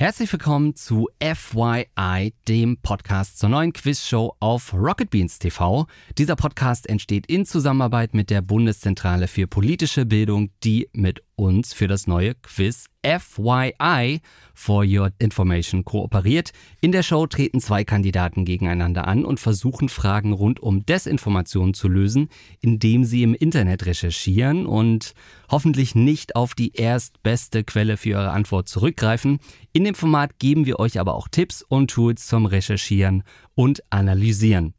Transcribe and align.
Herzlich 0.00 0.32
willkommen 0.32 0.74
zu 0.76 1.10
FYI, 1.22 2.32
dem 2.48 2.78
Podcast 2.78 3.38
zur 3.38 3.50
neuen 3.50 3.74
Quizshow 3.74 4.34
auf 4.40 4.72
Rocket 4.72 5.10
Beans 5.10 5.38
TV. 5.38 5.86
Dieser 6.16 6.36
Podcast 6.36 6.88
entsteht 6.88 7.26
in 7.26 7.44
Zusammenarbeit 7.44 8.14
mit 8.14 8.30
der 8.30 8.40
Bundeszentrale 8.40 9.28
für 9.28 9.46
politische 9.46 10.06
Bildung, 10.06 10.52
die 10.64 10.88
mit 10.94 11.22
uns 11.40 11.72
für 11.72 11.88
das 11.88 12.06
neue 12.06 12.34
Quiz 12.34 12.86
FYI 13.02 14.20
for 14.52 14.84
Your 14.86 15.10
Information 15.18 15.84
kooperiert. 15.84 16.52
In 16.82 16.92
der 16.92 17.02
Show 17.02 17.26
treten 17.26 17.60
zwei 17.60 17.82
Kandidaten 17.82 18.44
gegeneinander 18.44 19.08
an 19.08 19.24
und 19.24 19.40
versuchen 19.40 19.88
Fragen 19.88 20.32
rund 20.32 20.60
um 20.60 20.84
Desinformation 20.84 21.72
zu 21.72 21.88
lösen, 21.88 22.28
indem 22.60 23.04
sie 23.04 23.22
im 23.22 23.34
Internet 23.34 23.86
recherchieren 23.86 24.66
und 24.66 25.14
hoffentlich 25.50 25.94
nicht 25.94 26.36
auf 26.36 26.54
die 26.54 26.74
erstbeste 26.74 27.64
Quelle 27.64 27.96
für 27.96 28.10
ihre 28.10 28.30
Antwort 28.30 28.68
zurückgreifen. 28.68 29.38
In 29.72 29.84
dem 29.84 29.94
Format 29.94 30.38
geben 30.38 30.66
wir 30.66 30.78
euch 30.78 31.00
aber 31.00 31.14
auch 31.14 31.28
Tipps 31.28 31.62
und 31.62 31.90
Tools 31.90 32.26
zum 32.26 32.44
Recherchieren 32.44 33.22
und 33.54 33.82
Analysieren 33.88 34.74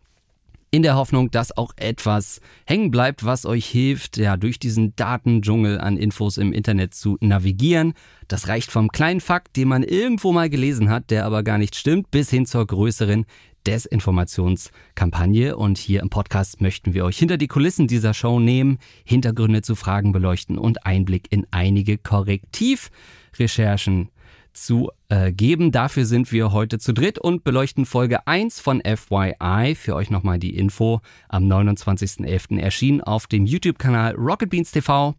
in 0.72 0.84
der 0.84 0.96
Hoffnung, 0.96 1.30
dass 1.30 1.56
auch 1.56 1.74
etwas 1.76 2.40
hängen 2.66 2.92
bleibt, 2.92 3.26
was 3.26 3.46
euch 3.46 3.66
hilft, 3.66 4.16
ja, 4.16 4.38
durch 4.38 4.58
diesen 4.58 4.96
Datendschungel 4.96 5.80
an 5.80 5.98
Infos 5.98 6.38
im 6.38 6.54
Internet 6.54 6.94
zu 6.94 7.18
navigieren. 7.20 7.94
Das 8.30 8.48
reicht 8.48 8.72
vom 8.72 8.90
kleinen 8.90 9.20
Fakt, 9.20 9.58
den 9.58 9.68
man 9.68 9.84
irgendwo 9.84 10.32
mal 10.32 10.50
gelesen 10.50 10.90
hat, 10.90 11.12
der 11.12 11.26
aber 11.26 11.44
gar 11.44 11.58
nicht 11.58 11.76
stimmt, 11.76 12.10
bis 12.10 12.30
hin 12.30 12.46
zur 12.46 12.66
größeren 12.66 13.26
Desinformationskampagne. 13.68 15.58
Und 15.58 15.78
hier 15.78 16.02
im 16.02 16.10
Podcast 16.10 16.62
möchten 16.62 16.94
wir 16.94 17.04
euch 17.04 17.18
hinter 17.18 17.36
die 17.36 17.48
Kulissen 17.48 17.88
dieser 17.88 18.14
Show 18.14 18.40
nehmen, 18.40 18.78
Hintergründe 19.04 19.64
zu 19.64 19.76
Fragen 19.76 20.14
beleuchten 20.14 20.58
und 20.58 20.86
Einblick 20.86 21.28
in 21.32 21.46
einige 21.52 21.98
Korrektivrecherchen 21.98 24.08
zu 24.54 24.90
äh, 25.12 25.32
geben. 25.34 25.72
Dafür 25.72 26.06
sind 26.06 26.32
wir 26.32 26.54
heute 26.54 26.80
zu 26.80 26.94
dritt 26.94 27.20
und 27.20 27.44
beleuchten 27.44 27.86
Folge 27.86 28.26
1 28.28 28.62
von 28.62 28.82
FYI. 28.82 29.76
Für 29.76 29.96
euch 29.96 30.10
nochmal 30.10 30.40
die 30.40 30.56
Info. 30.56 31.02
Am 31.28 31.44
29.11. 31.52 32.58
erschien 32.60 33.02
auf 33.02 33.28
dem 33.28 33.46
YouTube-Kanal 33.46 34.16
Rocket 34.16 34.50
Beans 34.50 34.72
TV. 34.72 35.16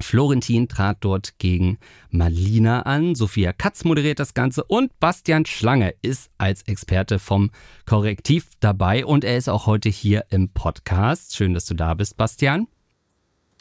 Florentin 0.00 0.68
trat 0.68 0.98
dort 1.00 1.38
gegen 1.38 1.78
Malina 2.10 2.82
an. 2.82 3.14
Sophia 3.14 3.52
Katz 3.52 3.84
moderiert 3.84 4.18
das 4.18 4.34
Ganze 4.34 4.64
und 4.64 4.98
Bastian 5.00 5.46
Schlange 5.46 5.94
ist 6.02 6.30
als 6.38 6.62
Experte 6.62 7.18
vom 7.18 7.50
Korrektiv 7.84 8.48
dabei 8.60 9.04
und 9.04 9.24
er 9.24 9.36
ist 9.36 9.48
auch 9.48 9.66
heute 9.66 9.88
hier 9.88 10.24
im 10.30 10.48
Podcast. 10.48 11.36
Schön, 11.36 11.54
dass 11.54 11.66
du 11.66 11.74
da 11.74 11.94
bist, 11.94 12.16
Bastian. 12.16 12.68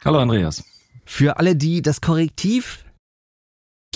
Hallo, 0.03 0.19
Andreas. 0.19 0.63
Für 1.05 1.37
alle, 1.37 1.55
die 1.55 1.81
das 1.81 2.01
Korrektiv 2.01 2.84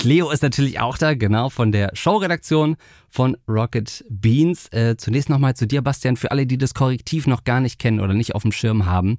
Leo 0.04 0.30
ist 0.30 0.44
natürlich 0.44 0.80
auch 0.80 0.98
da, 0.98 1.14
genau, 1.14 1.50
von 1.50 1.72
der 1.72 1.92
Showredaktion 1.94 2.78
von 3.08 3.38
Rocket 3.48 4.06
Beans. 4.10 4.68
Äh, 4.72 4.96
zunächst 4.98 5.30
nochmal 5.30 5.56
zu 5.56 5.68
dir, 5.68 5.82
Bastian, 5.82 6.16
für 6.16 6.32
alle, 6.32 6.46
die 6.46 6.58
das 6.58 6.74
Korrektiv 6.74 7.28
noch 7.28 7.44
gar 7.44 7.60
nicht 7.60 7.80
kennen 7.80 8.00
oder 8.00 8.14
nicht 8.14 8.36
auf 8.36 8.44
dem 8.44 8.52
Schirm 8.52 8.86
haben. 8.86 9.18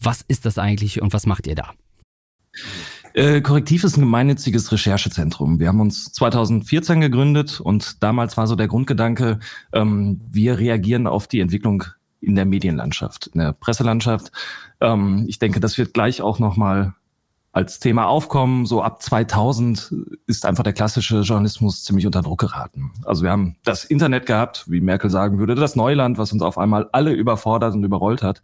Was 0.00 0.22
ist 0.26 0.46
das 0.46 0.58
eigentlich 0.58 1.02
und 1.02 1.12
was 1.12 1.26
macht 1.26 1.46
ihr 1.46 1.54
da? 1.54 1.72
Äh, 3.14 3.40
Korrektiv 3.40 3.84
ist 3.84 3.96
ein 3.96 4.02
gemeinnütziges 4.02 4.70
Recherchezentrum. 4.72 5.58
Wir 5.58 5.68
haben 5.68 5.80
uns 5.80 6.12
2014 6.12 7.00
gegründet 7.00 7.60
und 7.60 8.02
damals 8.02 8.36
war 8.36 8.46
so 8.46 8.56
der 8.56 8.68
Grundgedanke, 8.68 9.38
ähm, 9.72 10.20
wir 10.30 10.58
reagieren 10.58 11.06
auf 11.06 11.26
die 11.26 11.40
Entwicklung 11.40 11.84
in 12.20 12.34
der 12.34 12.44
Medienlandschaft, 12.44 13.28
in 13.28 13.40
der 13.40 13.52
Presselandschaft. 13.52 14.32
Ähm, 14.80 15.24
ich 15.28 15.38
denke, 15.38 15.60
das 15.60 15.78
wird 15.78 15.94
gleich 15.94 16.20
auch 16.20 16.38
nochmal 16.38 16.94
als 17.56 17.78
Thema 17.78 18.06
aufkommen. 18.06 18.66
So 18.66 18.82
ab 18.82 19.00
2000 19.00 19.90
ist 20.26 20.44
einfach 20.44 20.62
der 20.62 20.74
klassische 20.74 21.20
Journalismus 21.20 21.84
ziemlich 21.84 22.04
unter 22.04 22.20
Druck 22.20 22.40
geraten. 22.40 22.92
Also 23.06 23.22
wir 23.22 23.30
haben 23.30 23.56
das 23.64 23.84
Internet 23.84 24.26
gehabt, 24.26 24.70
wie 24.70 24.82
Merkel 24.82 25.08
sagen 25.08 25.38
würde, 25.38 25.54
das 25.54 25.74
Neuland, 25.74 26.18
was 26.18 26.32
uns 26.34 26.42
auf 26.42 26.58
einmal 26.58 26.90
alle 26.92 27.14
überfordert 27.14 27.72
und 27.72 27.82
überrollt 27.82 28.22
hat. 28.22 28.42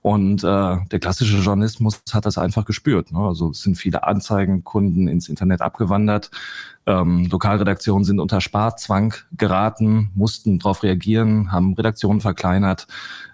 Und 0.00 0.44
äh, 0.44 0.76
der 0.92 1.00
klassische 1.00 1.38
Journalismus 1.38 2.00
hat 2.12 2.24
das 2.24 2.38
einfach 2.38 2.64
gespürt. 2.64 3.10
Ne? 3.10 3.18
Also 3.18 3.50
es 3.50 3.62
sind 3.62 3.74
viele 3.74 4.04
Anzeigenkunden 4.04 5.08
ins 5.08 5.28
Internet 5.28 5.60
abgewandert. 5.60 6.30
Ähm, 6.86 7.26
Lokalredaktionen 7.28 8.04
sind 8.04 8.20
unter 8.20 8.40
Sparzwang 8.40 9.14
geraten, 9.32 10.12
mussten 10.14 10.60
darauf 10.60 10.84
reagieren, 10.84 11.50
haben 11.50 11.74
Redaktionen 11.74 12.20
verkleinert, 12.20 12.86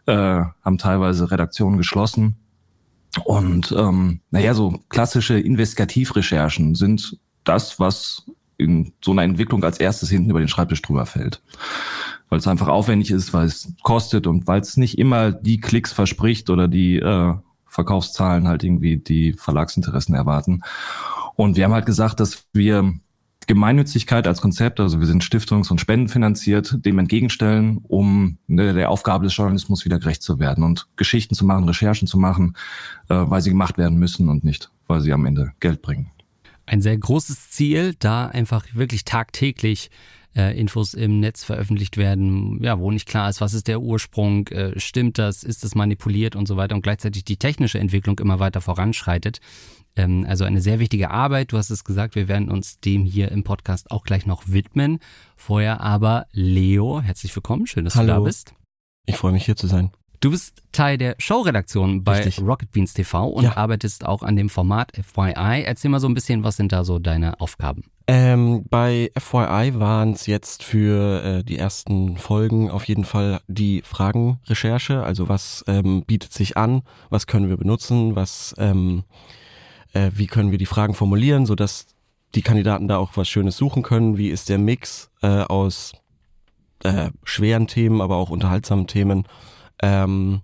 äh, 0.07 0.15
haben 0.15 0.79
teilweise 0.79 1.31
Redaktionen 1.31 1.77
geschlossen. 1.77 2.39
Und 3.25 3.75
ähm, 3.77 4.21
naja, 4.31 4.55
so 4.55 4.81
klassische 4.89 5.39
Investigativrecherchen 5.39 6.75
sind 6.75 7.19
das, 7.45 7.79
was 7.79 8.25
in 8.57 8.93
so 9.05 9.11
einer 9.11 9.23
Entwicklung 9.23 9.65
als 9.65 9.79
erstes 9.79 10.09
hinten 10.09 10.31
über 10.31 10.39
den 10.39 10.49
Schreibtisch 10.49 10.83
drüber 10.83 11.05
fällt. 11.07 11.43
Weil 12.29 12.39
es 12.39 12.47
einfach 12.47 12.69
aufwendig 12.69 13.11
ist, 13.11 13.35
weil 13.35 13.47
es 13.47 13.73
kostet 13.83 14.27
und 14.27 14.47
weil 14.47 14.61
es 14.61 14.77
nicht 14.77 14.99
immer 14.99 15.33
die 15.33 15.61
Klicks 15.61 15.93
verspricht 15.93 16.49
oder 16.49 16.69
die 16.69 16.97
äh, 16.97 17.35
Verkaufszahlen 17.67 18.49
halt 18.49 18.65
irgendwie 18.65 18.97
die 18.97 19.33
Verlagsinteressen 19.35 20.15
erwarten. 20.15 20.63
Und 21.35 21.57
wir 21.57 21.65
haben 21.65 21.73
halt 21.73 21.87
gesagt, 21.87 22.21
dass 22.21 22.47
wir 22.53 22.95
Gemeinnützigkeit 23.47 24.27
als 24.27 24.41
Konzept, 24.41 24.81
also 24.81 25.01
wir 25.01 25.07
sind 25.07 25.25
stiftungs- 25.25 25.71
und 25.71 25.81
spendenfinanziert, 25.81 26.85
dem 26.85 26.99
entgegenstellen, 26.99 27.79
um 27.89 28.39
ne, 28.47 28.73
der 28.73 28.91
Aufgabe 28.91 29.25
des 29.25 29.37
Journalismus 29.37 29.85
wieder 29.85 29.99
gerecht 29.99 30.23
zu 30.23 30.39
werden 30.39 30.65
und 30.65 30.89
Geschichten 30.97 31.35
zu 31.35 31.45
machen, 31.45 31.65
Recherchen 31.65 32.09
zu 32.09 32.19
machen, 32.19 32.57
äh, 33.09 33.15
weil 33.15 33.41
sie 33.41 33.51
gemacht 33.51 33.79
werden 33.79 33.99
müssen 33.99 34.29
und 34.29 34.45
nicht, 34.45 34.71
weil 34.87 35.01
sie 35.01 35.13
am 35.13 35.27
Ende 35.27 35.53
Geld 35.61 35.83
bringen. 35.83 36.11
Ein 36.67 36.81
sehr 36.81 36.97
großes 36.97 37.51
Ziel, 37.51 37.95
da 37.99 38.27
einfach 38.27 38.65
wirklich 38.73 39.05
tagtäglich 39.05 39.91
äh, 40.37 40.59
Infos 40.59 40.95
im 40.95 41.21
Netz 41.21 41.45
veröffentlicht 41.45 41.97
werden, 41.97 42.63
ja, 42.63 42.79
wo 42.79 42.91
nicht 42.91 43.09
klar 43.09 43.29
ist, 43.29 43.41
was 43.41 43.55
ist 43.55 43.69
der 43.69 43.81
Ursprung, 43.81 44.49
äh, 44.49 44.79
stimmt 44.79 45.19
das, 45.19 45.43
ist 45.43 45.65
das 45.65 45.75
manipuliert 45.75 46.37
und 46.37 46.47
so 46.49 46.57
weiter 46.57 46.75
und 46.75 46.83
gleichzeitig 46.83 47.25
die 47.25 47.37
technische 47.37 47.79
Entwicklung 47.79 48.19
immer 48.19 48.39
weiter 48.39 48.61
voranschreitet. 48.61 49.41
Ähm, 49.97 50.25
also 50.29 50.45
eine 50.45 50.61
sehr 50.61 50.79
wichtige 50.79 51.11
Arbeit. 51.11 51.53
Du 51.53 51.59
hast 51.59 51.71
es 51.71 51.85
gesagt, 51.85 52.15
wir 52.15 52.29
werden 52.29 52.51
uns 52.51 52.81
dem 52.81 53.05
hier 53.05 53.31
im 53.31 53.45
Podcast 53.45 53.91
auch 53.91 54.05
gleich 54.05 54.27
noch 54.27 54.45
widmen. 54.47 54.99
Vorher 55.37 55.81
aber 55.81 56.27
Leo, 56.33 57.01
herzlich 57.01 57.35
willkommen, 57.37 57.67
schön, 57.67 57.85
dass 57.85 57.97
Hallo. 57.97 58.07
du 58.07 58.13
da 58.13 58.21
bist. 58.21 58.55
Ich 59.07 59.17
freue 59.17 59.33
mich 59.33 59.45
hier 59.45 59.57
zu 59.57 59.67
sein. 59.67 59.91
Du 60.23 60.31
bist 60.31 60.63
Teil 60.71 60.99
der 60.99 61.17
Showredaktion 61.19 62.05
bei 62.05 62.19
Richtig. 62.19 62.47
Rocket 62.47 62.71
Beans 62.71 62.95
TV 62.95 63.27
und 63.27 63.43
ja. 63.43 63.57
arbeitest 63.57 64.07
auch 64.07 64.23
an 64.23 64.37
dem 64.37 64.51
Format 64.51 64.93
FYI. 64.95 65.65
Erzähl 65.65 65.91
mal 65.91 65.99
so 65.99 66.07
ein 66.07 66.15
bisschen, 66.15 66.45
was 66.45 66.57
sind 66.57 66.71
da 66.71 66.85
so 66.85 67.01
deine 67.01 67.41
Aufgaben? 67.41 67.83
Ähm, 68.07 68.65
bei 68.71 69.11
FYI 69.19 69.81
waren 69.81 70.13
es 70.13 70.27
jetzt 70.27 70.63
für 70.63 71.25
äh, 71.25 71.43
die 71.43 71.59
ersten 71.59 72.19
Folgen 72.19 72.71
auf 72.71 72.85
jeden 72.85 73.05
Fall 73.05 73.41
die 73.49 73.83
Fragenrecherche. 73.83 75.03
Also 75.03 75.29
was 75.29 75.65
ähm, 75.67 76.05
bietet 76.05 76.33
sich 76.33 76.57
an, 76.57 76.83
was 77.11 77.27
können 77.27 77.49
wir 77.49 77.57
benutzen, 77.57 78.15
was 78.15 78.55
ähm, 78.59 79.03
äh, 79.93 80.13
wie 80.15 80.29
können 80.29 80.53
wir 80.53 80.59
die 80.59 80.67
Fragen 80.67 80.95
formulieren, 80.95 81.47
sodass 81.47 81.89
die 82.37 82.43
Kandidaten 82.43 82.87
da 82.87 82.97
auch 82.97 83.17
was 83.17 83.29
Schönes 83.29 83.57
suchen 83.57 83.83
können. 83.83 84.19
Wie 84.19 84.29
ist 84.29 84.49
der 84.49 84.59
Mix 84.59 85.11
äh, 85.21 85.43
aus 85.43 85.95
äh, 86.85 87.11
schweren 87.25 87.67
Themen, 87.67 88.01
aber 88.01 88.19
auch 88.19 88.31
unterhaltsamen 88.31 88.87
Themen? 88.87 89.27
Ähm, 89.83 90.41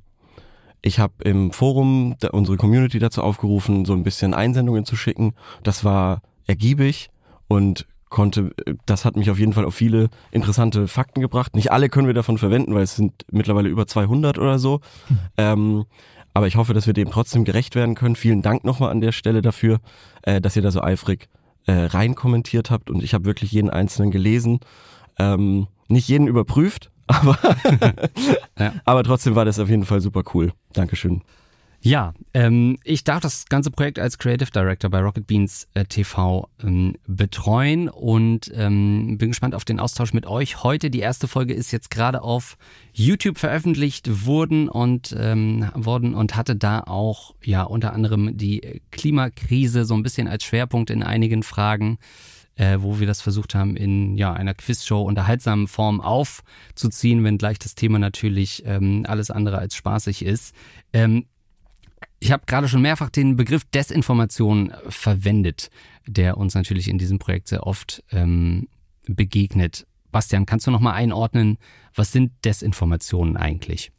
ich 0.82 0.98
habe 0.98 1.14
im 1.24 1.52
Forum 1.52 2.16
unsere 2.32 2.56
Community 2.56 2.98
dazu 2.98 3.22
aufgerufen, 3.22 3.84
so 3.84 3.94
ein 3.94 4.04
bisschen 4.04 4.34
Einsendungen 4.34 4.84
zu 4.84 4.96
schicken. 4.96 5.34
Das 5.62 5.84
war 5.84 6.22
ergiebig 6.46 7.10
und 7.48 7.86
konnte, 8.08 8.52
das 8.86 9.04
hat 9.04 9.16
mich 9.16 9.30
auf 9.30 9.38
jeden 9.38 9.52
Fall 9.52 9.64
auf 9.64 9.74
viele 9.74 10.08
interessante 10.30 10.88
Fakten 10.88 11.20
gebracht. 11.20 11.54
Nicht 11.54 11.72
alle 11.72 11.88
können 11.88 12.06
wir 12.06 12.14
davon 12.14 12.38
verwenden, 12.38 12.74
weil 12.74 12.82
es 12.82 12.96
sind 12.96 13.24
mittlerweile 13.30 13.68
über 13.68 13.86
200 13.86 14.38
oder 14.38 14.58
so. 14.58 14.80
Hm. 15.08 15.18
Ähm, 15.36 15.84
aber 16.34 16.46
ich 16.46 16.56
hoffe, 16.56 16.74
dass 16.74 16.86
wir 16.86 16.94
dem 16.94 17.10
trotzdem 17.10 17.44
gerecht 17.44 17.74
werden 17.74 17.94
können. 17.94 18.16
Vielen 18.16 18.42
Dank 18.42 18.64
nochmal 18.64 18.90
an 18.90 19.00
der 19.00 19.12
Stelle 19.12 19.42
dafür, 19.42 19.80
äh, 20.22 20.40
dass 20.40 20.56
ihr 20.56 20.62
da 20.62 20.70
so 20.70 20.80
eifrig 20.80 21.28
äh, 21.66 21.72
rein 21.72 22.14
kommentiert 22.14 22.70
habt. 22.70 22.90
Und 22.90 23.02
ich 23.02 23.12
habe 23.14 23.24
wirklich 23.24 23.52
jeden 23.52 23.70
einzelnen 23.70 24.10
gelesen. 24.10 24.60
Ähm, 25.18 25.66
nicht 25.88 26.08
jeden 26.08 26.28
überprüft, 26.28 26.90
aber, 27.08 27.38
ja. 28.58 28.74
aber 28.84 29.02
trotzdem 29.02 29.34
war 29.34 29.44
das 29.44 29.58
auf 29.58 29.68
jeden 29.68 29.84
Fall 29.84 30.00
super 30.00 30.22
cool. 30.32 30.52
Dankeschön. 30.72 31.22
Ja, 31.80 32.12
ähm, 32.34 32.76
ich 32.82 33.04
darf 33.04 33.20
das 33.20 33.46
ganze 33.46 33.70
Projekt 33.70 34.00
als 34.00 34.18
Creative 34.18 34.50
Director 34.50 34.90
bei 34.90 35.00
Rocket 35.00 35.28
Beans 35.28 35.68
äh, 35.74 35.84
TV 35.84 36.48
ähm, 36.60 36.96
betreuen 37.06 37.88
und 37.88 38.50
ähm, 38.52 39.16
bin 39.16 39.28
gespannt 39.28 39.54
auf 39.54 39.64
den 39.64 39.78
Austausch 39.78 40.12
mit 40.12 40.26
euch. 40.26 40.64
Heute 40.64 40.90
die 40.90 40.98
erste 40.98 41.28
Folge 41.28 41.54
ist 41.54 41.70
jetzt 41.70 41.90
gerade 41.90 42.22
auf 42.22 42.56
YouTube 42.92 43.38
veröffentlicht 43.38 44.26
worden 44.26 44.68
und 44.68 45.14
ähm, 45.16 45.70
worden 45.74 46.14
und 46.14 46.34
hatte 46.34 46.56
da 46.56 46.80
auch 46.80 47.36
ja 47.44 47.62
unter 47.62 47.92
anderem 47.92 48.36
die 48.36 48.82
Klimakrise 48.90 49.84
so 49.84 49.94
ein 49.94 50.02
bisschen 50.02 50.26
als 50.26 50.42
Schwerpunkt 50.42 50.90
in 50.90 51.04
einigen 51.04 51.44
Fragen. 51.44 51.98
Äh, 52.58 52.82
wo 52.82 52.98
wir 52.98 53.06
das 53.06 53.20
versucht 53.20 53.54
haben, 53.54 53.76
in 53.76 54.16
ja, 54.16 54.32
einer 54.32 54.52
Quizshow 54.52 55.02
unterhaltsamen 55.02 55.68
Form 55.68 56.00
aufzuziehen, 56.00 57.22
wenngleich 57.22 57.60
das 57.60 57.76
Thema 57.76 58.00
natürlich 58.00 58.64
ähm, 58.66 59.04
alles 59.06 59.30
andere 59.30 59.58
als 59.58 59.76
spaßig 59.76 60.24
ist. 60.24 60.56
Ähm, 60.92 61.26
ich 62.18 62.32
habe 62.32 62.42
gerade 62.46 62.66
schon 62.66 62.82
mehrfach 62.82 63.10
den 63.10 63.36
Begriff 63.36 63.64
Desinformation 63.66 64.72
verwendet, 64.88 65.70
der 66.08 66.36
uns 66.36 66.54
natürlich 66.54 66.88
in 66.88 66.98
diesem 66.98 67.20
Projekt 67.20 67.46
sehr 67.46 67.64
oft 67.64 68.02
ähm, 68.10 68.66
begegnet. 69.06 69.86
Bastian, 70.10 70.44
kannst 70.44 70.66
du 70.66 70.72
noch 70.72 70.80
mal 70.80 70.94
einordnen, 70.94 71.58
was 71.94 72.10
sind 72.10 72.32
Desinformationen 72.44 73.36
eigentlich? 73.36 73.92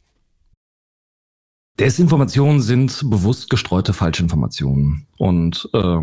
Desinformationen 1.78 2.60
sind 2.60 3.08
bewusst 3.08 3.48
gestreute 3.48 3.94
Falschinformationen. 3.94 5.06
Und 5.16 5.66
äh, 5.72 6.00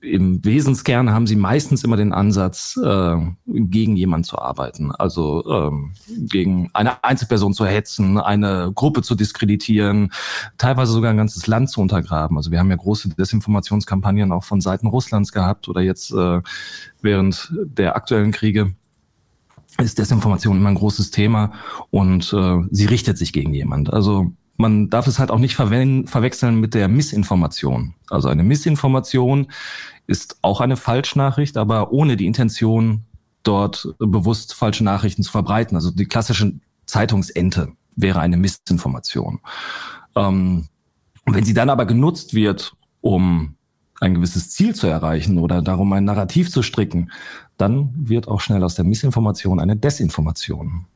im 0.00 0.44
Wesenskern 0.44 1.10
haben 1.10 1.26
sie 1.26 1.36
meistens 1.36 1.84
immer 1.84 1.96
den 1.96 2.12
Ansatz, 2.12 2.78
äh, 2.82 3.16
gegen 3.46 3.96
jemanden 3.96 4.24
zu 4.24 4.38
arbeiten. 4.38 4.92
Also 4.92 5.44
ähm, 5.50 5.92
gegen 6.08 6.70
eine 6.72 7.04
Einzelperson 7.04 7.52
zu 7.52 7.66
hetzen, 7.66 8.18
eine 8.18 8.72
Gruppe 8.74 9.02
zu 9.02 9.14
diskreditieren, 9.14 10.12
teilweise 10.56 10.92
sogar 10.92 11.10
ein 11.10 11.18
ganzes 11.18 11.46
Land 11.46 11.70
zu 11.70 11.80
untergraben. 11.80 12.36
Also 12.36 12.50
wir 12.50 12.58
haben 12.58 12.70
ja 12.70 12.76
große 12.76 13.10
Desinformationskampagnen 13.10 14.32
auch 14.32 14.44
von 14.44 14.60
Seiten 14.60 14.86
Russlands 14.86 15.32
gehabt 15.32 15.68
oder 15.68 15.82
jetzt 15.82 16.12
äh, 16.12 16.40
während 17.02 17.52
der 17.64 17.96
aktuellen 17.96 18.32
Kriege 18.32 18.74
ist 19.78 19.98
Desinformation 19.98 20.58
immer 20.58 20.68
ein 20.68 20.74
großes 20.74 21.10
Thema 21.10 21.52
und 21.90 22.32
äh, 22.32 22.58
sie 22.70 22.86
richtet 22.86 23.18
sich 23.18 23.32
gegen 23.32 23.54
jemand. 23.54 23.92
Also 23.92 24.32
man 24.60 24.90
darf 24.90 25.06
es 25.06 25.18
halt 25.18 25.30
auch 25.30 25.38
nicht 25.38 25.56
verwechseln 25.56 26.60
mit 26.60 26.74
der 26.74 26.88
Missinformation. 26.88 27.94
Also 28.08 28.28
eine 28.28 28.42
Missinformation 28.42 29.48
ist 30.06 30.38
auch 30.42 30.60
eine 30.60 30.76
Falschnachricht, 30.76 31.56
aber 31.56 31.92
ohne 31.92 32.16
die 32.16 32.26
Intention, 32.26 33.04
dort 33.42 33.94
bewusst 33.98 34.54
falsche 34.54 34.84
Nachrichten 34.84 35.22
zu 35.22 35.30
verbreiten. 35.30 35.76
Also 35.76 35.90
die 35.90 36.06
klassische 36.06 36.52
Zeitungsente 36.86 37.72
wäre 37.96 38.20
eine 38.20 38.36
Missinformation. 38.36 39.40
Ähm, 40.14 40.68
wenn 41.26 41.44
sie 41.44 41.54
dann 41.54 41.70
aber 41.70 41.86
genutzt 41.86 42.34
wird, 42.34 42.74
um 43.00 43.54
ein 44.00 44.14
gewisses 44.14 44.50
Ziel 44.50 44.74
zu 44.74 44.86
erreichen 44.86 45.38
oder 45.38 45.62
darum 45.62 45.92
ein 45.92 46.04
Narrativ 46.04 46.50
zu 46.50 46.62
stricken, 46.62 47.12
dann 47.56 47.92
wird 47.94 48.28
auch 48.28 48.40
schnell 48.40 48.62
aus 48.64 48.74
der 48.74 48.84
Missinformation 48.84 49.60
eine 49.60 49.76
Desinformation. 49.76 50.86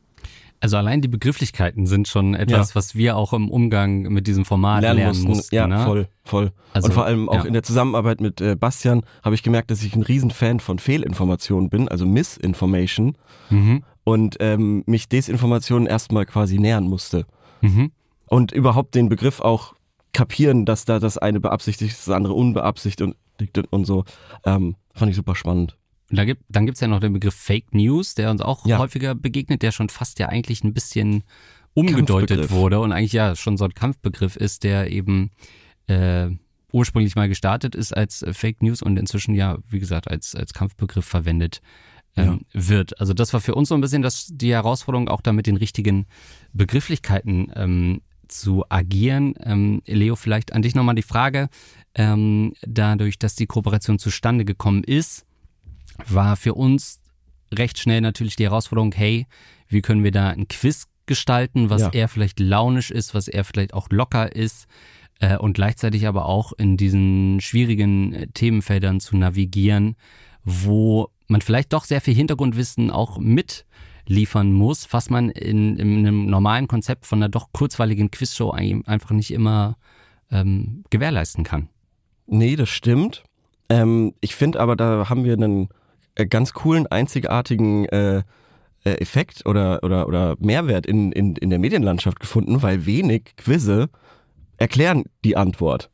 Also 0.65 0.79
allein 0.79 1.03
die 1.03 1.09
Begrifflichkeiten 1.09 1.85
sind 1.85 2.09
schon 2.09 2.35
etwas, 2.35 2.71
ja. 2.71 2.75
was 2.75 2.95
wir 2.95 3.19
auch 3.19 3.35
im 3.35 3.51
Umgang 3.51 4.05
mit 4.05 4.27
diesem 4.27 4.47
Format 4.47 4.81
lernen, 4.81 4.97
lernen 4.97 5.19
mussten. 5.19 5.29
mussten. 5.29 5.55
Ja, 5.55 5.67
ne? 5.67 5.85
voll, 5.85 6.09
voll. 6.25 6.53
Also, 6.73 6.87
und 6.87 6.95
vor 6.95 7.05
allem 7.05 7.29
auch 7.29 7.35
ja. 7.35 7.45
in 7.45 7.53
der 7.53 7.63
Zusammenarbeit 7.63 8.23
mit 8.23 8.41
äh, 8.41 8.57
Bastian 8.57 9.03
habe 9.23 9.35
ich 9.35 9.43
gemerkt, 9.43 9.71
dass 9.71 9.83
ich 9.83 9.95
ein 9.95 10.01
Riesenfan 10.01 10.61
von 10.61 10.79
Fehlinformationen 10.79 11.69
bin, 11.69 11.87
also 11.89 12.07
Misinformation. 12.07 13.19
Mhm. 13.51 13.85
Und 14.05 14.39
ähm, 14.41 14.85
mich 14.87 15.07
Desinformationen 15.07 15.87
erstmal 15.87 16.25
quasi 16.25 16.59
nähern 16.59 16.85
musste. 16.85 17.27
Mhm. 17.61 17.93
Und 18.27 18.51
überhaupt 18.51 18.95
den 18.95 19.11
Begriff 19.11 19.41
auch 19.41 19.75
kapieren, 20.15 20.65
dass 20.65 20.87
da 20.87 20.99
das 20.99 21.19
eine 21.19 21.41
beabsichtigt 21.41 21.93
ist, 21.93 22.09
das 22.09 22.15
andere 22.15 22.33
unbeabsichtigt 22.33 23.03
und, 23.03 23.17
und 23.69 23.85
so. 23.85 24.05
Ähm, 24.47 24.77
fand 24.95 25.11
ich 25.11 25.17
super 25.17 25.35
spannend. 25.35 25.77
Und 26.11 26.19
da 26.19 26.25
gibt, 26.25 26.43
dann 26.49 26.67
gibt 26.67 26.77
es 26.77 26.81
ja 26.81 26.89
noch 26.89 27.01
den 27.01 27.13
Begriff 27.13 27.35
Fake 27.35 27.75
News, 27.75 28.15
der 28.15 28.31
uns 28.31 28.41
auch 28.41 28.67
ja. 28.67 28.79
häufiger 28.79 29.15
begegnet, 29.15 29.63
der 29.63 29.73
schon 29.73 29.89
fast 29.89 30.19
ja 30.19 30.29
eigentlich 30.29 30.63
ein 30.63 30.75
bisschen 30.75 31.25
umgedeutet 31.73 32.51
wurde 32.51 32.81
und 32.81 32.93
eigentlich 32.93 33.13
ja 33.13 33.35
schon 33.35 33.57
so 33.57 33.65
ein 33.65 33.75
Kampfbegriff 33.75 34.37
ist, 34.37 34.65
der 34.65 34.91
eben 34.91 35.31
äh, 35.87 36.31
ursprünglich 36.73 37.17
mal 37.17 37.29
gestartet 37.29 37.75
ist 37.75 37.97
als 37.97 38.25
Fake 38.33 38.63
News 38.63 38.83
und 38.83 38.99
inzwischen 38.99 39.35
ja, 39.35 39.59
wie 39.69 39.79
gesagt, 39.79 40.09
als, 40.11 40.35
als 40.35 40.53
Kampfbegriff 40.53 41.05
verwendet 41.05 41.63
ähm, 42.17 42.45
ja. 42.53 42.69
wird. 42.69 43.01
Also 43.01 43.15
das 43.15 43.33
war 43.33 43.41
für 43.41 43.55
uns 43.55 43.69
so 43.69 43.75
ein 43.75 43.81
bisschen 43.81 44.03
das, 44.03 44.29
die 44.31 44.53
Herausforderung, 44.53 45.09
auch 45.09 45.21
da 45.21 45.33
mit 45.33 45.47
den 45.47 45.57
richtigen 45.57 46.07
Begrifflichkeiten 46.53 47.51
ähm, 47.55 48.03
zu 48.29 48.65
agieren. 48.69 49.35
Ähm, 49.41 49.83
Leo, 49.87 50.17
vielleicht 50.17 50.53
an 50.53 50.63
dich 50.63 50.75
nochmal 50.75 50.95
die 50.95 51.03
Frage, 51.03 51.49
ähm, 51.95 52.55
dadurch, 52.63 53.19
dass 53.19 53.35
die 53.35 53.47
Kooperation 53.47 53.99
zustande 53.99 54.45
gekommen 54.45 54.85
ist, 54.85 55.27
war 56.07 56.37
für 56.37 56.55
uns 56.55 57.01
recht 57.53 57.79
schnell 57.79 58.01
natürlich 58.01 58.37
die 58.37 58.45
Herausforderung, 58.45 58.93
hey, 58.93 59.27
wie 59.69 59.83
können 59.83 60.05
wir 60.05 60.13
da 60.13 60.31
ein 60.31 60.49
Quiz 60.49 60.87
gestalten, 61.07 61.71
was 61.71 61.83
ja. 61.83 61.91
eher 61.91 62.09
vielleicht 62.09 62.41
launisch 62.41 62.91
ist, 62.91 63.15
was 63.15 63.29
eher 63.29 63.45
vielleicht 63.45 63.75
auch 63.75 63.89
locker 63.91 64.35
ist 64.35 64.67
äh, 65.21 65.37
und 65.37 65.55
gleichzeitig 65.55 66.07
aber 66.07 66.27
auch 66.27 66.53
in 66.53 66.77
diesen 66.77 67.41
schwierigen 67.41 68.13
äh, 68.15 68.27
Themenfeldern 68.29 69.01
zu 69.01 69.17
navigieren, 69.17 69.97
wo 70.45 71.09
man 71.27 71.41
vielleicht 71.41 71.73
doch 71.73 71.85
sehr 71.85 72.01
viel 72.01 72.15
Hintergrundwissen 72.15 72.91
auch 72.91 73.19
mitliefern 73.19 74.53
muss, 74.53 74.93
was 74.93 75.11
man 75.11 75.31
in, 75.31 75.77
in 75.77 75.99
einem 75.99 76.27
normalen 76.27 76.69
Konzept 76.69 77.07
von 77.07 77.19
einer 77.19 77.29
doch 77.29 77.53
kurzweiligen 77.53 78.11
Quizshow 78.11 78.51
einfach 78.51 79.11
nicht 79.11 79.31
immer 79.31 79.77
ähm, 80.31 80.85
gewährleisten 80.91 81.45
kann. 81.45 81.69
Nee, 82.27 82.57
das 82.57 82.71
stimmt. 82.71 83.25
Ähm, 83.69 84.15
ich 84.21 84.35
finde 84.35 84.61
aber, 84.61 84.77
da 84.77 85.09
haben 85.09 85.25
wir 85.25 85.35
einen 85.35 85.69
ganz 86.15 86.53
coolen, 86.53 86.87
einzigartigen 86.87 87.87
äh, 87.87 88.23
äh, 88.85 88.93
Effekt 89.01 89.47
oder, 89.47 89.83
oder, 89.83 90.07
oder 90.07 90.37
Mehrwert 90.39 90.87
in, 90.87 91.11
in, 91.13 91.37
in 91.37 91.51
der 91.51 91.59
Medienlandschaft 91.59 92.21
gefunden, 92.21 92.63
weil 92.63 92.87
wenig 92.87 93.35
Quizze 93.37 93.89
erklären 94.57 95.05
die 95.25 95.37
Antwort. 95.37 95.91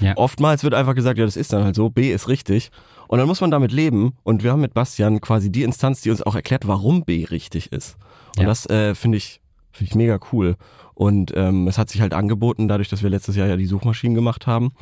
Ja. 0.00 0.16
Oftmals 0.16 0.64
wird 0.64 0.74
einfach 0.74 0.94
gesagt, 0.94 1.18
ja, 1.18 1.24
das 1.24 1.36
ist 1.36 1.52
dann 1.52 1.64
halt 1.64 1.74
so, 1.74 1.88
B 1.88 2.12
ist 2.12 2.28
richtig. 2.28 2.70
Und 3.08 3.18
dann 3.18 3.28
muss 3.28 3.40
man 3.40 3.50
damit 3.50 3.72
leben. 3.72 4.16
Und 4.24 4.42
wir 4.42 4.52
haben 4.52 4.60
mit 4.60 4.74
Bastian 4.74 5.20
quasi 5.20 5.50
die 5.50 5.62
Instanz, 5.62 6.00
die 6.00 6.10
uns 6.10 6.22
auch 6.22 6.34
erklärt, 6.34 6.66
warum 6.66 7.04
B 7.04 7.24
richtig 7.24 7.72
ist. 7.72 7.96
Und 8.36 8.42
ja. 8.42 8.48
das 8.48 8.66
äh, 8.66 8.94
finde 8.94 9.18
ich, 9.18 9.40
finde 9.74 9.90
ich 9.90 9.94
mega 9.94 10.18
cool. 10.32 10.56
Und 10.94 11.32
ähm, 11.34 11.66
es 11.66 11.76
hat 11.76 11.90
sich 11.90 12.00
halt 12.00 12.14
angeboten, 12.14 12.68
dadurch, 12.68 12.88
dass 12.88 13.02
wir 13.02 13.10
letztes 13.10 13.36
Jahr 13.36 13.48
ja 13.48 13.56
die 13.56 13.66
Suchmaschinen 13.66 14.14
gemacht 14.14 14.46
haben 14.46 14.72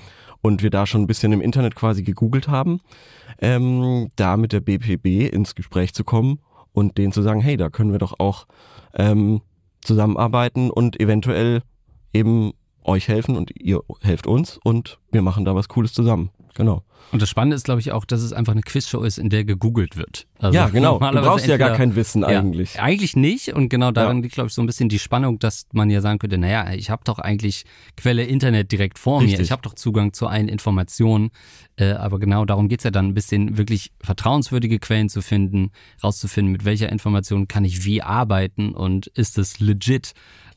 und 0.43 0.63
wir 0.63 0.71
da 0.71 0.87
schon 0.87 1.03
ein 1.03 1.07
bisschen 1.07 1.33
im 1.33 1.41
Internet 1.41 1.75
quasi 1.75 2.03
gegoogelt 2.03 2.49
haben, 2.49 2.81
ähm, 3.41 4.11
da 4.17 4.37
mit 4.37 4.53
der 4.53 4.61
BPB 4.61 5.33
ins 5.33 5.55
Gespräch 5.55 5.95
zu 5.95 6.05
kommen 6.05 6.41
und 6.73 6.99
denen 6.99 7.13
zu 7.13 7.23
sagen, 7.23 7.41
hey, 7.41 7.57
da 7.57 7.71
können 7.71 7.93
wir 7.93 7.99
doch 7.99 8.19
auch 8.19 8.47
ähm, 8.95 9.41
zusammenarbeiten 9.81 10.71
und 10.71 11.01
eventuell 11.01 11.63
eben 12.13 12.53
euch 12.85 13.09
helfen 13.09 13.37
und 13.37 13.51
ihr 13.59 13.81
helft 14.03 14.27
uns 14.27 14.59
und 14.63 14.99
wir 15.11 15.23
machen 15.23 15.45
da 15.45 15.55
was 15.55 15.69
Cooles 15.69 15.93
zusammen. 15.93 16.31
Genau. 16.55 16.83
Und 17.13 17.21
das 17.21 17.29
Spannende 17.29 17.57
ist, 17.57 17.65
glaube 17.65 17.81
ich, 17.81 17.93
auch, 17.93 18.07
dass 18.07 18.23
es 18.23 18.33
einfach 18.33 18.53
eine 18.53 18.63
Quizshow 18.63 19.03
ist, 19.03 19.19
in 19.19 19.29
der 19.29 19.45
gegoogelt 19.45 19.99
wird. 19.99 20.27
Also 20.39 20.57
ja, 20.57 20.69
genau. 20.69 20.99
Du 21.13 21.21
brauchst 21.21 21.47
ja 21.47 21.59
gar 21.59 21.77
kein 21.77 21.95
Wissen 21.95 22.25
eigentlich. 22.25 22.75
Ja, 22.75 22.83
eigentlich 22.83 23.17
nicht. 23.17 23.53
Und 23.53 23.69
genau 23.69 23.91
daran 23.91 24.19
ja. 24.19 24.23
liegt, 24.23 24.35
glaube 24.35 24.49
ich, 24.49 24.55
so 24.55 24.63
ein 24.63 24.67
bisschen 24.67 24.89
die 24.89 24.99
Spannung, 24.99 25.39
dass 25.39 25.67
man 25.73 25.91
ja 25.91 26.01
sagen 26.01 26.19
könnte, 26.19 26.39
naja, 26.39 26.73
ich 26.73 26.89
habe 26.89 27.03
doch 27.05 27.19
eigentlich 27.19 27.65
Quelle 27.97 28.25
Internet 28.25 28.73
direkt 28.73 28.99
vor 28.99 29.21
Richtig. 29.21 29.39
mir. 29.39 29.45
Ich 29.45 29.53
habe 29.53 29.61
doch 29.61 29.75
Zugang 29.75 30.15
zu 30.15 30.27
allen 30.27 30.49
Informationen. 30.49 31.31
Äh, 31.77 31.93
aber 31.93 32.19
genau 32.19 32.47
darum 32.47 32.69
geht's 32.69 32.85
ja 32.85 32.91
dann, 32.91 33.09
ein 33.09 33.15
bisschen 33.15 33.59
wirklich 33.59 33.93
vertrauenswürdige 34.03 34.79
Quellen 34.79 35.11
zu 35.11 35.21
finden, 35.21 35.71
rauszufinden, 36.03 36.53
mit 36.53 36.65
welcher 36.65 36.91
Information 36.91 37.47
kann 37.47 37.65
ich 37.65 37.85
wie 37.85 38.03
arbeiten 38.03 38.73
und 38.73 39.09
ist 39.09 39.37
es 39.37 39.61
legit. 39.61 40.13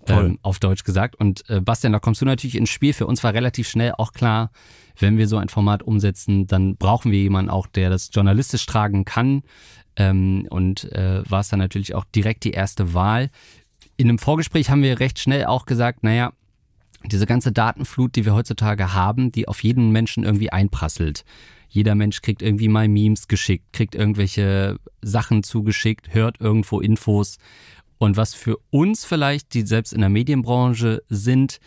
Ähm, 0.08 0.40
auf 0.42 0.60
Deutsch 0.60 0.84
gesagt. 0.84 1.16
Und 1.16 1.50
äh, 1.50 1.62
Bastian, 1.62 1.94
da 1.94 2.00
kommst 2.00 2.22
du 2.22 2.26
natürlich 2.26 2.56
ins 2.56 2.70
Spiel. 2.70 2.94
Für 2.94 3.08
uns 3.08 3.24
war 3.24 3.34
relativ 3.34 3.68
schnell 3.68 3.94
auch 3.98 4.14
klar, 4.14 4.52
wenn 5.00 5.18
wir 5.18 5.28
so 5.28 5.38
ein 5.38 5.50
Format 5.50 5.84
umsetzen, 5.84 6.48
dann 6.48 6.78
brauchen 6.78 7.12
wir 7.12 7.20
jemanden 7.20 7.50
auch, 7.50 7.68
der 7.68 7.90
das 7.90 8.10
journalistisch 8.14 8.66
tragen 8.66 9.06
kann. 9.06 9.44
Ähm, 9.96 10.48
und 10.50 10.92
äh, 10.92 11.24
war 11.30 11.40
es 11.40 11.50
dann 11.50 11.60
natürlich 11.60 11.96
auch 11.96 12.06
direkt 12.16 12.44
die 12.44 12.52
erste 12.52 12.94
Wahl. 12.94 13.30
In 13.98 14.10
einem 14.10 14.20
Vorgespräch 14.20 14.70
haben 14.70 14.84
wir 14.84 15.00
recht 15.00 15.20
schnell 15.20 15.46
auch 15.46 15.66
gesagt, 15.66 16.04
naja, 16.04 16.34
diese 17.04 17.26
ganze 17.26 17.52
Datenflut, 17.52 18.16
die 18.16 18.26
wir 18.26 18.34
heutzutage 18.34 18.94
haben, 18.94 19.32
die 19.32 19.48
auf 19.48 19.64
jeden 19.64 19.92
Menschen 19.92 20.24
irgendwie 20.24 20.52
einprasselt. 20.52 21.24
Jeder 21.70 21.96
Mensch 21.96 22.22
kriegt 22.22 22.42
irgendwie 22.42 22.68
mal 22.68 22.88
Memes 22.88 23.28
geschickt, 23.28 23.74
kriegt 23.74 23.96
irgendwelche 23.96 24.80
Sachen 25.02 25.44
zugeschickt, 25.44 26.14
hört 26.14 26.40
irgendwo 26.40 26.80
Infos. 26.80 27.38
Und 27.98 28.18
was 28.18 28.34
für 28.34 28.58
uns 28.70 29.06
vielleicht, 29.06 29.54
die 29.54 29.66
selbst 29.66 29.94
in 29.94 30.02
der 30.02 30.10
Medienbranche 30.10 31.02
sind, 31.10 31.60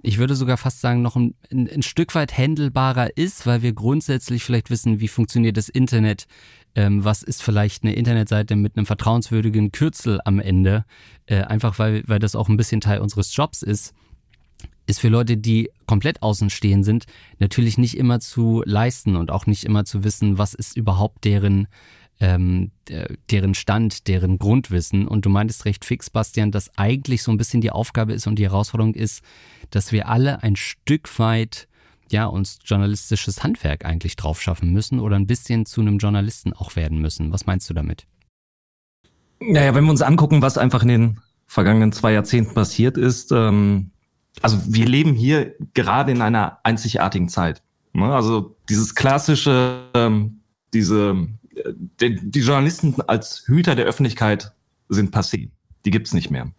ich 0.00 0.18
würde 0.18 0.36
sogar 0.36 0.56
fast 0.56 0.80
sagen, 0.80 1.02
noch 1.02 1.16
ein, 1.16 1.34
ein, 1.50 1.82
Stück 1.82 2.14
weit 2.14 2.36
händelbarer 2.36 3.16
ist, 3.16 3.46
weil 3.46 3.62
wir 3.62 3.72
grundsätzlich 3.72 4.44
vielleicht 4.44 4.70
wissen, 4.70 5.00
wie 5.00 5.08
funktioniert 5.08 5.56
das 5.56 5.68
Internet, 5.68 6.26
ähm, 6.76 7.04
was 7.04 7.22
ist 7.24 7.42
vielleicht 7.42 7.82
eine 7.82 7.94
Internetseite 7.94 8.54
mit 8.54 8.76
einem 8.76 8.86
vertrauenswürdigen 8.86 9.72
Kürzel 9.72 10.20
am 10.24 10.38
Ende, 10.38 10.84
äh, 11.26 11.42
einfach 11.42 11.78
weil, 11.80 12.04
weil 12.06 12.20
das 12.20 12.36
auch 12.36 12.48
ein 12.48 12.56
bisschen 12.56 12.80
Teil 12.80 13.00
unseres 13.00 13.34
Jobs 13.34 13.62
ist, 13.62 13.92
ist 14.86 15.00
für 15.00 15.08
Leute, 15.08 15.36
die 15.36 15.70
komplett 15.86 16.22
außenstehend 16.22 16.84
sind, 16.84 17.04
natürlich 17.38 17.76
nicht 17.76 17.96
immer 17.96 18.20
zu 18.20 18.62
leisten 18.64 19.16
und 19.16 19.30
auch 19.30 19.46
nicht 19.46 19.64
immer 19.64 19.84
zu 19.84 20.04
wissen, 20.04 20.38
was 20.38 20.54
ist 20.54 20.76
überhaupt 20.76 21.24
deren 21.24 21.66
ähm, 22.20 22.72
deren 23.30 23.54
Stand, 23.54 24.08
deren 24.08 24.38
Grundwissen. 24.38 25.06
Und 25.06 25.24
du 25.24 25.30
meintest 25.30 25.64
recht 25.64 25.84
fix, 25.84 26.10
Bastian, 26.10 26.50
dass 26.50 26.76
eigentlich 26.76 27.22
so 27.22 27.30
ein 27.30 27.38
bisschen 27.38 27.60
die 27.60 27.70
Aufgabe 27.70 28.12
ist 28.12 28.26
und 28.26 28.36
die 28.36 28.44
Herausforderung 28.44 28.94
ist, 28.94 29.22
dass 29.70 29.92
wir 29.92 30.08
alle 30.08 30.42
ein 30.42 30.56
Stück 30.56 31.18
weit 31.18 31.68
ja, 32.10 32.24
uns 32.24 32.58
journalistisches 32.64 33.42
Handwerk 33.42 33.84
eigentlich 33.84 34.16
drauf 34.16 34.40
schaffen 34.40 34.72
müssen 34.72 34.98
oder 34.98 35.16
ein 35.16 35.26
bisschen 35.26 35.66
zu 35.66 35.80
einem 35.80 35.98
Journalisten 35.98 36.52
auch 36.52 36.74
werden 36.74 37.00
müssen. 37.00 37.32
Was 37.32 37.46
meinst 37.46 37.68
du 37.68 37.74
damit? 37.74 38.06
Naja, 39.40 39.74
wenn 39.74 39.84
wir 39.84 39.90
uns 39.90 40.02
angucken, 40.02 40.42
was 40.42 40.58
einfach 40.58 40.82
in 40.82 40.88
den 40.88 41.20
vergangenen 41.46 41.92
zwei 41.92 42.12
Jahrzehnten 42.12 42.54
passiert 42.54 42.96
ist, 42.96 43.30
ähm, 43.32 43.90
also 44.42 44.58
wir 44.66 44.86
leben 44.86 45.14
hier 45.14 45.54
gerade 45.74 46.12
in 46.12 46.22
einer 46.22 46.58
einzigartigen 46.62 47.28
Zeit. 47.28 47.62
Ne? 47.92 48.12
Also 48.14 48.56
dieses 48.68 48.94
klassische, 48.94 49.82
ähm, 49.94 50.40
diese 50.72 51.28
die, 52.00 52.40
Journalisten 52.40 53.00
als 53.06 53.44
Hüter 53.46 53.74
der 53.74 53.86
Öffentlichkeit 53.86 54.52
sind 54.88 55.14
passé. 55.14 55.50
Die 55.84 55.90
gibt's 55.90 56.12
nicht 56.12 56.30
mehr. 56.30 56.50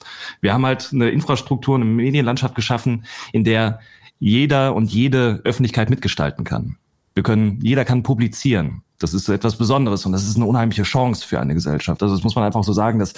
Wir 0.42 0.54
haben 0.54 0.66
halt 0.66 0.90
eine 0.92 1.10
Infrastruktur, 1.10 1.76
eine 1.76 1.86
Medienlandschaft 1.86 2.56
geschaffen, 2.56 3.06
in 3.32 3.44
der 3.44 3.80
jeder 4.20 4.76
und 4.76 4.92
jede 4.92 5.42
Öffentlichkeit 5.44 5.90
mitgestalten 5.90 6.44
kann. 6.44 6.78
Wir 7.14 7.24
können, 7.24 7.60
jeder 7.62 7.86
kann 7.86 8.04
publizieren. 8.04 8.84
Das 9.00 9.14
ist 9.14 9.30
etwas 9.30 9.56
Besonderes 9.56 10.06
und 10.06 10.12
das 10.12 10.28
ist 10.28 10.36
eine 10.36 10.46
unheimliche 10.46 10.84
Chance 10.84 11.26
für 11.26 11.40
eine 11.40 11.54
Gesellschaft. 11.54 12.04
Also 12.04 12.14
das 12.14 12.24
muss 12.24 12.36
man 12.36 12.44
einfach 12.44 12.64
so 12.64 12.74
sagen, 12.74 13.00
dass, 13.00 13.14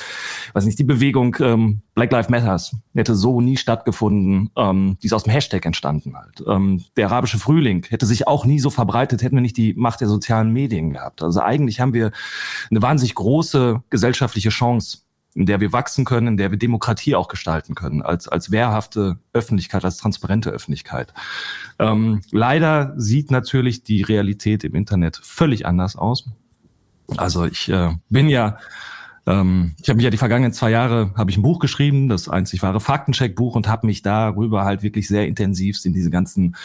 weiß 0.54 0.66
nicht, 0.66 0.80
die 0.80 0.84
Bewegung 0.84 1.36
ähm, 1.40 1.82
Black 1.96 2.12
Lives 2.12 2.30
Matters 2.30 2.76
hätte 2.94 3.16
so 3.16 3.42
nie 3.42 3.58
stattgefunden. 3.58 4.52
Ähm, 4.56 4.98
die 5.02 5.08
ist 5.08 5.14
aus 5.14 5.24
dem 5.24 5.34
Hashtag 5.34 5.66
entstanden 5.66 6.16
halt. 6.16 6.44
Ähm, 6.48 6.84
der 6.96 7.08
arabische 7.08 7.40
Frühling 7.40 7.86
hätte 7.90 8.06
sich 8.06 8.28
auch 8.28 8.46
nie 8.46 8.60
so 8.60 8.70
verbreitet, 8.70 9.24
hätten 9.24 9.36
wir 9.36 9.42
nicht 9.42 9.58
die 9.58 9.74
Macht 9.74 10.02
der 10.02 10.08
sozialen 10.08 10.54
Medien 10.54 10.94
gehabt. 10.94 11.24
Also 11.24 11.42
eigentlich 11.42 11.80
haben 11.80 11.94
wir 11.94 12.12
eine 12.70 12.82
wahnsinnig 12.82 13.16
große 13.16 13.82
gesellschaftliche 13.90 14.50
Chance 14.50 15.00
in 15.34 15.46
der 15.46 15.62
wir 15.62 15.72
wachsen 15.72 16.04
können, 16.06 16.28
in 16.28 16.38
der 16.38 16.52
wir 16.52 16.58
Demokratie 16.58 17.16
auch 17.16 17.28
gestalten 17.28 17.76
können, 17.76 18.02
als, 18.02 18.28
als 18.28 18.52
wehrhafte 18.52 19.18
Öffentlichkeit, 19.34 19.86
als 19.86 19.98
transparente 19.98 20.50
Öffentlichkeit. 20.50 21.14
Ähm, 21.80 22.22
leider 22.32 22.94
sieht 22.98 23.32
natürlich 23.32 23.84
die 23.84 24.02
Realität 24.02 24.64
im 24.64 24.76
Internet 24.76 25.20
völlig 25.24 25.66
anders 25.66 25.96
aus. 25.96 26.26
Also 27.18 27.46
ich 27.46 27.70
äh, 27.70 27.92
bin 28.10 28.30
ja, 28.30 28.58
ähm, 29.26 29.74
ich 29.82 29.90
habe 29.90 29.98
mich 29.98 30.04
ja 30.04 30.10
die 30.10 30.18
vergangenen 30.18 30.54
zwei 30.54 30.72
Jahre, 30.72 31.14
habe 31.16 31.32
ich 31.32 31.38
ein 31.38 31.44
Buch 31.44 31.60
geschrieben, 31.60 32.10
das 32.10 32.28
einzig 32.28 32.62
wahre 32.62 32.80
Faktencheck-Buch 32.82 33.56
und 33.56 33.68
habe 33.68 33.88
mich 33.88 34.02
darüber 34.02 34.66
halt 34.66 34.84
wirklich 34.84 35.08
sehr 35.08 35.28
intensiv 35.28 35.80
in 35.86 35.94
diese 35.94 36.10
ganzen 36.10 36.56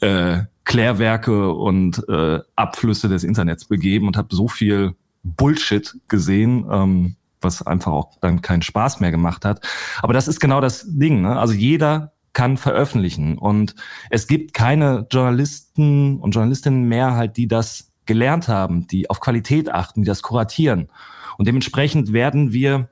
äh, 0.00 0.42
Klärwerke 0.64 1.52
und 1.52 2.08
äh, 2.08 2.40
Abflüsse 2.56 3.08
des 3.08 3.24
Internets 3.24 3.64
begeben 3.64 4.06
und 4.06 4.16
habe 4.16 4.34
so 4.34 4.48
viel 4.48 4.94
Bullshit 5.24 5.96
gesehen, 6.08 6.66
ähm, 6.70 7.16
was 7.44 7.66
einfach 7.66 7.92
auch 7.92 8.18
dann 8.20 8.42
keinen 8.42 8.62
Spaß 8.62 9.00
mehr 9.00 9.10
gemacht 9.10 9.44
hat. 9.44 9.60
Aber 10.02 10.12
das 10.12 10.28
ist 10.28 10.40
genau 10.40 10.60
das 10.60 10.84
Ding. 10.88 11.22
Ne? 11.22 11.38
Also 11.38 11.54
jeder 11.54 12.12
kann 12.32 12.56
veröffentlichen 12.56 13.38
und 13.38 13.76
es 14.10 14.26
gibt 14.26 14.54
keine 14.54 15.06
Journalisten 15.10 16.18
und 16.18 16.32
Journalistinnen 16.32 16.84
mehr 16.88 17.14
halt, 17.14 17.36
die 17.36 17.46
das 17.46 17.92
gelernt 18.06 18.48
haben, 18.48 18.86
die 18.86 19.08
auf 19.08 19.20
Qualität 19.20 19.72
achten, 19.72 20.02
die 20.02 20.08
das 20.08 20.22
kuratieren. 20.22 20.90
Und 21.38 21.46
dementsprechend 21.46 22.12
werden 22.12 22.52
wir 22.52 22.88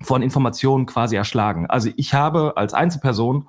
von 0.00 0.22
Informationen 0.22 0.86
quasi 0.86 1.16
erschlagen. 1.16 1.66
Also 1.66 1.90
ich 1.96 2.14
habe 2.14 2.56
als 2.56 2.74
Einzelperson 2.74 3.48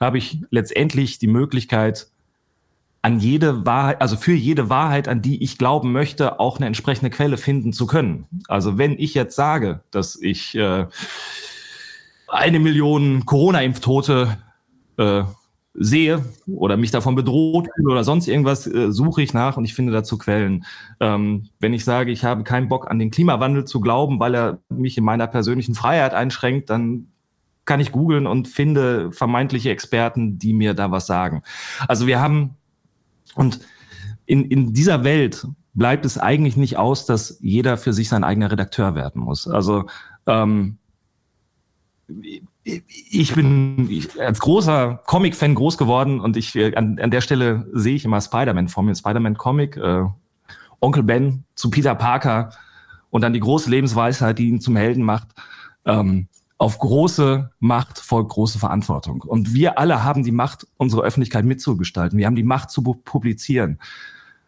habe 0.00 0.18
ich 0.18 0.42
letztendlich 0.50 1.18
die 1.18 1.26
Möglichkeit, 1.26 2.08
an 3.04 3.18
jede 3.18 3.66
Wahrheit, 3.66 4.00
also 4.00 4.16
für 4.16 4.32
jede 4.32 4.70
Wahrheit, 4.70 5.08
an 5.08 5.20
die 5.20 5.42
ich 5.44 5.58
glauben 5.58 5.92
möchte, 5.92 6.40
auch 6.40 6.56
eine 6.56 6.64
entsprechende 6.64 7.10
Quelle 7.10 7.36
finden 7.36 7.74
zu 7.74 7.86
können. 7.86 8.24
Also 8.48 8.78
wenn 8.78 8.98
ich 8.98 9.12
jetzt 9.12 9.36
sage, 9.36 9.82
dass 9.90 10.16
ich 10.18 10.54
äh, 10.54 10.86
eine 12.28 12.58
Million 12.60 13.26
Corona-Impftote 13.26 14.38
äh, 14.96 15.22
sehe 15.74 16.24
oder 16.46 16.78
mich 16.78 16.92
davon 16.92 17.14
bedroht 17.14 17.68
fühle 17.76 17.92
oder 17.92 18.04
sonst 18.04 18.26
irgendwas, 18.26 18.66
äh, 18.66 18.90
suche 18.90 19.20
ich 19.20 19.34
nach 19.34 19.58
und 19.58 19.66
ich 19.66 19.74
finde 19.74 19.92
dazu 19.92 20.16
Quellen. 20.16 20.64
Ähm, 20.98 21.50
wenn 21.60 21.74
ich 21.74 21.84
sage, 21.84 22.10
ich 22.10 22.24
habe 22.24 22.42
keinen 22.42 22.70
Bock 22.70 22.90
an 22.90 22.98
den 22.98 23.10
Klimawandel 23.10 23.66
zu 23.66 23.82
glauben, 23.82 24.18
weil 24.18 24.34
er 24.34 24.60
mich 24.70 24.96
in 24.96 25.04
meiner 25.04 25.26
persönlichen 25.26 25.74
Freiheit 25.74 26.14
einschränkt, 26.14 26.70
dann 26.70 27.08
kann 27.66 27.80
ich 27.80 27.92
googeln 27.92 28.26
und 28.26 28.48
finde 28.48 29.12
vermeintliche 29.12 29.68
Experten, 29.68 30.38
die 30.38 30.54
mir 30.54 30.72
da 30.72 30.90
was 30.90 31.06
sagen. 31.06 31.42
Also 31.86 32.06
wir 32.06 32.18
haben 32.18 32.56
und 33.34 33.60
in, 34.26 34.44
in 34.44 34.72
dieser 34.72 35.04
Welt 35.04 35.46
bleibt 35.74 36.04
es 36.04 36.18
eigentlich 36.18 36.56
nicht 36.56 36.76
aus, 36.78 37.06
dass 37.06 37.38
jeder 37.40 37.76
für 37.76 37.92
sich 37.92 38.08
sein 38.08 38.24
eigener 38.24 38.50
Redakteur 38.50 38.94
werden 38.94 39.20
muss. 39.20 39.48
Also 39.48 39.86
ähm, 40.26 40.78
ich 42.64 43.34
bin 43.34 44.06
als 44.18 44.38
großer 44.40 45.02
Comic-Fan 45.06 45.54
groß 45.54 45.78
geworden 45.78 46.20
und 46.20 46.36
ich 46.36 46.54
äh, 46.54 46.74
an, 46.74 46.98
an 47.00 47.10
der 47.10 47.20
Stelle 47.20 47.66
sehe 47.72 47.96
ich 47.96 48.04
immer 48.04 48.20
Spider-Man 48.20 48.68
vor 48.68 48.82
mir, 48.82 48.94
Spider-Man-Comic, 48.94 49.76
äh, 49.76 50.04
Onkel 50.80 51.02
Ben 51.02 51.44
zu 51.54 51.70
Peter 51.70 51.94
Parker 51.94 52.50
und 53.10 53.22
dann 53.22 53.32
die 53.32 53.40
große 53.40 53.70
Lebensweisheit, 53.70 54.38
die 54.38 54.48
ihn 54.48 54.60
zum 54.60 54.76
Helden 54.76 55.02
macht. 55.02 55.28
Ähm, 55.86 56.28
auf 56.58 56.78
große 56.78 57.50
Macht 57.58 57.98
folgt 57.98 58.30
große 58.30 58.58
Verantwortung. 58.58 59.22
Und 59.22 59.54
wir 59.54 59.78
alle 59.78 60.04
haben 60.04 60.22
die 60.22 60.32
Macht, 60.32 60.66
unsere 60.76 61.02
Öffentlichkeit 61.02 61.44
mitzugestalten. 61.44 62.18
Wir 62.18 62.26
haben 62.26 62.36
die 62.36 62.42
Macht 62.42 62.70
zu 62.70 62.82
publizieren. 62.82 63.78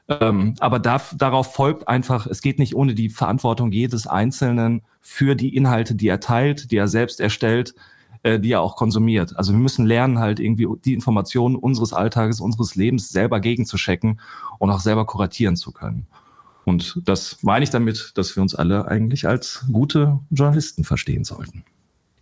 Ähm, 0.09 0.55
aber 0.61 0.79
da, 0.79 1.01
darauf 1.17 1.53
folgt 1.53 1.89
einfach, 1.89 2.27
es 2.27 2.41
geht 2.41 2.59
nicht 2.61 2.77
ohne 2.77 2.95
die 2.95 3.09
Verantwortung 3.09 3.73
jedes 3.73 4.07
Einzelnen 4.07 4.83
für 5.01 5.35
die 5.35 5.57
Inhalte, 5.57 5.97
die 5.97 6.07
er 6.09 6.21
teilt, 6.21 6.71
die 6.71 6.77
er 6.77 6.87
selbst 6.87 7.21
erstellt, 7.21 7.75
äh, 8.23 8.39
die 8.39 8.53
er 8.53 8.61
auch 8.61 8.77
konsumiert. 8.77 9.37
Also 9.37 9.53
wir 9.53 9.59
müssen 9.59 9.85
lernen, 9.85 10.21
halt 10.21 10.39
irgendwie 10.39 10.69
die 10.85 10.95
Informationen 10.95 11.57
unseres 11.57 11.93
Alltages, 11.93 12.41
unseres 12.41 12.77
Lebens 12.77 13.09
selber 13.11 13.41
gegenzuchecken 13.41 14.21
und 14.61 14.71
auch 14.71 14.81
selber 14.81 15.07
kuratieren 15.07 15.57
zu 15.57 15.73
können. 15.73 16.07
Und 16.65 17.01
das 17.05 17.39
meine 17.43 17.65
ich 17.65 17.71
damit, 17.71 18.13
dass 18.15 18.37
wir 18.37 18.43
uns 18.43 18.55
alle 18.55 18.87
eigentlich 18.87 19.27
als 19.27 19.65
gute 19.73 20.21
Journalisten 20.31 20.85
verstehen 20.85 21.25
sollten. 21.25 21.65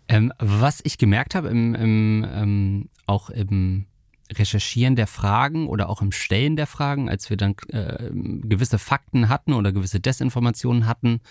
Ähm, 0.07 0.31
was 0.37 0.81
ich 0.83 0.97
gemerkt 0.97 1.35
habe, 1.35 1.49
im, 1.49 1.75
im, 1.75 2.27
ähm, 2.31 2.89
auch 3.07 3.29
im 3.29 3.85
Recherchieren 4.31 4.95
der 4.95 5.07
Fragen 5.07 5.67
oder 5.67 5.89
auch 5.89 6.01
im 6.01 6.11
Stellen 6.11 6.55
der 6.55 6.67
Fragen, 6.67 7.09
als 7.09 7.29
wir 7.29 7.37
dann 7.37 7.55
äh, 7.69 8.09
gewisse 8.11 8.79
Fakten 8.79 9.29
hatten 9.29 9.53
oder 9.53 9.71
gewisse 9.71 9.99
Desinformationen 9.99 10.87
hatten, 10.87 11.21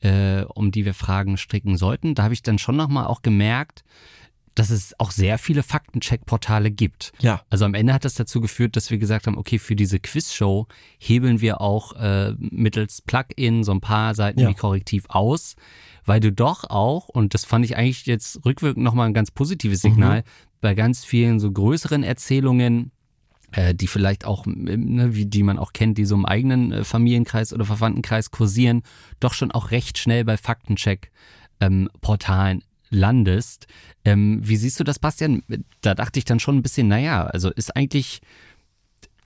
äh, 0.00 0.42
um 0.42 0.70
die 0.70 0.84
wir 0.84 0.94
Fragen 0.94 1.36
stricken 1.36 1.76
sollten, 1.76 2.14
da 2.14 2.24
habe 2.24 2.34
ich 2.34 2.42
dann 2.42 2.58
schon 2.58 2.76
nochmal 2.76 3.06
auch 3.06 3.22
gemerkt, 3.22 3.84
dass 4.54 4.70
es 4.70 4.98
auch 4.98 5.12
sehr 5.12 5.38
viele 5.38 5.62
Faktencheck-Portale 5.62 6.70
gibt. 6.70 7.12
Ja. 7.20 7.42
Also 7.48 7.64
am 7.64 7.74
Ende 7.74 7.92
hat 7.92 8.04
das 8.04 8.14
dazu 8.14 8.40
geführt, 8.40 8.74
dass 8.76 8.90
wir 8.90 8.98
gesagt 8.98 9.26
haben, 9.26 9.38
okay, 9.38 9.58
für 9.58 9.76
diese 9.76 10.00
Quizshow 10.00 10.66
hebeln 10.98 11.40
wir 11.40 11.60
auch 11.60 11.92
äh, 11.94 12.34
mittels 12.38 13.02
Plugin 13.02 13.62
so 13.62 13.72
ein 13.72 13.80
paar 13.80 14.14
Seiten 14.14 14.40
ja. 14.40 14.48
wie 14.48 14.54
Korrektiv 14.54 15.04
aus, 15.08 15.54
weil 16.08 16.20
du 16.20 16.32
doch 16.32 16.64
auch, 16.64 17.08
und 17.08 17.34
das 17.34 17.44
fand 17.44 17.66
ich 17.66 17.76
eigentlich 17.76 18.06
jetzt 18.06 18.44
rückwirkend 18.44 18.82
nochmal 18.82 19.06
ein 19.08 19.14
ganz 19.14 19.30
positives 19.30 19.82
Signal, 19.82 20.20
mhm. 20.20 20.24
bei 20.62 20.74
ganz 20.74 21.04
vielen 21.04 21.38
so 21.38 21.52
größeren 21.52 22.02
Erzählungen, 22.02 22.92
äh, 23.52 23.74
die 23.74 23.86
vielleicht 23.86 24.24
auch, 24.24 24.46
ne, 24.46 25.14
wie 25.14 25.26
die 25.26 25.42
man 25.42 25.58
auch 25.58 25.74
kennt, 25.74 25.98
die 25.98 26.06
so 26.06 26.14
im 26.14 26.24
eigenen 26.24 26.72
äh, 26.72 26.84
Familienkreis 26.84 27.52
oder 27.52 27.66
Verwandtenkreis 27.66 28.30
kursieren, 28.30 28.84
doch 29.20 29.34
schon 29.34 29.52
auch 29.52 29.70
recht 29.70 29.98
schnell 29.98 30.24
bei 30.24 30.38
Faktencheck-Portalen 30.38 32.58
ähm, 32.58 32.64
landest. 32.88 33.66
Ähm, 34.04 34.40
wie 34.42 34.56
siehst 34.56 34.80
du 34.80 34.84
das, 34.84 34.98
Bastian? 34.98 35.42
Da 35.82 35.94
dachte 35.94 36.18
ich 36.18 36.24
dann 36.24 36.40
schon 36.40 36.56
ein 36.56 36.62
bisschen, 36.62 36.88
naja, 36.88 37.26
also 37.26 37.50
ist 37.50 37.76
eigentlich 37.76 38.22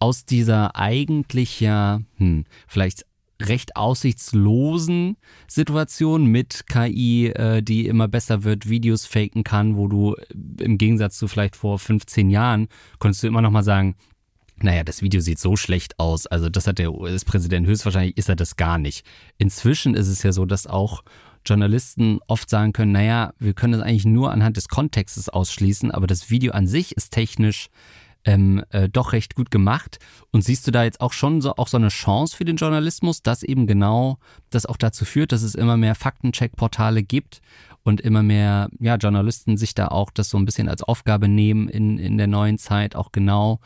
aus 0.01 0.25
dieser 0.25 0.75
eigentlich 0.75 1.61
ja, 1.61 2.01
hm, 2.17 2.45
vielleicht 2.67 3.05
recht 3.49 3.76
aussichtslosen 3.76 5.16
Situation 5.49 6.26
mit 6.26 6.66
KI, 6.66 7.28
äh, 7.28 7.62
die 7.62 7.87
immer 7.87 8.08
besser 8.08 8.44
wird, 8.44 8.68
Videos 8.68 9.06
faken 9.06 9.44
kann, 9.44 9.76
wo 9.76 9.88
du 9.88 10.14
äh, 10.14 10.64
im 10.64 10.78
Gegensatz 10.78 11.18
zu 11.18 11.28
vielleicht 11.28 11.56
vor 11.56 11.78
15 11.78 12.30
Jahren 12.30 12.68
konntest 12.99 13.22
du 13.22 13.26
immer 13.26 13.42
noch 13.42 13.50
mal 13.50 13.62
sagen, 13.62 13.96
naja, 14.61 14.84
das 14.84 15.02
Video 15.02 15.20
sieht 15.20 15.38
so 15.38 15.56
schlecht 15.56 15.99
aus. 15.99 16.26
Also 16.26 16.49
das 16.49 16.66
hat 16.66 16.78
der 16.78 16.92
US-Präsident 16.92 17.66
höchstwahrscheinlich 17.66 18.16
ist 18.16 18.28
er 18.28 18.37
das 18.37 18.56
gar 18.56 18.78
nicht. 18.78 19.04
Inzwischen 19.38 19.94
ist 19.94 20.08
es 20.08 20.22
ja 20.22 20.32
so, 20.32 20.46
dass 20.46 20.66
auch 20.66 21.02
Journalisten 21.44 22.20
oft 22.28 22.49
sagen 22.49 22.72
können, 22.72 22.92
naja, 22.92 23.34
wir 23.38 23.54
können 23.54 23.72
das 23.72 23.82
eigentlich 23.82 24.04
nur 24.04 24.30
anhand 24.30 24.56
des 24.56 24.68
Kontextes 24.68 25.28
ausschließen, 25.28 25.90
aber 25.90 26.06
das 26.06 26.30
Video 26.30 26.52
an 26.52 26.66
sich 26.66 26.96
ist 26.96 27.11
technisch 27.11 27.68
ähm, 28.25 28.64
äh, 28.71 28.88
doch 28.88 29.12
recht 29.12 29.35
gut 29.35 29.50
gemacht. 29.50 29.99
Und 30.31 30.43
siehst 30.43 30.67
du 30.67 30.71
da 30.71 30.85
jetzt 30.85 31.00
auch 31.00 31.12
schon 31.12 31.41
so, 31.41 31.57
auch 31.57 31.69
so 31.69 31.76
eine 31.76 31.88
Chance 31.88 32.37
für 32.37 32.45
den 32.45 32.57
Journalismus, 32.57 33.23
dass 33.23 33.43
eben 33.43 33.67
genau 33.67 34.19
das 34.50 34.67
auch 34.67 34.76
dazu 34.76 35.05
führt, 35.05 35.33
dass 35.33 35.43
es 35.43 35.55
immer 35.55 35.76
mehr 35.76 35.95
Faktencheck-Portale 35.95 37.02
gibt 37.02 37.41
und 37.83 38.00
immer 38.00 38.23
mehr 38.23 38.69
ja, 38.79 38.97
Journalisten 38.97 39.57
sich 39.57 39.75
da 39.75 39.88
auch 39.88 40.11
das 40.11 40.29
so 40.29 40.38
ein 40.38 40.45
bisschen 40.45 40.69
als 40.69 40.83
Aufgabe 40.83 41.29
nehmen, 41.29 41.69
in, 41.69 41.99
in 41.99 42.17
der 42.17 42.29
neuen 42.29 42.59
Zeit 42.59 42.97
auch 42.97 43.12
genau 43.12 43.61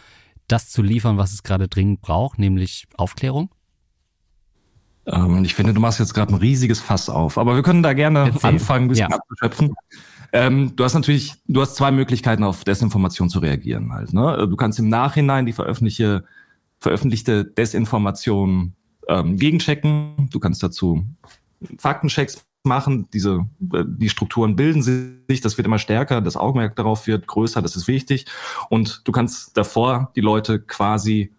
das 0.49 0.71
zu 0.71 0.83
liefern, 0.83 1.19
was 1.19 1.33
es 1.33 1.43
gerade 1.43 1.69
dringend 1.69 2.01
braucht, 2.01 2.39
nämlich 2.39 2.87
Aufklärung? 2.97 3.51
Ähm, 5.07 5.45
ich 5.45 5.55
finde, 5.55 5.73
du 5.75 5.81
machst 5.81 5.99
jetzt 5.99 6.15
gerade 6.15 6.35
ein 6.35 6.39
riesiges 6.39 6.81
Fass 6.81 7.09
auf, 7.09 7.39
aber 7.39 7.55
wir 7.55 7.63
können 7.63 7.83
da 7.83 7.93
gerne 7.93 8.31
Erzähl. 8.31 8.51
anfangen, 8.51 8.87
ein 8.87 8.89
bisschen 8.89 9.11
ja. 9.11 9.17
abzuschöpfen. 9.17 9.75
Ähm, 10.33 10.75
du 10.76 10.85
hast 10.85 10.95
natürlich, 10.95 11.35
du 11.47 11.61
hast 11.61 11.76
zwei 11.76 11.90
Möglichkeiten, 11.90 12.45
auf 12.45 12.64
Desinformation 12.64 13.28
zu 13.28 13.38
reagieren 13.38 13.92
halt. 13.92 14.12
Ne? 14.12 14.47
Du 14.49 14.56
kannst 14.56 14.78
im 14.78 14.88
Nachhinein 14.88 15.47
die 15.47 15.52
veröffentlichte, 15.52 16.25
veröffentlichte 16.80 17.45
Desinformation 17.45 18.75
ähm, 19.09 19.37
gegenchecken. 19.37 20.28
Du 20.30 20.40
kannst 20.40 20.62
dazu 20.62 21.04
Faktenchecks 21.78 22.45
machen. 22.64 23.09
Diese, 23.12 23.47
äh, 23.73 23.85
die 23.87 24.09
Strukturen 24.09 24.56
bilden 24.56 24.83
sich, 24.83 25.40
das 25.40 25.56
wird 25.56 25.66
immer 25.66 25.78
stärker, 25.78 26.21
das 26.21 26.37
Augenmerk 26.37 26.76
darauf 26.76 27.06
wird 27.06 27.26
größer, 27.26 27.62
das 27.62 27.76
ist 27.76 27.88
wichtig. 27.88 28.26
Und 28.68 29.02
du 29.04 29.12
kannst 29.12 29.56
davor 29.56 30.12
die 30.16 30.21
Leute 30.21 30.61
quasi, 30.61 31.33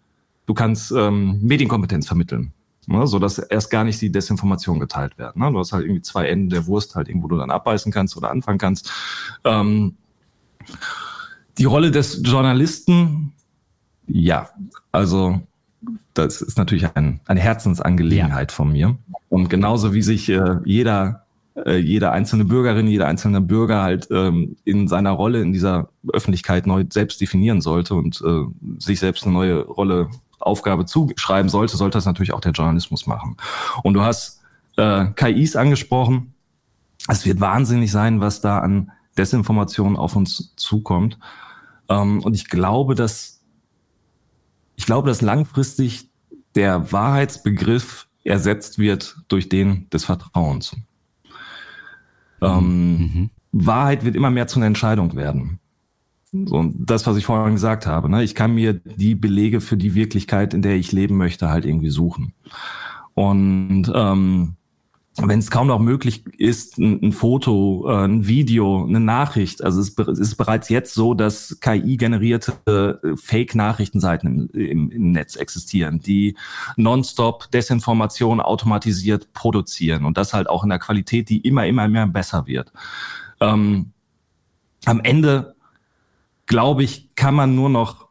du 0.46 0.54
kannst 0.54 0.90
ähm, 0.92 1.38
Medienkompetenz 1.42 2.06
vermitteln. 2.06 2.52
Ne, 2.88 3.06
so 3.06 3.18
dass 3.18 3.38
erst 3.38 3.70
gar 3.70 3.84
nicht 3.84 4.00
die 4.00 4.10
Desinformation 4.10 4.80
geteilt 4.80 5.18
werden. 5.18 5.42
Ne? 5.42 5.52
Du 5.52 5.58
hast 5.58 5.72
halt 5.72 5.84
irgendwie 5.84 6.02
zwei 6.02 6.26
Enden 6.26 6.50
der 6.50 6.66
Wurst 6.66 6.94
halt 6.94 7.08
irgendwo 7.08 7.28
du 7.28 7.36
dann 7.36 7.50
abbeißen 7.50 7.92
kannst 7.92 8.16
oder 8.16 8.30
anfangen 8.30 8.58
kannst. 8.58 8.90
Ähm, 9.44 9.96
die 11.58 11.64
Rolle 11.64 11.90
des 11.90 12.22
Journalisten, 12.24 13.32
ja, 14.06 14.48
also 14.92 15.40
das 16.14 16.40
ist 16.42 16.58
natürlich 16.58 16.86
ein, 16.94 17.20
eine 17.26 17.40
Herzensangelegenheit 17.40 18.50
ja. 18.50 18.54
von 18.54 18.72
mir. 18.72 18.96
Und 19.28 19.50
genauso 19.50 19.92
wie 19.92 20.02
sich 20.02 20.28
äh, 20.28 20.56
jeder 20.64 21.26
äh, 21.66 21.76
jede 21.78 22.10
einzelne 22.12 22.44
Bürgerin, 22.44 22.86
jeder 22.86 23.06
einzelne 23.06 23.40
Bürger 23.40 23.82
halt 23.82 24.08
ähm, 24.10 24.56
in 24.64 24.88
seiner 24.88 25.10
Rolle 25.10 25.40
in 25.40 25.52
dieser 25.52 25.88
Öffentlichkeit 26.12 26.66
neu 26.66 26.84
selbst 26.88 27.20
definieren 27.20 27.60
sollte 27.60 27.94
und 27.94 28.22
äh, 28.24 28.44
sich 28.78 29.00
selbst 29.00 29.24
eine 29.24 29.34
neue 29.34 29.64
Rolle, 29.64 30.08
Aufgabe 30.38 30.84
zuschreiben 30.84 31.48
sollte, 31.48 31.76
sollte 31.76 31.98
das 31.98 32.06
natürlich 32.06 32.32
auch 32.32 32.40
der 32.40 32.52
Journalismus 32.52 33.06
machen. 33.06 33.36
Und 33.82 33.94
du 33.94 34.02
hast 34.02 34.42
äh, 34.76 35.06
KIs 35.14 35.56
angesprochen. 35.56 36.34
Es 37.08 37.24
wird 37.24 37.40
wahnsinnig 37.40 37.90
sein, 37.90 38.20
was 38.20 38.40
da 38.40 38.58
an 38.58 38.92
Desinformation 39.16 39.96
auf 39.96 40.16
uns 40.16 40.54
zukommt. 40.56 41.18
Ähm, 41.88 42.22
und 42.22 42.34
ich 42.34 42.48
glaube, 42.48 42.94
dass 42.94 43.38
ich 44.76 44.86
glaube, 44.86 45.08
dass 45.08 45.20
langfristig 45.22 46.08
der 46.54 46.92
Wahrheitsbegriff 46.92 48.06
ersetzt 48.22 48.78
wird 48.78 49.16
durch 49.26 49.48
den 49.48 49.90
des 49.90 50.04
Vertrauens. 50.04 50.76
Ähm, 52.40 52.98
mhm. 52.98 53.30
Wahrheit 53.50 54.04
wird 54.04 54.14
immer 54.14 54.30
mehr 54.30 54.46
zu 54.46 54.58
einer 54.58 54.66
Entscheidung 54.66 55.16
werden. 55.16 55.58
So, 56.30 56.72
das, 56.74 57.06
was 57.06 57.16
ich 57.16 57.24
vorhin 57.24 57.54
gesagt 57.54 57.86
habe, 57.86 58.10
ne? 58.10 58.22
ich 58.22 58.34
kann 58.34 58.54
mir 58.54 58.74
die 58.74 59.14
Belege 59.14 59.60
für 59.60 59.78
die 59.78 59.94
Wirklichkeit, 59.94 60.52
in 60.52 60.60
der 60.60 60.76
ich 60.76 60.92
leben 60.92 61.16
möchte, 61.16 61.48
halt 61.48 61.64
irgendwie 61.64 61.90
suchen. 61.90 62.34
Und 63.14 63.90
ähm, 63.94 64.56
wenn 65.20 65.38
es 65.38 65.50
kaum 65.50 65.66
noch 65.66 65.80
möglich 65.80 66.24
ist, 66.38 66.78
ein, 66.78 67.02
ein 67.02 67.12
Foto, 67.12 67.88
äh, 67.88 68.04
ein 68.04 68.26
Video, 68.28 68.84
eine 68.84 69.00
Nachricht, 69.00 69.64
also 69.64 69.80
es, 69.80 69.88
ist 70.18 70.36
bereits 70.36 70.68
jetzt 70.68 70.94
so, 70.94 71.14
dass 71.14 71.58
KI-generierte 71.60 73.00
äh, 73.02 73.16
Fake-Nachrichtenseiten 73.16 74.50
im, 74.52 74.60
im, 74.60 74.90
im, 74.90 75.12
Netz 75.12 75.34
existieren, 75.34 76.00
die 76.00 76.36
nonstop 76.76 77.50
Desinformation 77.50 78.40
automatisiert 78.40 79.32
produzieren 79.32 80.04
und 80.04 80.16
das 80.16 80.34
halt 80.34 80.48
auch 80.48 80.62
in 80.62 80.70
der 80.70 80.78
Qualität, 80.78 81.28
die 81.30 81.40
immer, 81.40 81.66
immer 81.66 81.88
mehr 81.88 82.06
besser 82.06 82.46
wird. 82.46 82.72
Ähm, 83.40 83.92
am 84.84 85.00
Ende, 85.00 85.56
glaube 86.48 86.82
ich, 86.82 87.14
kann 87.14 87.34
man 87.34 87.54
nur 87.54 87.68
noch 87.68 88.08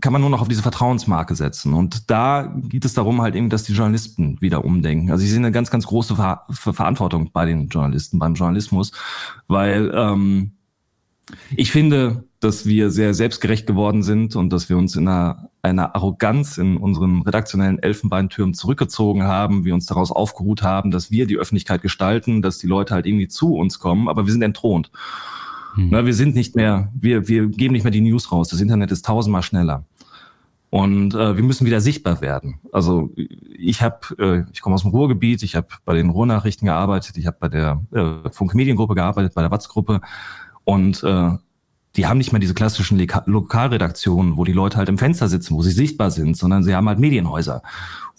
kann 0.00 0.12
man 0.12 0.20
nur 0.20 0.30
noch 0.30 0.42
auf 0.42 0.48
diese 0.48 0.60
Vertrauensmarke 0.60 1.34
setzen. 1.34 1.72
Und 1.72 2.10
da 2.10 2.54
geht 2.68 2.84
es 2.84 2.92
darum 2.92 3.22
halt 3.22 3.34
eben, 3.34 3.48
dass 3.48 3.62
die 3.62 3.72
Journalisten 3.72 4.38
wieder 4.40 4.62
umdenken. 4.62 5.10
Also 5.10 5.24
ich 5.24 5.30
sehe 5.30 5.38
eine 5.38 5.52
ganz, 5.52 5.70
ganz 5.70 5.86
große 5.86 6.16
Ver 6.16 6.44
Verantwortung 6.50 7.30
bei 7.32 7.46
den 7.46 7.68
Journalisten, 7.68 8.18
beim 8.18 8.34
Journalismus, 8.34 8.92
weil 9.48 9.90
ähm, 9.94 10.52
ich 11.56 11.72
finde, 11.72 12.24
dass 12.40 12.66
wir 12.66 12.90
sehr 12.90 13.14
selbstgerecht 13.14 13.66
geworden 13.66 14.02
sind 14.02 14.36
und 14.36 14.52
dass 14.52 14.68
wir 14.68 14.76
uns 14.76 14.96
in 14.96 15.08
einer, 15.08 15.50
einer 15.62 15.94
Arroganz 15.94 16.58
in 16.58 16.76
unseren 16.76 17.22
redaktionellen 17.22 17.78
Elfenbeintürmen 17.78 18.54
zurückgezogen 18.54 19.24
haben, 19.24 19.64
wir 19.64 19.74
uns 19.74 19.86
daraus 19.86 20.10
aufgeruht 20.10 20.62
haben, 20.62 20.90
dass 20.90 21.10
wir 21.10 21.26
die 21.26 21.36
Öffentlichkeit 21.36 21.82
gestalten, 21.82 22.42
dass 22.42 22.58
die 22.58 22.66
Leute 22.66 22.94
halt 22.94 23.06
irgendwie 23.06 23.28
zu 23.28 23.54
uns 23.54 23.78
kommen, 23.78 24.08
aber 24.08 24.26
wir 24.26 24.32
sind 24.32 24.42
entthront. 24.42 24.90
Hm. 25.74 25.88
Na, 25.90 26.06
wir 26.06 26.14
sind 26.14 26.34
nicht 26.34 26.56
mehr, 26.56 26.90
wir, 26.94 27.28
wir 27.28 27.46
geben 27.48 27.72
nicht 27.72 27.84
mehr 27.84 27.90
die 27.90 28.00
News 28.00 28.32
raus. 28.32 28.48
Das 28.48 28.60
Internet 28.60 28.90
ist 28.90 29.04
tausendmal 29.04 29.42
schneller. 29.42 29.84
Und 30.70 31.14
äh, 31.14 31.36
wir 31.36 31.42
müssen 31.42 31.66
wieder 31.66 31.80
sichtbar 31.80 32.20
werden. 32.20 32.60
Also 32.70 33.10
ich 33.58 33.82
habe, 33.82 33.98
äh, 34.18 34.44
ich 34.52 34.60
komme 34.60 34.76
aus 34.76 34.82
dem 34.82 34.92
Ruhrgebiet, 34.92 35.42
ich 35.42 35.56
habe 35.56 35.66
bei 35.84 35.94
den 35.94 36.10
Ruhrnachrichten 36.10 36.66
gearbeitet, 36.66 37.16
ich 37.16 37.26
habe 37.26 37.36
bei 37.40 37.48
der 37.48 37.82
äh, 37.92 38.30
Funk 38.30 38.54
Mediengruppe 38.54 38.94
gearbeitet, 38.94 39.34
bei 39.34 39.42
der 39.42 39.50
Watz-Gruppe 39.50 40.00
und 40.64 41.02
äh, 41.02 41.32
die 41.96 42.06
haben 42.06 42.18
nicht 42.18 42.32
mehr 42.32 42.40
diese 42.40 42.54
klassischen 42.54 42.98
Leka 42.98 43.22
Lokalredaktionen, 43.26 44.36
wo 44.36 44.44
die 44.44 44.52
Leute 44.52 44.76
halt 44.76 44.88
im 44.88 44.98
Fenster 44.98 45.28
sitzen, 45.28 45.56
wo 45.56 45.62
sie 45.62 45.72
sichtbar 45.72 46.10
sind, 46.10 46.36
sondern 46.36 46.62
sie 46.62 46.74
haben 46.74 46.88
halt 46.88 47.00
Medienhäuser, 47.00 47.62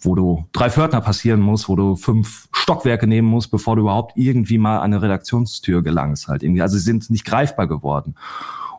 wo 0.01 0.15
du 0.15 0.45
drei 0.51 0.69
Pförtner 0.69 0.99
passieren 1.01 1.39
musst, 1.39 1.69
wo 1.69 1.75
du 1.75 1.95
fünf 1.95 2.49
Stockwerke 2.51 3.07
nehmen 3.07 3.27
musst, 3.27 3.49
bevor 3.49 3.75
du 3.75 3.83
überhaupt 3.83 4.17
irgendwie 4.17 4.57
mal 4.57 4.77
an 4.77 4.93
eine 4.93 5.01
Redaktionstür 5.01 5.83
gelangst 5.83 6.27
halt 6.27 6.43
irgendwie. 6.43 6.61
Also 6.61 6.77
sie 6.77 6.83
sind 6.83 7.09
nicht 7.09 7.25
greifbar 7.25 7.67
geworden. 7.67 8.15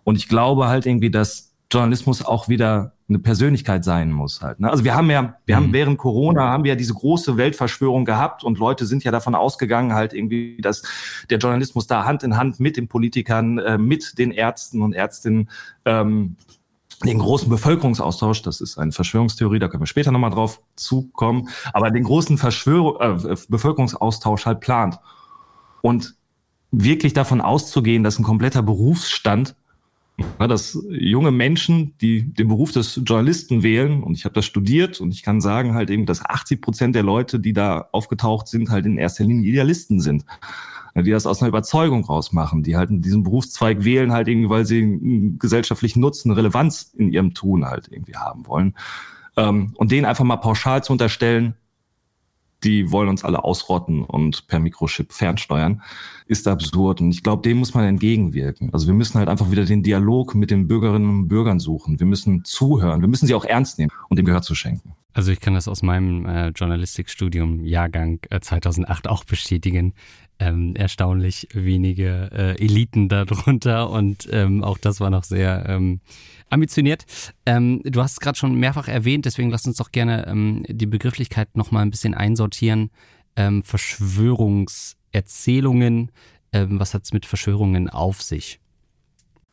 Und 0.04 0.16
ich 0.16 0.28
glaube 0.28 0.68
halt 0.68 0.84
irgendwie, 0.84 1.10
dass 1.10 1.52
Journalismus 1.70 2.24
auch 2.24 2.48
wieder 2.48 2.92
eine 3.12 3.22
Persönlichkeit 3.22 3.84
sein 3.84 4.10
muss 4.10 4.40
halt. 4.42 4.60
Ne? 4.60 4.70
Also 4.70 4.84
wir 4.84 4.94
haben 4.94 5.10
ja, 5.10 5.34
wir 5.44 5.56
mhm. 5.56 5.60
haben 5.64 5.72
während 5.72 5.98
Corona 5.98 6.48
haben 6.48 6.64
wir 6.64 6.70
ja 6.70 6.76
diese 6.76 6.94
große 6.94 7.36
Weltverschwörung 7.36 8.04
gehabt 8.04 8.42
und 8.42 8.58
Leute 8.58 8.86
sind 8.86 9.04
ja 9.04 9.10
davon 9.10 9.34
ausgegangen 9.34 9.94
halt 9.94 10.14
irgendwie, 10.14 10.58
dass 10.60 10.82
der 11.30 11.38
Journalismus 11.38 11.86
da 11.86 12.04
Hand 12.04 12.22
in 12.22 12.36
Hand 12.36 12.60
mit 12.60 12.76
den 12.76 12.88
Politikern, 12.88 13.58
äh, 13.58 13.78
mit 13.78 14.18
den 14.18 14.30
Ärzten 14.30 14.82
und 14.82 14.94
Ärztinnen 14.94 15.50
ähm, 15.84 16.36
den 17.04 17.18
großen 17.18 17.48
Bevölkerungsaustausch, 17.48 18.42
das 18.42 18.60
ist 18.60 18.78
eine 18.78 18.92
Verschwörungstheorie, 18.92 19.58
da 19.58 19.68
können 19.68 19.82
wir 19.82 19.86
später 19.86 20.12
nochmal 20.12 20.30
drauf 20.30 20.60
zukommen, 20.76 21.48
aber 21.72 21.90
den 21.90 22.04
großen 22.04 22.38
Verschwörung, 22.38 22.96
äh, 23.00 23.36
Bevölkerungsaustausch 23.48 24.46
halt 24.46 24.60
plant. 24.60 24.98
Und 25.80 26.14
wirklich 26.70 27.12
davon 27.12 27.40
auszugehen, 27.40 28.02
dass 28.02 28.18
ein 28.18 28.24
kompletter 28.24 28.62
Berufsstand 28.62 29.56
ja, 30.38 30.46
dass 30.46 30.78
junge 30.90 31.30
Menschen, 31.30 31.96
die 32.00 32.22
den 32.22 32.48
Beruf 32.48 32.72
des 32.72 33.00
Journalisten 33.04 33.62
wählen, 33.62 34.02
und 34.02 34.14
ich 34.14 34.24
habe 34.24 34.34
das 34.34 34.44
studiert 34.44 35.00
und 35.00 35.12
ich 35.12 35.22
kann 35.22 35.40
sagen 35.40 35.74
halt 35.74 35.90
eben, 35.90 36.06
dass 36.06 36.24
80 36.24 36.60
Prozent 36.60 36.94
der 36.94 37.02
Leute, 37.02 37.40
die 37.40 37.52
da 37.52 37.88
aufgetaucht 37.92 38.48
sind, 38.48 38.70
halt 38.70 38.86
in 38.86 38.98
erster 38.98 39.24
Linie 39.24 39.48
Idealisten 39.48 40.00
sind. 40.00 40.24
Die 40.94 41.10
das 41.10 41.24
aus 41.24 41.40
einer 41.40 41.48
Überzeugung 41.48 42.04
rausmachen, 42.04 42.62
die 42.62 42.76
halt 42.76 42.90
diesen 42.92 43.22
Berufszweig 43.22 43.82
wählen, 43.82 44.12
halt 44.12 44.28
irgendwie, 44.28 44.50
weil 44.50 44.66
sie 44.66 44.82
einen 44.82 45.38
gesellschaftlichen 45.38 46.00
Nutzen, 46.00 46.32
Relevanz 46.32 46.92
in 46.94 47.10
ihrem 47.10 47.32
Tun 47.32 47.64
halt 47.64 47.88
irgendwie 47.90 48.16
haben 48.16 48.46
wollen. 48.46 48.74
Ähm, 49.38 49.72
und 49.76 49.90
denen 49.90 50.04
einfach 50.04 50.24
mal 50.24 50.36
pauschal 50.36 50.84
zu 50.84 50.92
unterstellen, 50.92 51.54
die 52.64 52.90
wollen 52.90 53.08
uns 53.08 53.24
alle 53.24 53.44
ausrotten 53.44 54.04
und 54.04 54.46
per 54.46 54.60
Mikrochip 54.60 55.12
fernsteuern, 55.12 55.82
ist 56.26 56.48
absurd. 56.48 57.00
Und 57.00 57.10
ich 57.10 57.22
glaube, 57.22 57.42
dem 57.42 57.58
muss 57.58 57.74
man 57.74 57.84
entgegenwirken. 57.84 58.72
Also 58.72 58.86
wir 58.86 58.94
müssen 58.94 59.18
halt 59.18 59.28
einfach 59.28 59.50
wieder 59.50 59.64
den 59.64 59.82
Dialog 59.82 60.34
mit 60.34 60.50
den 60.50 60.68
Bürgerinnen 60.68 61.08
und 61.08 61.28
Bürgern 61.28 61.58
suchen. 61.58 61.98
Wir 61.98 62.06
müssen 62.06 62.44
zuhören. 62.44 63.00
Wir 63.00 63.08
müssen 63.08 63.26
sie 63.26 63.34
auch 63.34 63.44
ernst 63.44 63.78
nehmen 63.78 63.90
und 64.08 64.18
dem 64.18 64.26
Gehör 64.26 64.42
zu 64.42 64.54
schenken. 64.54 64.94
Also 65.14 65.32
ich 65.32 65.40
kann 65.40 65.54
das 65.54 65.66
aus 65.68 65.82
meinem 65.82 66.26
äh, 66.26 66.48
Journalistikstudium 66.48 67.64
Jahrgang 67.64 68.18
äh, 68.30 68.40
2008 68.40 69.08
auch 69.08 69.24
bestätigen. 69.24 69.94
Ähm, 70.38 70.74
erstaunlich 70.74 71.48
wenige 71.52 72.30
äh, 72.32 72.62
Eliten 72.62 73.08
darunter 73.08 73.88
und 73.90 74.28
ähm, 74.32 74.64
auch 74.64 74.78
das 74.78 75.00
war 75.00 75.10
noch 75.10 75.24
sehr 75.24 75.66
ähm, 75.68 76.00
ambitioniert. 76.48 77.04
Ähm, 77.46 77.82
du 77.84 78.00
hast 78.02 78.12
es 78.12 78.20
gerade 78.20 78.38
schon 78.38 78.54
mehrfach 78.54 78.88
erwähnt, 78.88 79.26
deswegen 79.26 79.50
lass 79.50 79.66
uns 79.66 79.76
doch 79.76 79.92
gerne 79.92 80.26
ähm, 80.26 80.64
die 80.68 80.86
Begrifflichkeit 80.86 81.54
nochmal 81.56 81.82
ein 81.82 81.90
bisschen 81.90 82.14
einsortieren. 82.14 82.90
Ähm, 83.36 83.62
Verschwörungserzählungen, 83.62 86.10
was 86.54 86.92
hat 86.92 87.04
es 87.04 87.14
mit 87.14 87.24
Verschwörungen 87.24 87.88
auf 87.88 88.20
sich? 88.20 88.60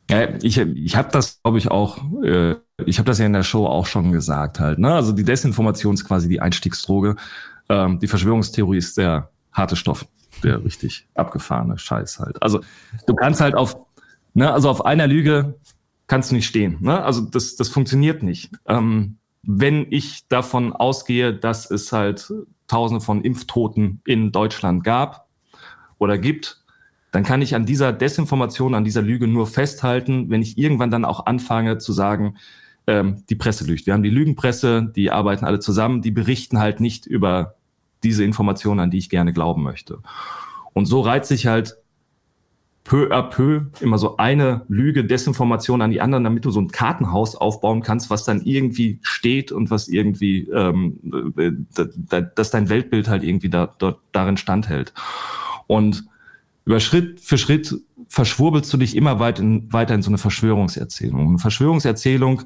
Ja, 0.09 0.27
ich 0.41 0.57
ich 0.57 0.95
habe 0.95 1.09
das, 1.11 1.39
glaube 1.43 1.59
ich, 1.59 1.69
auch, 1.69 1.99
äh, 2.23 2.55
ich 2.85 2.97
habe 2.97 3.05
das 3.05 3.19
ja 3.19 3.27
in 3.27 3.33
der 3.33 3.43
Show 3.43 3.67
auch 3.67 3.85
schon 3.85 4.11
gesagt 4.11 4.59
halt. 4.59 4.79
Ne? 4.79 4.91
Also 4.91 5.11
die 5.11 5.23
Desinformation 5.23 5.93
ist 5.93 6.05
quasi 6.05 6.27
die 6.27 6.41
Einstiegsdroge. 6.41 7.15
Ähm, 7.69 7.99
die 7.99 8.07
Verschwörungstheorie 8.07 8.79
ist 8.79 8.97
der 8.97 9.29
harte 9.53 9.75
Stoff, 9.75 10.07
der 10.43 10.63
richtig 10.65 11.07
abgefahrene 11.13 11.77
Scheiß 11.77 12.19
halt. 12.19 12.41
Also 12.41 12.61
du 13.05 13.13
kannst 13.13 13.39
halt 13.39 13.53
auf, 13.53 13.77
ne, 14.33 14.51
also 14.51 14.69
auf 14.69 14.83
einer 14.83 15.05
Lüge 15.05 15.59
kannst 16.07 16.31
du 16.31 16.35
nicht 16.35 16.47
stehen. 16.47 16.77
Ne? 16.81 17.03
Also 17.03 17.21
das, 17.21 17.55
das 17.55 17.69
funktioniert 17.69 18.23
nicht. 18.23 18.51
Ähm, 18.67 19.17
wenn 19.43 19.87
ich 19.91 20.27
davon 20.27 20.73
ausgehe, 20.73 21.33
dass 21.33 21.69
es 21.69 21.91
halt 21.91 22.33
Tausende 22.67 23.03
von 23.03 23.23
Impftoten 23.23 24.01
in 24.05 24.31
Deutschland 24.31 24.83
gab 24.83 25.27
oder 25.97 26.17
gibt, 26.17 26.58
dann 27.11 27.23
kann 27.23 27.41
ich 27.41 27.55
an 27.55 27.65
dieser 27.65 27.91
Desinformation, 27.91 28.75
an 28.75 28.83
dieser 28.83 29.01
Lüge 29.01 29.27
nur 29.27 29.47
festhalten, 29.47 30.29
wenn 30.29 30.41
ich 30.41 30.57
irgendwann 30.57 30.91
dann 30.91 31.05
auch 31.05 31.25
anfange 31.25 31.77
zu 31.77 31.91
sagen, 31.91 32.35
ähm, 32.87 33.23
die 33.29 33.35
Presse 33.35 33.65
lügt. 33.65 33.85
Wir 33.85 33.93
haben 33.93 34.03
die 34.03 34.09
Lügenpresse, 34.09 34.91
die 34.95 35.11
arbeiten 35.11 35.45
alle 35.45 35.59
zusammen, 35.59 36.01
die 36.01 36.11
berichten 36.11 36.59
halt 36.59 36.79
nicht 36.79 37.05
über 37.05 37.55
diese 38.03 38.23
Informationen, 38.23 38.79
an 38.79 38.91
die 38.91 38.97
ich 38.97 39.09
gerne 39.09 39.33
glauben 39.33 39.63
möchte. 39.63 39.99
Und 40.73 40.85
so 40.85 41.01
reiht 41.01 41.25
sich 41.25 41.47
halt 41.47 41.77
peu 42.83 43.11
à 43.11 43.21
peu 43.21 43.65
immer 43.81 43.99
so 43.99 44.17
eine 44.17 44.65
Lüge, 44.67 45.05
Desinformation 45.05 45.81
an 45.81 45.91
die 45.91 46.01
anderen, 46.01 46.23
damit 46.23 46.45
du 46.45 46.51
so 46.51 46.59
ein 46.59 46.69
Kartenhaus 46.69 47.35
aufbauen 47.35 47.83
kannst, 47.83 48.09
was 48.09 48.23
dann 48.23 48.41
irgendwie 48.41 48.99
steht 49.03 49.51
und 49.51 49.69
was 49.69 49.87
irgendwie, 49.87 50.49
ähm, 50.49 50.99
äh, 51.37 51.51
dass 52.35 52.49
dein 52.49 52.69
Weltbild 52.69 53.07
halt 53.07 53.23
irgendwie 53.23 53.49
da, 53.49 53.75
dort, 53.77 53.99
darin 54.11 54.37
standhält. 54.37 54.93
Und 55.67 56.05
über 56.69 56.79
Schritt 56.79 57.19
für 57.19 57.39
Schritt 57.39 57.73
verschwurbelst 58.09 58.71
du 58.71 58.77
dich 58.77 58.95
immer 58.95 59.19
weit 59.19 59.39
in, 59.39 59.73
weiter 59.73 59.95
in 59.95 60.03
so 60.03 60.11
eine 60.11 60.19
Verschwörungserzählung. 60.19 61.29
Eine 61.29 61.39
Verschwörungserzählung 61.39 62.43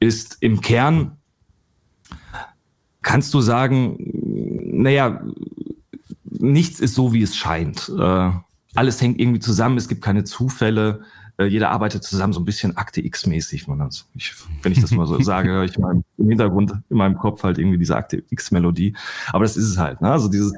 ist 0.00 0.38
im 0.40 0.60
Kern 0.60 1.18
kannst 3.02 3.32
du 3.34 3.40
sagen, 3.40 3.98
naja, 4.64 5.22
nichts 6.24 6.80
ist 6.80 6.96
so, 6.96 7.12
wie 7.12 7.22
es 7.22 7.36
scheint. 7.36 7.88
Äh, 7.96 8.30
alles 8.74 9.00
hängt 9.00 9.20
irgendwie 9.20 9.38
zusammen, 9.38 9.78
es 9.78 9.86
gibt 9.86 10.02
keine 10.02 10.24
Zufälle. 10.24 11.02
Äh, 11.36 11.44
jeder 11.44 11.70
arbeitet 11.70 12.02
zusammen 12.02 12.32
so 12.32 12.40
ein 12.40 12.44
bisschen 12.44 12.76
Akte 12.76 13.00
X-mäßig. 13.00 13.68
wenn 13.68 14.72
ich 14.72 14.80
das 14.80 14.90
mal 14.90 15.06
so 15.06 15.20
sage, 15.22 15.50
höre 15.50 15.64
ich 15.66 15.78
meinem, 15.78 16.02
im 16.18 16.28
Hintergrund 16.28 16.72
in 16.90 16.96
meinem 16.96 17.16
Kopf 17.16 17.44
halt 17.44 17.58
irgendwie 17.58 17.78
diese 17.78 17.94
Akte 17.94 18.24
X-Melodie. 18.28 18.96
Aber 19.28 19.44
das 19.44 19.56
ist 19.56 19.68
es 19.68 19.78
halt. 19.78 20.00
Ne? 20.00 20.10
Also 20.10 20.26
dieses, 20.26 20.52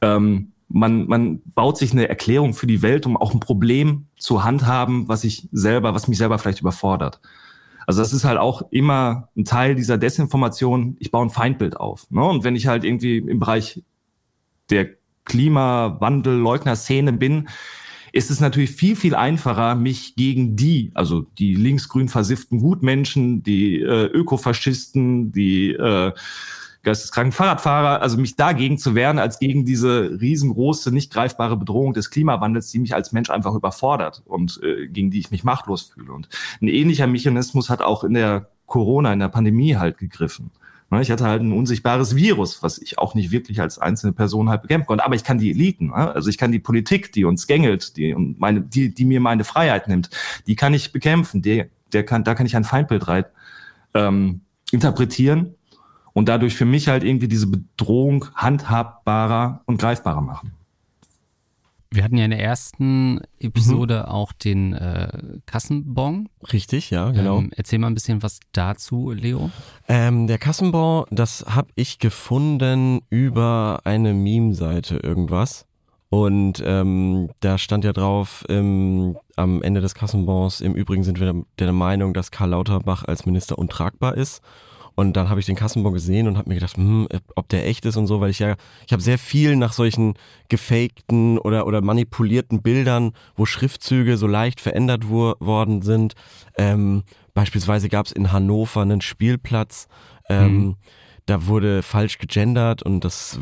ähm, 0.00 0.52
man, 0.68 1.06
man 1.06 1.40
baut 1.54 1.78
sich 1.78 1.92
eine 1.92 2.08
Erklärung 2.08 2.54
für 2.54 2.66
die 2.66 2.82
Welt, 2.82 3.06
um 3.06 3.16
auch 3.16 3.32
ein 3.32 3.40
Problem 3.40 4.06
zu 4.18 4.44
handhaben, 4.44 5.08
was 5.08 5.24
ich 5.24 5.48
selber, 5.50 5.94
was 5.94 6.08
mich 6.08 6.18
selber 6.18 6.38
vielleicht 6.38 6.60
überfordert. 6.60 7.20
Also 7.86 8.02
das 8.02 8.12
ist 8.12 8.24
halt 8.24 8.38
auch 8.38 8.70
immer 8.70 9.30
ein 9.34 9.46
Teil 9.46 9.74
dieser 9.74 9.96
Desinformation. 9.96 10.96
Ich 11.00 11.10
baue 11.10 11.24
ein 11.24 11.30
Feindbild 11.30 11.78
auf. 11.78 12.10
Ne? 12.10 12.22
Und 12.22 12.44
wenn 12.44 12.54
ich 12.54 12.66
halt 12.66 12.84
irgendwie 12.84 13.16
im 13.16 13.38
Bereich 13.38 13.82
der 14.68 14.90
Klimawandel-Leugner-Szene 15.24 17.14
bin, 17.14 17.48
ist 18.12 18.30
es 18.30 18.40
natürlich 18.40 18.72
viel, 18.72 18.96
viel 18.96 19.14
einfacher, 19.14 19.74
mich 19.74 20.16
gegen 20.16 20.56
die, 20.56 20.90
also 20.94 21.22
die 21.22 21.54
linksgrün 21.54 22.08
versifften 22.08 22.58
Gutmenschen, 22.58 23.42
die 23.42 23.80
äh, 23.80 24.06
Ökofaschisten, 24.06 25.32
die 25.32 25.72
äh, 25.72 26.12
geisteskranken 26.82 27.32
Fahrradfahrer, 27.32 28.02
also 28.02 28.16
mich 28.18 28.36
dagegen 28.36 28.78
zu 28.78 28.94
wehren, 28.94 29.18
als 29.18 29.38
gegen 29.38 29.64
diese 29.64 30.18
riesengroße, 30.20 30.92
nicht 30.92 31.12
greifbare 31.12 31.56
Bedrohung 31.56 31.92
des 31.92 32.10
Klimawandels, 32.10 32.70
die 32.70 32.78
mich 32.78 32.94
als 32.94 33.12
Mensch 33.12 33.30
einfach 33.30 33.54
überfordert 33.54 34.22
und 34.24 34.60
äh, 34.62 34.86
gegen 34.88 35.10
die 35.10 35.18
ich 35.18 35.30
mich 35.30 35.44
machtlos 35.44 35.82
fühle. 35.82 36.12
Und 36.12 36.28
ein 36.60 36.68
ähnlicher 36.68 37.06
Mechanismus 37.06 37.68
hat 37.68 37.82
auch 37.82 38.04
in 38.04 38.14
der 38.14 38.48
Corona, 38.66 39.12
in 39.12 39.18
der 39.18 39.28
Pandemie 39.28 39.76
halt 39.76 39.98
gegriffen. 39.98 40.50
Ne, 40.90 41.02
ich 41.02 41.10
hatte 41.10 41.24
halt 41.24 41.42
ein 41.42 41.52
unsichtbares 41.52 42.16
Virus, 42.16 42.62
was 42.62 42.78
ich 42.78 42.98
auch 42.98 43.14
nicht 43.14 43.30
wirklich 43.30 43.60
als 43.60 43.78
einzelne 43.78 44.12
Person 44.12 44.48
halt 44.48 44.62
bekämpfen 44.62 44.86
konnte. 44.86 45.04
Aber 45.04 45.14
ich 45.14 45.24
kann 45.24 45.38
die 45.38 45.50
Eliten, 45.50 45.88
ne? 45.88 46.14
also 46.14 46.30
ich 46.30 46.38
kann 46.38 46.52
die 46.52 46.58
Politik, 46.58 47.12
die 47.12 47.24
uns 47.24 47.46
gängelt, 47.46 47.96
die, 47.96 48.14
meine, 48.38 48.62
die, 48.62 48.94
die 48.94 49.04
mir 49.04 49.20
meine 49.20 49.44
Freiheit 49.44 49.88
nimmt, 49.88 50.08
die 50.46 50.56
kann 50.56 50.72
ich 50.72 50.92
bekämpfen. 50.92 51.42
Der, 51.42 51.66
der 51.92 52.04
kann, 52.04 52.24
da 52.24 52.34
kann 52.34 52.46
ich 52.46 52.56
ein 52.56 52.64
Feindbild 52.64 53.06
rein 53.08 53.24
ähm, 53.94 54.40
interpretieren 54.70 55.54
und 56.12 56.28
dadurch 56.28 56.54
für 56.54 56.64
mich 56.64 56.88
halt 56.88 57.04
irgendwie 57.04 57.28
diese 57.28 57.46
Bedrohung 57.46 58.26
handhabbarer 58.34 59.62
und 59.66 59.78
greifbarer 59.78 60.20
machen. 60.20 60.52
Wir 61.90 62.04
hatten 62.04 62.18
ja 62.18 62.26
in 62.26 62.32
der 62.32 62.42
ersten 62.42 63.22
Episode 63.38 64.04
mhm. 64.06 64.12
auch 64.12 64.32
den 64.32 64.74
äh, 64.74 65.40
Kassenbon. 65.46 66.28
Richtig, 66.52 66.90
ja, 66.90 67.10
genau. 67.12 67.38
Ähm, 67.38 67.50
erzähl 67.56 67.78
mal 67.78 67.86
ein 67.86 67.94
bisschen 67.94 68.22
was 68.22 68.40
dazu, 68.52 69.10
Leo. 69.10 69.50
Ähm, 69.88 70.26
der 70.26 70.36
Kassenbon, 70.36 71.06
das 71.10 71.46
habe 71.48 71.68
ich 71.76 71.98
gefunden 71.98 73.00
über 73.08 73.80
eine 73.84 74.12
Meme-Seite 74.12 74.96
irgendwas. 74.96 75.64
Und 76.10 76.62
ähm, 76.64 77.30
da 77.40 77.58
stand 77.58 77.84
ja 77.84 77.92
drauf, 77.92 78.44
ähm, 78.48 79.16
am 79.36 79.62
Ende 79.62 79.80
des 79.80 79.94
Kassenbons, 79.94 80.60
im 80.60 80.74
Übrigen 80.74 81.04
sind 81.04 81.20
wir 81.20 81.44
der 81.58 81.72
Meinung, 81.72 82.12
dass 82.14 82.30
Karl 82.30 82.50
Lauterbach 82.50 83.04
als 83.04 83.26
Minister 83.26 83.58
untragbar 83.58 84.14
ist. 84.14 84.42
Und 84.98 85.12
dann 85.12 85.28
habe 85.28 85.38
ich 85.38 85.46
den 85.46 85.54
Kassenbon 85.54 85.92
gesehen 85.92 86.26
und 86.26 86.36
habe 86.36 86.48
mir 86.48 86.56
gedacht, 86.56 86.76
hm, 86.76 87.06
ob 87.36 87.48
der 87.50 87.68
echt 87.68 87.84
ist 87.84 87.96
und 87.96 88.08
so, 88.08 88.20
weil 88.20 88.30
ich 88.30 88.40
ja, 88.40 88.56
ich 88.84 88.92
habe 88.92 89.00
sehr 89.00 89.16
viel 89.16 89.54
nach 89.54 89.72
solchen 89.72 90.14
gefakten 90.48 91.38
oder, 91.38 91.68
oder 91.68 91.80
manipulierten 91.82 92.62
Bildern, 92.62 93.12
wo 93.36 93.46
Schriftzüge 93.46 94.16
so 94.16 94.26
leicht 94.26 94.60
verändert 94.60 95.08
wo, 95.08 95.34
worden 95.38 95.82
sind. 95.82 96.14
Ähm, 96.56 97.04
beispielsweise 97.32 97.88
gab 97.88 98.06
es 98.06 98.12
in 98.12 98.32
Hannover 98.32 98.82
einen 98.82 99.00
Spielplatz, 99.00 99.86
ähm, 100.28 100.52
mhm. 100.56 100.76
da 101.26 101.46
wurde 101.46 101.84
falsch 101.84 102.18
gegendert 102.18 102.82
und 102.82 103.04
das 103.04 103.38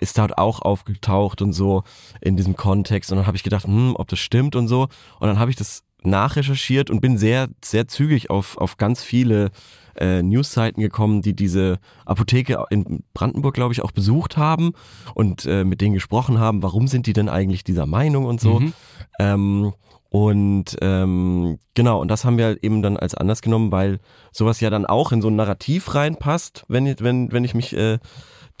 ist 0.00 0.18
dort 0.18 0.36
auch 0.36 0.60
aufgetaucht 0.60 1.40
und 1.40 1.54
so 1.54 1.84
in 2.20 2.36
diesem 2.36 2.54
Kontext. 2.54 3.10
Und 3.10 3.16
dann 3.16 3.26
habe 3.26 3.38
ich 3.38 3.44
gedacht, 3.44 3.64
hm, 3.64 3.96
ob 3.96 4.08
das 4.08 4.18
stimmt 4.18 4.56
und 4.56 4.68
so. 4.68 4.88
Und 5.20 5.28
dann 5.28 5.38
habe 5.38 5.50
ich 5.50 5.56
das 5.56 5.84
nachrecherchiert 6.02 6.90
und 6.90 7.00
bin 7.00 7.18
sehr, 7.18 7.48
sehr 7.64 7.88
zügig 7.88 8.30
auf, 8.30 8.56
auf 8.58 8.76
ganz 8.76 9.02
viele 9.02 9.50
äh, 9.96 10.22
Newsseiten 10.22 10.80
gekommen, 10.80 11.22
die 11.22 11.34
diese 11.34 11.78
Apotheke 12.06 12.64
in 12.70 13.02
Brandenburg, 13.14 13.54
glaube 13.54 13.72
ich, 13.72 13.82
auch 13.82 13.92
besucht 13.92 14.36
haben 14.36 14.72
und 15.14 15.44
äh, 15.46 15.64
mit 15.64 15.80
denen 15.80 15.94
gesprochen 15.94 16.38
haben, 16.38 16.62
warum 16.62 16.86
sind 16.86 17.06
die 17.06 17.12
denn 17.12 17.28
eigentlich 17.28 17.64
dieser 17.64 17.86
Meinung 17.86 18.24
und 18.24 18.40
so. 18.40 18.60
Mhm. 18.60 18.72
Ähm, 19.18 19.72
und 20.10 20.76
ähm, 20.80 21.58
genau, 21.74 22.00
und 22.00 22.08
das 22.08 22.24
haben 22.24 22.38
wir 22.38 22.62
eben 22.62 22.80
dann 22.80 22.96
als 22.96 23.14
anders 23.14 23.42
genommen, 23.42 23.70
weil 23.72 23.98
sowas 24.32 24.60
ja 24.60 24.70
dann 24.70 24.86
auch 24.86 25.12
in 25.12 25.20
so 25.20 25.28
ein 25.28 25.36
Narrativ 25.36 25.94
reinpasst, 25.94 26.64
wenn, 26.68 26.86
wenn, 27.00 27.30
wenn 27.30 27.44
ich 27.44 27.54
mich 27.54 27.76
äh, 27.76 27.98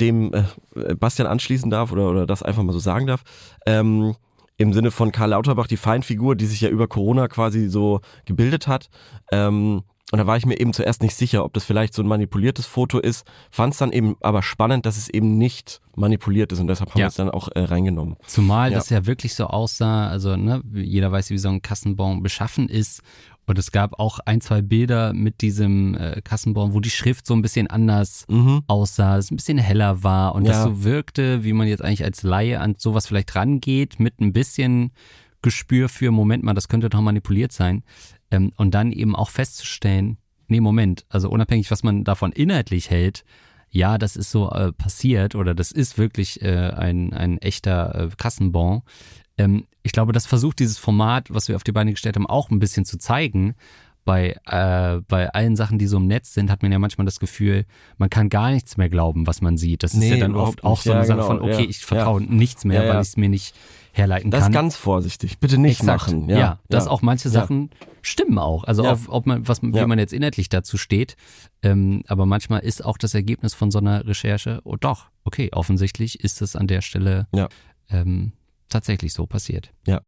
dem 0.00 0.32
äh, 0.34 0.94
Bastian 0.94 1.26
anschließen 1.26 1.70
darf 1.70 1.90
oder, 1.90 2.10
oder 2.10 2.26
das 2.26 2.42
einfach 2.42 2.62
mal 2.62 2.72
so 2.72 2.78
sagen 2.78 3.06
darf. 3.06 3.22
Ähm, 3.64 4.14
Im 4.58 4.72
Sinne 4.72 4.90
von 4.90 5.12
Karl 5.12 5.30
Lauterbach, 5.30 5.68
die 5.68 5.76
Feindfigur, 5.76 6.36
die 6.36 6.46
sich 6.46 6.60
ja 6.60 6.68
über 6.68 6.88
Corona 6.88 7.28
quasi 7.28 7.68
so 7.68 8.00
gebildet 8.26 8.66
hat. 8.66 8.90
Ähm, 9.30 9.82
und 10.10 10.18
da 10.18 10.26
war 10.26 10.38
ich 10.38 10.46
mir 10.46 10.58
eben 10.58 10.72
zuerst 10.72 11.02
nicht 11.02 11.14
sicher, 11.14 11.44
ob 11.44 11.52
das 11.52 11.64
vielleicht 11.64 11.92
so 11.92 12.02
ein 12.02 12.08
manipuliertes 12.08 12.64
Foto 12.64 12.98
ist. 12.98 13.26
Fand 13.50 13.74
es 13.74 13.78
dann 13.78 13.92
eben 13.92 14.16
aber 14.20 14.42
spannend, 14.42 14.86
dass 14.86 14.96
es 14.96 15.08
eben 15.08 15.36
nicht 15.36 15.80
manipuliert 15.96 16.50
ist 16.50 16.60
und 16.60 16.66
deshalb 16.66 16.90
haben 16.90 16.98
ja. 16.98 17.04
wir 17.04 17.08
es 17.08 17.14
dann 17.14 17.30
auch 17.30 17.48
äh, 17.54 17.60
reingenommen. 17.60 18.16
Zumal 18.26 18.70
ja. 18.70 18.78
das 18.78 18.88
ja 18.88 19.04
wirklich 19.06 19.34
so 19.34 19.46
aussah, 19.46 20.08
also 20.08 20.36
ne, 20.36 20.62
jeder 20.72 21.12
weiß, 21.12 21.28
wie 21.30 21.38
so 21.38 21.50
ein 21.50 21.60
Kassenbon 21.60 22.22
beschaffen 22.22 22.68
ist. 22.68 23.02
Und 23.48 23.58
es 23.58 23.72
gab 23.72 23.98
auch 23.98 24.18
ein, 24.26 24.42
zwei 24.42 24.60
Bilder 24.60 25.14
mit 25.14 25.40
diesem 25.40 25.94
äh, 25.94 26.20
Kassenbon, 26.22 26.74
wo 26.74 26.80
die 26.80 26.90
Schrift 26.90 27.26
so 27.26 27.32
ein 27.32 27.40
bisschen 27.40 27.66
anders 27.66 28.26
mhm. 28.28 28.62
aussah, 28.66 29.16
es 29.16 29.30
ein 29.30 29.36
bisschen 29.36 29.56
heller 29.56 30.02
war 30.02 30.34
und 30.34 30.44
ja. 30.44 30.52
das 30.52 30.64
so 30.64 30.84
wirkte, 30.84 31.44
wie 31.44 31.54
man 31.54 31.66
jetzt 31.66 31.82
eigentlich 31.82 32.04
als 32.04 32.22
Laie 32.22 32.60
an 32.60 32.74
sowas 32.76 33.06
vielleicht 33.06 33.34
rangeht, 33.34 34.00
mit 34.00 34.20
ein 34.20 34.34
bisschen 34.34 34.92
Gespür 35.40 35.88
für, 35.88 36.10
Moment 36.10 36.44
mal, 36.44 36.52
das 36.52 36.68
könnte 36.68 36.90
doch 36.90 37.00
manipuliert 37.00 37.52
sein. 37.52 37.84
Ähm, 38.30 38.52
und 38.56 38.74
dann 38.74 38.92
eben 38.92 39.16
auch 39.16 39.30
festzustellen, 39.30 40.18
nee, 40.48 40.60
Moment, 40.60 41.06
also 41.08 41.30
unabhängig, 41.30 41.70
was 41.70 41.82
man 41.82 42.04
davon 42.04 42.32
inhaltlich 42.32 42.90
hält, 42.90 43.24
ja, 43.70 43.96
das 43.96 44.16
ist 44.16 44.30
so 44.30 44.50
äh, 44.50 44.72
passiert 44.72 45.34
oder 45.34 45.54
das 45.54 45.72
ist 45.72 45.96
wirklich 45.96 46.42
äh, 46.42 46.70
ein, 46.70 47.14
ein 47.14 47.38
echter 47.38 47.94
äh, 47.94 48.08
Kassenbon. 48.14 48.82
Ähm, 49.38 49.66
ich 49.82 49.92
glaube, 49.92 50.12
das 50.12 50.26
versucht 50.26 50.58
dieses 50.58 50.78
Format, 50.78 51.32
was 51.32 51.48
wir 51.48 51.56
auf 51.56 51.64
die 51.64 51.72
Beine 51.72 51.92
gestellt 51.92 52.16
haben, 52.16 52.26
auch 52.26 52.50
ein 52.50 52.58
bisschen 52.58 52.84
zu 52.84 52.98
zeigen. 52.98 53.54
Bei, 54.04 54.36
äh, 54.46 55.02
bei 55.06 55.28
allen 55.34 55.54
Sachen, 55.54 55.78
die 55.78 55.86
so 55.86 55.98
im 55.98 56.06
Netz 56.06 56.32
sind, 56.32 56.50
hat 56.50 56.62
man 56.62 56.72
ja 56.72 56.78
manchmal 56.78 57.04
das 57.04 57.20
Gefühl, 57.20 57.66
man 57.98 58.08
kann 58.08 58.30
gar 58.30 58.50
nichts 58.50 58.78
mehr 58.78 58.88
glauben, 58.88 59.26
was 59.26 59.42
man 59.42 59.58
sieht. 59.58 59.82
Das 59.82 59.92
nee, 59.92 60.06
ist 60.06 60.16
ja 60.16 60.20
dann 60.20 60.34
oft 60.34 60.64
auch 60.64 60.80
so 60.80 60.92
eine 60.92 61.00
ja, 61.00 61.04
Sache 61.04 61.18
genau, 61.18 61.26
von, 61.26 61.40
okay, 61.42 61.64
ja, 61.64 61.68
ich 61.68 61.84
vertraue 61.84 62.22
ja. 62.22 62.26
nichts 62.26 62.64
mehr, 62.64 62.88
weil 62.88 63.02
ich 63.02 63.08
es 63.08 63.16
mir 63.18 63.28
nicht 63.28 63.54
herleiten 63.92 64.30
das 64.30 64.44
kann. 64.44 64.52
Das 64.52 64.58
ganz 64.58 64.76
vorsichtig, 64.76 65.38
bitte 65.40 65.58
nicht 65.58 65.80
Exakt. 65.80 66.06
machen. 66.06 66.30
Ja, 66.30 66.38
ja 66.38 66.58
dass 66.70 66.86
auch 66.86 67.02
manche 67.02 67.28
Sachen 67.28 67.68
stimmen 68.00 68.38
auch. 68.38 68.64
Also 68.64 68.86
auf, 68.86 69.10
ob 69.10 69.26
man, 69.26 69.46
was, 69.46 69.62
wie 69.62 69.86
man 69.86 69.98
jetzt 69.98 70.14
inhaltlich 70.14 70.48
dazu 70.48 70.78
steht. 70.78 71.16
Ähm, 71.62 72.02
aber 72.06 72.24
manchmal 72.24 72.60
ist 72.60 72.82
auch 72.82 72.96
das 72.96 73.12
Ergebnis 73.12 73.52
von 73.52 73.70
so 73.70 73.78
einer 73.78 74.06
Recherche, 74.06 74.60
oh 74.64 74.76
doch, 74.76 75.06
okay, 75.24 75.50
offensichtlich 75.52 76.20
ist 76.20 76.40
es 76.40 76.56
an 76.56 76.66
der 76.66 76.80
Stelle 76.80 77.26
ähm, 77.90 78.32
tatsächlich 78.68 79.12
so 79.12 79.26
passiert. 79.26 79.72
Ja. 79.86 80.00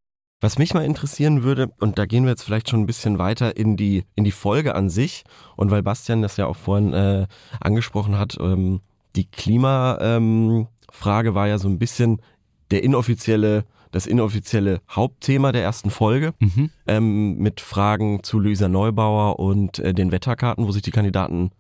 Was 0.43 0.59
mich 0.59 0.73
mal 0.73 0.85
interessieren 0.85 1.43
würde, 1.43 1.71
und 1.81 1.99
da 1.99 2.07
gehen 2.07 2.25
wir 2.25 2.31
jetzt 2.31 2.45
vielleicht 2.45 2.71
schon 2.71 2.81
ein 2.81 2.87
bisschen 2.87 3.19
weiter 3.19 3.57
in 3.57 3.77
die, 3.77 4.05
in 4.15 4.25
die 4.25 4.31
Folge 4.31 4.75
an 4.75 4.89
sich, 4.89 5.25
und 5.57 5.71
weil 5.71 5.83
Bastian 5.83 6.23
das 6.23 6.39
ja 6.39 6.47
auch 6.47 6.57
vorhin 6.57 6.95
äh, 6.95 7.27
angesprochen 7.61 8.19
hat, 8.19 8.39
ähm, 8.41 8.81
die 9.17 9.27
Klimafrage 9.27 11.29
ähm, 11.29 11.35
war 11.35 11.49
ja 11.49 11.59
so 11.59 11.69
ein 11.69 11.79
bisschen 11.79 12.23
der 12.71 12.83
inoffizielle 12.83 13.65
das 13.91 14.07
inoffizielle 14.07 14.81
Hauptthema 14.89 15.53
der 15.53 15.63
ersten 15.63 15.91
Folge 15.91 16.35
mhm. 16.39 16.71
ähm, 16.87 17.39
mit 17.39 17.61
Fragen 17.61 18.23
zu 18.23 18.39
Luisa 18.39 18.69
Neubauer 18.69 19.39
und 19.39 19.79
äh, 19.81 19.93
den 19.93 20.13
Wetterkarten, 20.13 20.67
wo 20.67 20.73
sich 20.73 20.83
die 20.83 20.93
Kandidaten 20.93 21.51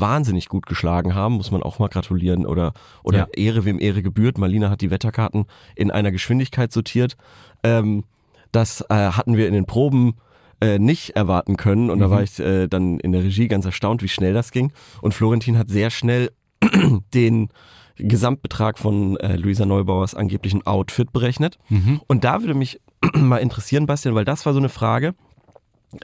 wahnsinnig 0.00 0.48
gut 0.48 0.66
geschlagen 0.66 1.14
haben, 1.14 1.34
muss 1.34 1.50
man 1.50 1.62
auch 1.62 1.78
mal 1.78 1.88
gratulieren 1.88 2.46
oder, 2.46 2.72
oder 3.02 3.18
ja. 3.18 3.28
Ehre 3.34 3.64
wem 3.64 3.80
Ehre 3.80 4.02
gebührt. 4.02 4.38
Marlina 4.38 4.70
hat 4.70 4.80
die 4.80 4.90
Wetterkarten 4.90 5.46
in 5.74 5.90
einer 5.90 6.10
Geschwindigkeit 6.10 6.72
sortiert. 6.72 7.16
Ähm, 7.62 8.04
das 8.52 8.82
äh, 8.88 8.94
hatten 8.94 9.36
wir 9.36 9.48
in 9.48 9.54
den 9.54 9.66
Proben 9.66 10.14
äh, 10.60 10.78
nicht 10.78 11.10
erwarten 11.10 11.56
können 11.56 11.90
und 11.90 11.98
mhm. 11.98 12.02
da 12.02 12.10
war 12.10 12.22
ich 12.22 12.38
äh, 12.38 12.66
dann 12.66 12.98
in 13.00 13.12
der 13.12 13.22
Regie 13.22 13.48
ganz 13.48 13.64
erstaunt, 13.64 14.02
wie 14.02 14.08
schnell 14.08 14.32
das 14.32 14.52
ging. 14.52 14.72
Und 15.02 15.12
Florentin 15.12 15.58
hat 15.58 15.68
sehr 15.68 15.90
schnell 15.90 16.30
den 17.14 17.48
Gesamtbetrag 17.96 18.78
von 18.78 19.16
äh, 19.18 19.36
Luisa 19.36 19.66
Neubauers 19.66 20.14
angeblichen 20.14 20.66
Outfit 20.66 21.12
berechnet. 21.12 21.58
Mhm. 21.68 22.00
Und 22.06 22.24
da 22.24 22.40
würde 22.40 22.54
mich 22.54 22.80
mal 23.14 23.38
interessieren, 23.38 23.86
Bastian, 23.86 24.14
weil 24.14 24.24
das 24.24 24.46
war 24.46 24.52
so 24.52 24.58
eine 24.58 24.68
Frage. 24.68 25.14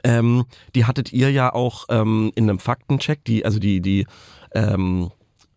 Ähm, 0.03 0.45
die 0.75 0.85
hattet 0.85 1.13
ihr 1.13 1.31
ja 1.31 1.53
auch 1.53 1.85
ähm, 1.89 2.31
in 2.35 2.49
einem 2.49 2.59
Faktencheck, 2.59 3.23
die, 3.25 3.45
also 3.45 3.59
die, 3.59 3.81
die, 3.81 4.05
ähm, 4.53 5.11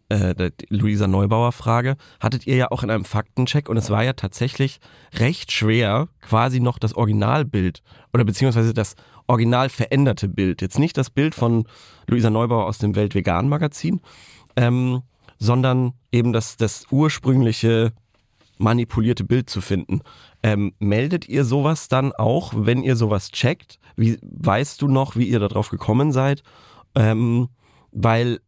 äh, 0.09 0.35
die 0.35 0.67
Luisa 0.69 1.07
Neubauer 1.07 1.53
Frage, 1.53 1.97
hattet 2.21 2.47
ihr 2.47 2.57
ja 2.57 2.71
auch 2.71 2.83
in 2.83 2.91
einem 2.91 3.05
Faktencheck 3.05 3.69
und 3.69 3.77
es 3.77 3.91
war 3.91 4.05
ja 4.05 4.13
tatsächlich 4.13 4.81
recht 5.15 5.53
schwer, 5.53 6.09
quasi 6.21 6.61
noch 6.61 6.79
das 6.79 6.95
Originalbild 6.95 7.83
oder 8.13 8.25
beziehungsweise 8.25 8.75
das 8.75 8.95
original 9.27 9.69
veränderte 9.69 10.29
Bild, 10.29 10.63
jetzt 10.63 10.79
nicht 10.79 10.97
das 10.97 11.11
Bild 11.11 11.35
von 11.35 11.67
Luisa 12.07 12.31
Neubauer 12.31 12.67
aus 12.67 12.79
dem 12.79 12.95
Weltvegan 12.95 13.49
Magazin, 13.49 14.01
ähm, 14.57 15.03
sondern 15.39 15.93
eben 16.13 16.33
das, 16.33 16.57
das 16.57 16.87
ursprüngliche 16.91 17.93
manipulierte 18.59 19.25
Bild 19.25 19.51
zu 19.51 19.61
finden. 19.61 20.01
Ähm, 20.43 20.73
meldet 20.79 21.29
ihr 21.29 21.45
sowas 21.45 21.89
dann 21.89 22.13
auch, 22.13 22.53
wenn 22.57 22.83
ihr 22.83 22.97
sowas 22.97 23.31
checkt? 23.31 23.79
Wie 23.97 24.19
weißt 24.23 24.81
du 24.83 24.89
noch, 24.89 25.17
wie 25.17 25.29
ihr 25.29 25.41
darauf 25.41 25.71
gekommen 25.71 26.13
seid? 26.13 26.43
Ähm, 26.95 27.49
weil 27.93 28.41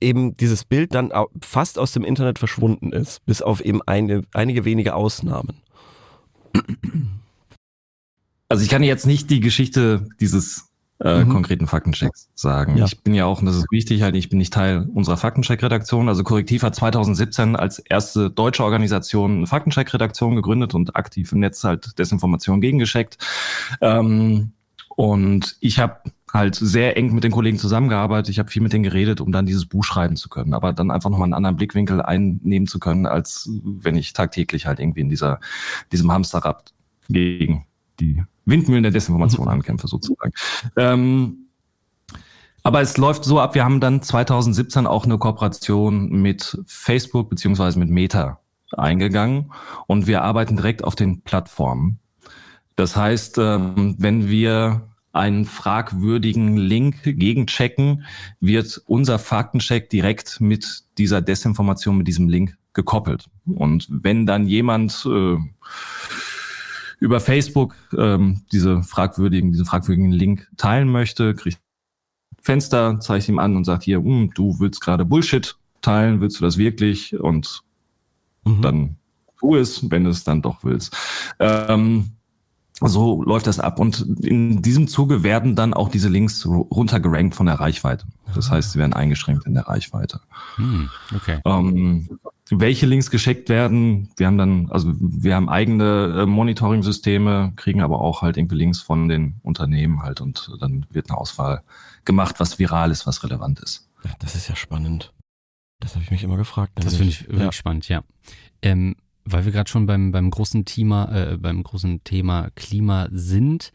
eben 0.00 0.36
dieses 0.36 0.64
Bild 0.64 0.94
dann 0.94 1.12
fast 1.40 1.78
aus 1.78 1.92
dem 1.92 2.04
Internet 2.04 2.38
verschwunden 2.38 2.92
ist, 2.92 3.24
bis 3.24 3.42
auf 3.42 3.60
eben 3.60 3.82
eine, 3.82 4.22
einige 4.32 4.64
wenige 4.64 4.94
Ausnahmen. 4.94 5.60
Also 8.48 8.62
ich 8.62 8.68
kann 8.68 8.82
jetzt 8.82 9.06
nicht 9.06 9.30
die 9.30 9.40
Geschichte 9.40 10.08
dieses 10.20 10.70
äh, 11.04 11.22
mhm. 11.22 11.28
konkreten 11.28 11.66
Faktenchecks 11.66 12.30
sagen. 12.34 12.78
Ja. 12.78 12.86
Ich 12.86 13.02
bin 13.02 13.14
ja 13.14 13.26
auch, 13.26 13.40
und 13.40 13.46
das 13.46 13.56
ist 13.56 13.70
wichtig, 13.70 14.00
halt, 14.00 14.16
ich 14.16 14.30
bin 14.30 14.38
nicht 14.38 14.54
Teil 14.54 14.88
unserer 14.94 15.18
Faktencheck-Redaktion. 15.18 16.08
Also 16.08 16.24
Korrektiv 16.24 16.62
hat 16.62 16.74
2017 16.74 17.56
als 17.56 17.78
erste 17.78 18.30
deutsche 18.30 18.64
Organisation 18.64 19.36
eine 19.36 19.46
Faktencheck-Redaktion 19.46 20.34
gegründet 20.34 20.74
und 20.74 20.96
aktiv 20.96 21.30
im 21.32 21.40
Netz 21.40 21.62
halt 21.62 21.98
Desinformation 21.98 22.62
gegengescheckt. 22.62 23.18
Ähm, 23.82 24.52
und 24.96 25.56
ich 25.60 25.78
habe 25.78 26.00
halt 26.32 26.54
sehr 26.56 26.96
eng 26.96 27.14
mit 27.14 27.22
den 27.22 27.32
Kollegen 27.32 27.58
zusammengearbeitet. 27.58 28.30
Ich 28.30 28.38
habe 28.38 28.50
viel 28.50 28.62
mit 28.62 28.72
denen 28.72 28.82
geredet, 28.82 29.20
um 29.20 29.30
dann 29.30 29.44
dieses 29.44 29.66
Buch 29.66 29.84
schreiben 29.84 30.16
zu 30.16 30.30
können, 30.30 30.54
aber 30.54 30.72
dann 30.72 30.90
einfach 30.90 31.10
nochmal 31.10 31.26
einen 31.26 31.34
anderen 31.34 31.56
Blickwinkel 31.56 32.00
einnehmen 32.00 32.66
zu 32.66 32.78
können, 32.78 33.06
als 33.06 33.50
wenn 33.62 33.94
ich 33.94 34.14
tagtäglich 34.14 34.66
halt 34.66 34.80
irgendwie 34.80 35.00
in 35.00 35.10
dieser 35.10 35.38
diesem 35.92 36.10
Hamsterrad 36.10 36.72
gegen 37.08 37.66
die 38.00 38.24
Windmühlen 38.46 38.82
der 38.82 38.92
Desinformation 38.92 39.48
ankämpfe 39.48 39.88
sozusagen. 39.88 40.32
Ähm, 40.76 41.48
aber 42.62 42.80
es 42.80 42.96
läuft 42.96 43.24
so 43.24 43.40
ab, 43.40 43.54
wir 43.54 43.64
haben 43.64 43.80
dann 43.80 44.00
2017 44.00 44.86
auch 44.86 45.04
eine 45.04 45.18
Kooperation 45.18 46.08
mit 46.08 46.58
Facebook 46.66 47.28
beziehungsweise 47.28 47.78
mit 47.78 47.90
Meta 47.90 48.40
eingegangen 48.72 49.52
und 49.86 50.06
wir 50.06 50.22
arbeiten 50.22 50.56
direkt 50.56 50.82
auf 50.82 50.94
den 50.94 51.22
Plattformen. 51.22 51.98
Das 52.76 52.96
heißt, 52.96 53.38
ähm, 53.38 53.94
wenn 53.98 54.28
wir 54.28 54.88
einen 55.12 55.44
fragwürdigen 55.44 56.56
Link 56.56 57.02
gegenchecken, 57.04 58.04
wird 58.40 58.82
unser 58.86 59.18
Faktencheck 59.18 59.88
direkt 59.90 60.40
mit 60.40 60.84
dieser 60.98 61.22
Desinformation, 61.22 61.98
mit 61.98 62.08
diesem 62.08 62.28
Link 62.28 62.56
gekoppelt. 62.72 63.26
Und 63.46 63.86
wenn 63.90 64.26
dann 64.26 64.48
jemand 64.48 65.06
äh, 65.06 65.36
über 67.04 67.20
Facebook 67.20 67.74
ähm, 67.96 68.40
diese 68.50 68.82
fragwürdigen, 68.82 69.52
diesen 69.52 69.66
fragwürdigen 69.66 70.10
Link 70.10 70.48
teilen 70.56 70.88
möchte, 70.88 71.34
kriegt 71.34 71.60
Fenster, 72.40 72.98
zeigt 73.00 73.28
ihm 73.28 73.38
an 73.38 73.56
und 73.56 73.64
sagt 73.64 73.82
hier, 73.82 73.98
hm, 73.98 74.30
du 74.34 74.58
willst 74.58 74.80
gerade 74.80 75.04
Bullshit 75.04 75.56
teilen, 75.82 76.20
willst 76.22 76.40
du 76.40 76.44
das 76.44 76.56
wirklich? 76.56 77.18
Und 77.18 77.60
mhm. 78.44 78.62
dann 78.62 78.96
tu 79.38 79.54
es, 79.54 79.90
wenn 79.90 80.04
du 80.04 80.10
es 80.10 80.24
dann 80.24 80.40
doch 80.40 80.64
willst. 80.64 80.96
Ähm, 81.38 82.10
so 82.80 83.22
läuft 83.22 83.46
das 83.46 83.60
ab. 83.60 83.78
Und 83.78 84.00
in 84.24 84.62
diesem 84.62 84.88
Zuge 84.88 85.22
werden 85.22 85.56
dann 85.56 85.74
auch 85.74 85.90
diese 85.90 86.08
Links 86.08 86.46
runtergerankt 86.46 87.34
von 87.34 87.46
der 87.46 87.60
Reichweite. 87.60 88.06
Das 88.34 88.50
heißt, 88.50 88.72
sie 88.72 88.78
werden 88.78 88.94
eingeschränkt 88.94 89.46
in 89.46 89.54
der 89.54 89.68
Reichweite. 89.68 90.20
Hm, 90.56 90.88
okay. 91.14 91.40
Ähm, 91.44 92.08
welche 92.50 92.86
Links 92.86 93.10
geschickt 93.10 93.48
werden, 93.48 94.10
wir 94.16 94.26
haben 94.26 94.36
dann, 94.36 94.70
also 94.70 94.92
wir 94.98 95.34
haben 95.34 95.48
eigene 95.48 96.22
äh, 96.22 96.26
Monitoring-Systeme, 96.26 97.54
kriegen 97.56 97.80
aber 97.80 98.00
auch 98.00 98.22
halt 98.22 98.36
irgendwie 98.36 98.56
Links 98.56 98.80
von 98.80 99.08
den 99.08 99.36
Unternehmen 99.42 100.02
halt 100.02 100.20
und 100.20 100.50
dann 100.60 100.86
wird 100.90 101.10
eine 101.10 101.18
Auswahl 101.18 101.62
gemacht, 102.04 102.36
was 102.38 102.58
viral 102.58 102.90
ist, 102.90 103.06
was 103.06 103.24
relevant 103.24 103.60
ist. 103.60 103.88
Ja, 104.04 104.10
das 104.18 104.34
ist 104.34 104.48
ja 104.48 104.56
spannend. 104.56 105.12
Das 105.80 105.94
habe 105.94 106.04
ich 106.04 106.10
mich 106.10 106.22
immer 106.22 106.36
gefragt. 106.36 106.72
Das 106.76 106.96
finde 106.96 107.10
ich 107.10 107.22
wirklich 107.26 107.40
ja. 107.40 107.52
spannend, 107.52 107.88
ja. 107.88 108.02
Ähm, 108.62 108.96
weil 109.24 109.46
wir 109.46 109.52
gerade 109.52 109.70
schon 109.70 109.86
beim, 109.86 110.12
beim 110.12 110.30
großen 110.30 110.66
Thema, 110.66 111.32
äh, 111.32 111.36
beim 111.38 111.62
großen 111.62 112.04
Thema 112.04 112.50
Klima 112.54 113.08
sind, 113.10 113.72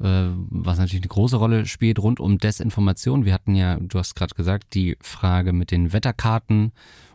äh, 0.00 0.28
was 0.34 0.78
natürlich 0.78 1.02
eine 1.02 1.08
große 1.08 1.36
Rolle 1.36 1.66
spielt 1.66 1.98
rund 1.98 2.20
um 2.20 2.38
Desinformation. 2.38 3.24
Wir 3.24 3.34
hatten 3.34 3.54
ja, 3.54 3.78
du 3.78 3.98
hast 3.98 4.14
gerade 4.14 4.34
gesagt, 4.34 4.74
die 4.74 4.96
Frage 5.00 5.52
mit 5.52 5.72
den 5.72 5.92
Wetterkarten, 5.92 6.72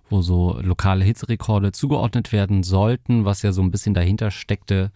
wo 0.10 0.22
so 0.22 0.60
lokale 0.62 1.04
Hitzerekorde 1.04 1.72
zugeordnet 1.72 2.32
werden 2.32 2.64
sollten, 2.64 3.26
was 3.26 3.42
ja 3.42 3.52
so 3.52 3.62
ein 3.62 3.72
bisschen 3.72 3.94
dahinter 3.94 4.32
steckte, 4.32 4.92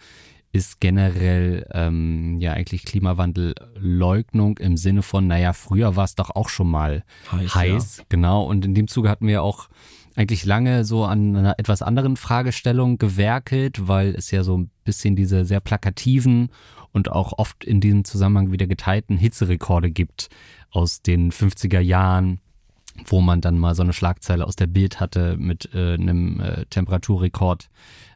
ist 0.53 0.81
generell 0.81 1.65
ähm, 1.71 2.39
ja 2.39 2.53
eigentlich 2.53 2.83
Klimawandelleugnung 2.83 4.57
im 4.57 4.75
Sinne 4.75 5.01
von, 5.01 5.27
naja, 5.27 5.53
früher 5.53 5.95
war 5.95 6.03
es 6.03 6.15
doch 6.15 6.29
auch 6.31 6.49
schon 6.49 6.69
mal 6.69 7.03
heiß, 7.31 7.55
heiß 7.55 7.97
ja. 7.99 8.03
genau. 8.09 8.43
Und 8.43 8.65
in 8.65 8.75
dem 8.75 8.87
Zuge 8.87 9.09
hatten 9.09 9.27
wir 9.27 9.43
auch 9.43 9.69
eigentlich 10.15 10.45
lange 10.45 10.83
so 10.83 11.05
an 11.05 11.37
einer 11.37 11.57
etwas 11.57 11.81
anderen 11.81 12.17
Fragestellung 12.17 12.97
gewerkelt, 12.97 13.87
weil 13.87 14.13
es 14.13 14.31
ja 14.31 14.43
so 14.43 14.57
ein 14.57 14.69
bisschen 14.83 15.15
diese 15.15 15.45
sehr 15.45 15.61
plakativen 15.61 16.49
und 16.91 17.09
auch 17.11 17.37
oft 17.37 17.63
in 17.63 17.79
diesem 17.79 18.03
Zusammenhang 18.03 18.51
wieder 18.51 18.67
geteilten 18.67 19.17
Hitzerekorde 19.17 19.89
gibt 19.89 20.29
aus 20.69 21.01
den 21.01 21.31
50er 21.31 21.79
Jahren, 21.79 22.41
wo 23.05 23.21
man 23.21 23.41
dann 23.41 23.57
mal 23.57 23.75
so 23.75 23.83
eine 23.83 23.93
Schlagzeile 23.93 24.45
aus 24.45 24.55
der 24.55 24.67
Bild 24.67 24.99
hatte 24.99 25.37
mit 25.37 25.69
äh, 25.73 25.93
einem 25.93 26.39
äh, 26.39 26.65
Temperaturrekord 26.65 27.69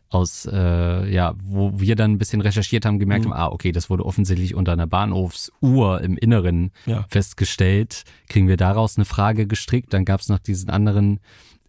aus, 0.10 0.48
äh, 0.52 1.12
ja, 1.12 1.34
wo 1.44 1.80
wir 1.80 1.96
dann 1.96 2.12
ein 2.12 2.18
bisschen 2.18 2.42
recherchiert 2.42 2.86
haben, 2.86 3.00
gemerkt 3.00 3.26
mhm. 3.26 3.34
haben, 3.34 3.40
ah, 3.40 3.48
okay, 3.48 3.72
das 3.72 3.90
wurde 3.90 4.06
offensichtlich 4.06 4.56
unter 4.56 4.72
einer 4.72 4.88
Bahnhofsuhr 4.88 6.02
im 6.02 6.18
Inneren 6.18 6.72
ja. 6.86 7.06
festgestellt. 7.10 8.04
Kriegen 8.30 8.48
wir 8.48 8.58
daraus 8.58 8.98
eine 8.98 9.06
Frage 9.06 9.48
gestrickt. 9.48 9.94
Dann 9.94 10.06
gab 10.06 10.22
es 10.22 10.30
noch 10.30 10.40
diesen 10.40 10.70
anderen 10.70 11.20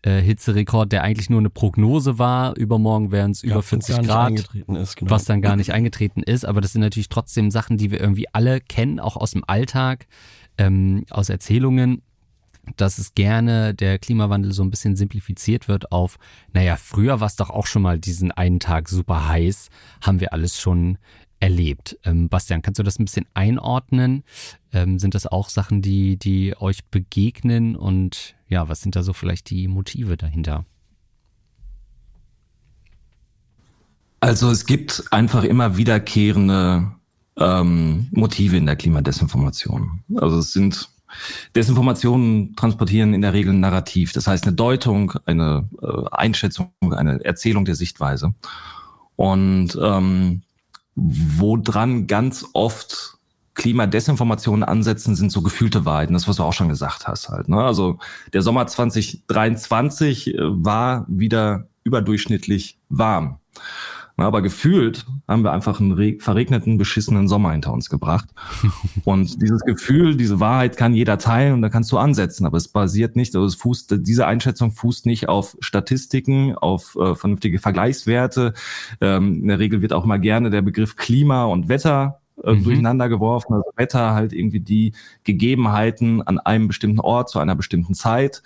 äh, 0.02 0.20
Hitzerekord, 0.20 0.92
der 0.92 1.02
eigentlich 1.02 1.30
nur 1.30 1.40
eine 1.40 1.50
Prognose 1.50 2.18
war. 2.18 2.56
Übermorgen 2.56 3.10
wären 3.10 3.32
es 3.32 3.42
über 3.42 3.62
40 3.62 4.06
Grad, 4.06 4.32
ist, 4.32 4.96
genau. 4.96 5.10
was 5.10 5.24
dann 5.24 5.42
gar 5.42 5.56
nicht 5.56 5.72
eingetreten 5.72 6.22
ist. 6.22 6.44
Aber 6.44 6.60
das 6.60 6.72
sind 6.72 6.82
natürlich 6.82 7.08
trotzdem 7.08 7.50
Sachen, 7.50 7.78
die 7.78 7.90
wir 7.90 8.00
irgendwie 8.00 8.26
alle 8.32 8.60
kennen, 8.60 9.00
auch 9.00 9.16
aus 9.16 9.32
dem 9.32 9.42
Alltag, 9.46 10.06
ähm, 10.58 11.04
aus 11.10 11.28
Erzählungen 11.28 12.02
dass 12.76 12.98
es 12.98 13.14
gerne 13.14 13.74
der 13.74 13.98
Klimawandel 13.98 14.52
so 14.52 14.62
ein 14.62 14.70
bisschen 14.70 14.96
simplifiziert 14.96 15.68
wird 15.68 15.92
auf, 15.92 16.18
naja, 16.52 16.76
früher 16.76 17.20
war 17.20 17.26
es 17.26 17.36
doch 17.36 17.50
auch 17.50 17.66
schon 17.66 17.82
mal 17.82 17.98
diesen 17.98 18.32
einen 18.32 18.60
Tag 18.60 18.88
super 18.88 19.28
heiß, 19.28 19.68
haben 20.00 20.20
wir 20.20 20.32
alles 20.32 20.60
schon 20.60 20.98
erlebt. 21.38 21.98
Ähm, 22.04 22.28
Bastian, 22.28 22.62
kannst 22.62 22.78
du 22.78 22.82
das 22.82 22.98
ein 22.98 23.04
bisschen 23.04 23.26
einordnen? 23.34 24.24
Ähm, 24.72 24.98
sind 24.98 25.14
das 25.14 25.26
auch 25.26 25.48
Sachen, 25.48 25.82
die, 25.82 26.18
die 26.18 26.56
euch 26.58 26.84
begegnen 26.86 27.76
und 27.76 28.34
ja, 28.48 28.68
was 28.68 28.80
sind 28.80 28.96
da 28.96 29.02
so 29.02 29.12
vielleicht 29.12 29.50
die 29.50 29.68
Motive 29.68 30.16
dahinter? 30.16 30.64
Also 34.20 34.50
es 34.50 34.66
gibt 34.66 35.04
einfach 35.10 35.44
immer 35.44 35.76
wiederkehrende 35.76 36.90
ähm, 37.38 38.08
Motive 38.12 38.56
in 38.56 38.66
der 38.66 38.76
Klimadesinformation. 38.76 40.02
Also 40.16 40.38
es 40.38 40.52
sind 40.52 40.88
Desinformationen 41.54 42.54
transportieren 42.56 43.14
in 43.14 43.22
der 43.22 43.32
Regel 43.32 43.52
ein 43.52 43.60
Narrativ, 43.60 44.12
das 44.12 44.26
heißt 44.26 44.46
eine 44.46 44.56
Deutung, 44.56 45.12
eine 45.24 45.68
äh, 45.82 46.04
Einschätzung, 46.12 46.72
eine 46.90 47.24
Erzählung 47.24 47.64
der 47.64 47.74
Sichtweise. 47.74 48.34
Und 49.16 49.78
ähm, 49.80 50.42
woran 50.94 52.06
ganz 52.06 52.44
oft 52.52 53.16
Klimadesinformationen 53.54 54.62
ansetzen, 54.62 55.16
sind 55.16 55.32
so 55.32 55.42
gefühlte 55.42 55.84
Wahrheiten, 55.84 56.12
das, 56.12 56.28
was 56.28 56.36
du 56.36 56.42
auch 56.42 56.52
schon 56.52 56.68
gesagt 56.68 57.08
hast 57.08 57.30
halt. 57.30 57.48
Ne? 57.48 57.58
Also 57.58 57.98
der 58.32 58.42
Sommer 58.42 58.66
2023 58.66 60.34
äh, 60.34 60.38
war 60.38 61.06
wieder 61.08 61.68
überdurchschnittlich 61.82 62.78
warm. 62.88 63.38
Aber 64.18 64.40
gefühlt 64.40 65.04
haben 65.28 65.44
wir 65.44 65.52
einfach 65.52 65.78
einen 65.78 66.20
verregneten, 66.20 66.78
beschissenen 66.78 67.28
Sommer 67.28 67.52
hinter 67.52 67.72
uns 67.72 67.90
gebracht. 67.90 68.28
Und 69.04 69.42
dieses 69.42 69.60
Gefühl, 69.62 70.16
diese 70.16 70.40
Wahrheit 70.40 70.78
kann 70.78 70.94
jeder 70.94 71.18
teilen 71.18 71.52
und 71.52 71.62
da 71.62 71.68
kannst 71.68 71.92
du 71.92 71.98
ansetzen. 71.98 72.46
Aber 72.46 72.56
es 72.56 72.68
basiert 72.68 73.14
nicht, 73.14 73.34
also 73.34 73.46
es 73.46 73.54
fußt, 73.56 73.96
diese 74.00 74.26
Einschätzung 74.26 74.70
fußt 74.70 75.04
nicht 75.04 75.28
auf 75.28 75.56
Statistiken, 75.60 76.54
auf 76.54 76.96
äh, 76.96 77.14
vernünftige 77.14 77.58
Vergleichswerte. 77.58 78.54
Ähm, 79.00 79.42
in 79.42 79.48
der 79.48 79.58
Regel 79.58 79.82
wird 79.82 79.92
auch 79.92 80.04
immer 80.04 80.18
gerne 80.18 80.50
der 80.50 80.62
Begriff 80.62 80.96
Klima 80.96 81.44
und 81.44 81.68
Wetter 81.68 82.20
äh, 82.42 82.54
mhm. 82.54 82.64
durcheinander 82.64 83.08
geworfen. 83.08 83.52
Also 83.52 83.70
Wetter 83.76 84.14
halt 84.14 84.32
irgendwie 84.32 84.60
die 84.60 84.92
Gegebenheiten 85.24 86.22
an 86.22 86.38
einem 86.38 86.68
bestimmten 86.68 87.00
Ort 87.00 87.28
zu 87.28 87.38
einer 87.38 87.54
bestimmten 87.54 87.94
Zeit 87.94 88.42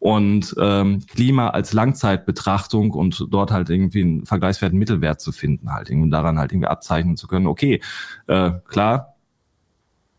und 0.00 0.54
ähm, 0.58 1.06
Klima 1.06 1.50
als 1.50 1.74
Langzeitbetrachtung 1.74 2.90
und 2.90 3.26
dort 3.30 3.52
halt 3.52 3.68
irgendwie 3.68 4.00
einen 4.00 4.26
vergleichswerten 4.26 4.78
Mittelwert 4.78 5.20
zu 5.20 5.30
finden, 5.30 5.72
halt 5.72 5.90
irgendwie 5.90 6.10
daran 6.10 6.38
halt 6.38 6.52
irgendwie 6.52 6.68
abzeichnen 6.68 7.16
zu 7.16 7.28
können, 7.28 7.46
okay, 7.46 7.80
äh, 8.26 8.52
klar, 8.66 9.14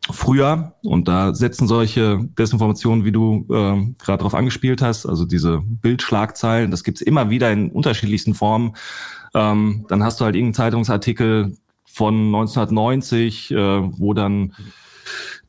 früher, 0.09 0.75
und 0.83 1.07
da 1.07 1.33
setzen 1.33 1.67
solche 1.67 2.19
Desinformationen, 2.37 3.05
wie 3.05 3.11
du 3.11 3.45
äh, 3.49 3.93
gerade 3.97 4.19
darauf 4.19 4.35
angespielt 4.35 4.83
hast, 4.83 5.07
also 5.07 5.25
diese 5.25 5.61
Bildschlagzeilen, 5.65 6.69
das 6.69 6.83
gibt's 6.83 7.01
immer 7.01 7.31
wieder 7.31 7.51
in 7.51 7.71
unterschiedlichsten 7.71 8.35
Formen. 8.35 8.73
Ähm, 9.33 9.85
dann 9.89 10.03
hast 10.03 10.19
du 10.19 10.25
halt 10.25 10.35
irgendeinen 10.35 10.53
Zeitungsartikel 10.53 11.57
von 11.85 12.15
1990, 12.27 13.51
äh, 13.51 13.55
wo 13.55 14.13
dann 14.13 14.53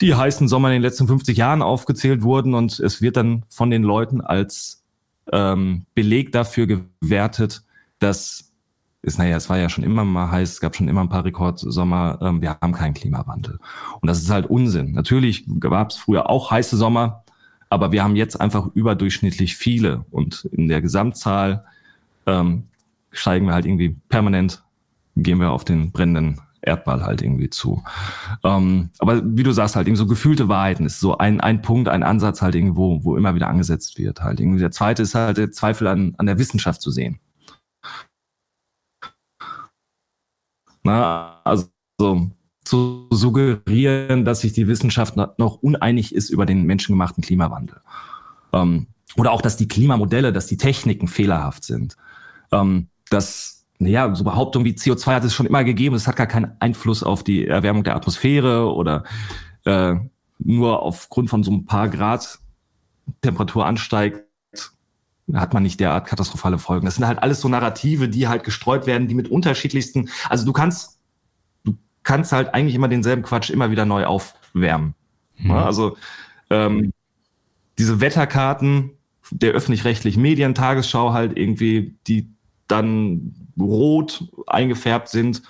die 0.01 0.15
heißen 0.15 0.49
Sommer 0.49 0.69
in 0.69 0.75
den 0.75 0.83
letzten 0.83 1.07
50 1.07 1.37
Jahren 1.37 1.63
aufgezählt 1.63 2.23
wurden 2.23 2.55
und 2.55 2.81
es 2.81 3.03
wird 3.03 3.17
dann 3.17 3.45
von 3.49 3.71
den 3.71 3.83
Leuten 3.83 4.21
als 4.21 4.83
ähm, 5.31 5.87
Beleg 5.95 6.33
dafür 6.33 6.67
gewertet, 6.67 7.63
dass 7.99 8.53
ist, 9.03 9.19
naja, 9.19 9.37
es 9.37 9.51
war 9.51 9.59
ja 9.59 9.69
schon 9.69 9.83
immer 9.83 10.05
mal 10.05 10.31
heiß, 10.31 10.53
es 10.53 10.61
gab 10.61 10.77
schon 10.77 10.89
immer 10.89 11.01
ein 11.01 11.09
paar 11.09 11.25
Rekordsommer, 11.25 12.19
ähm, 12.23 12.41
wir 12.41 12.57
haben 12.61 12.73
keinen 12.73 12.95
Klimawandel. 12.95 13.59
Und 14.01 14.07
das 14.07 14.23
ist 14.23 14.31
halt 14.31 14.47
Unsinn. 14.47 14.93
Natürlich 14.93 15.45
gab 15.59 15.91
es 15.91 15.97
früher 15.97 16.31
auch 16.31 16.53
heiße 16.53 16.77
Sommer, 16.77 17.25
aber 17.69 17.91
wir 17.91 18.05
haben 18.05 18.15
jetzt 18.15 18.41
einfach 18.41 18.69
überdurchschnittlich 18.75 19.57
viele. 19.57 20.05
Und 20.13 20.49
in 20.53 20.69
der 20.69 20.81
Gesamtzahl 20.81 21.65
ähm, 22.27 22.65
steigen 23.11 23.47
wir 23.47 23.55
halt 23.55 23.67
irgendwie 23.67 23.97
permanent, 24.09 24.63
gehen 25.17 25.41
wir 25.41 25.51
auf 25.51 25.65
den 25.65 25.91
brennenden 25.91 26.41
Erdball 26.63 27.05
halt 27.05 27.23
irgendwie 27.23 27.51
zu. 27.51 27.83
Ähm, 28.45 28.91
aber 28.99 29.23
wie 29.25 29.43
du 29.43 29.53
sagst, 29.53 29.77
halt 29.77 29.87
irgendwie 29.87 29.99
so 29.99 30.07
gefühlte 30.07 30.49
Wahrheiten 30.49 30.87
ist 30.87 31.01
so 31.01 31.19
ein, 31.19 31.41
ein 31.41 31.61
Punkt, 31.63 31.89
ein 31.89 32.03
Ansatz 32.03 32.41
halt 32.41 32.55
irgendwo, 32.55 33.05
wo 33.05 33.17
immer 33.17 33.35
wieder 33.35 33.49
angesetzt 33.49 33.99
wird. 33.99 34.23
Halt 34.23 34.41
irgendwie 34.41 34.61
der 34.61 34.71
zweite 34.71 35.03
ist 35.03 35.15
halt 35.15 35.37
der 35.37 35.51
Zweifel 35.51 35.87
an, 35.89 36.15
an 36.19 36.27
der 36.27 36.39
Wissenschaft 36.39 36.81
zu 36.81 36.91
sehen. 36.91 37.19
Na, 40.85 41.41
also 41.45 41.69
zu 42.65 43.09
suggerieren, 43.11 44.25
dass 44.25 44.41
sich 44.41 44.53
die 44.53 44.69
Wissenschaft 44.69 45.17
noch 45.17 45.63
uneinig 45.63 46.15
ist 46.15 46.31
über 46.31 46.47
den 46.47 46.65
menschengemachten 46.65 47.23
Klimawandel. 47.23 47.81
Ähm, 48.53 48.87
oder 49.17 49.33
auch, 49.33 49.43
dass 49.43 49.57
die 49.57 49.69
Klimamodelle, 49.69 50.33
dass 50.33 50.47
die 50.47 50.57
Techniken 50.57 51.09
fehlerhaft 51.09 51.65
sind. 51.65 51.97
Ähm, 52.51 52.89
dass, 53.11 53.62
naja, 53.83 54.15
so 54.15 54.25
Behauptungen 54.25 54.65
wie 54.65 54.73
CO2 54.73 55.15
hat 55.15 55.25
es 55.25 55.35
schon 55.35 55.47
immer 55.47 55.65
gegeben, 55.65 55.95
es 55.95 56.07
hat 56.07 56.17
gar 56.17 56.27
keinen 56.27 56.53
Einfluss 56.61 57.03
auf 57.03 57.23
die 57.23 57.47
Erwärmung 57.47 57.85
der 57.85 57.97
Atmosphäre 57.97 58.73
oder 58.73 59.05
äh, 59.65 59.95
nur 60.39 60.83
aufgrund 60.83 61.31
von 61.31 61.43
so 61.43 61.53
ein 61.53 61.67
paar 61.67 61.89
Grad 61.89 62.39
Temperatur 63.21 63.67
ansteigt, 63.67 64.25
hat 65.33 65.55
man 65.55 65.63
nicht 65.63 65.81
derart 65.81 66.07
katastrophale 66.07 66.59
Folgen. 66.59 66.85
Das 66.85 66.97
sind 66.97 67.07
halt 67.07 67.23
alles 67.23 67.41
so 67.41 67.49
Narrative, 67.49 68.09
die 68.09 68.29
halt 68.29 68.45
gestreut 68.45 68.87
werden, 68.87 69.09
die 69.09 69.15
mit 69.15 69.29
unterschiedlichsten, 69.29 70.09
also 70.29 70.45
du 70.45 70.53
kannst, 70.53 70.99
du 71.65 71.77
kannst 72.03 72.33
halt 72.33 72.55
eigentlich 72.55 72.75
immer 72.75 72.89
denselben 72.89 73.23
Quatsch 73.23 73.51
immer 73.51 73.71
wieder 73.71 73.85
neu 73.85 74.05
aufwärmen. 74.05 74.95
Mhm. 75.39 75.51
Also 75.53 75.97
ähm, 76.51 76.93
diese 77.79 78.01
Wetterkarten 78.01 78.91
der 79.31 79.53
öffentlich-rechtlichen 79.53 80.21
Medien, 80.21 80.55
Tagesschau 80.55 81.13
halt 81.13 81.37
irgendwie, 81.39 81.95
die 82.07 82.32
dann 82.73 83.35
rot 83.61 84.25
eingefärbt 84.47 85.09
sind 85.09 85.43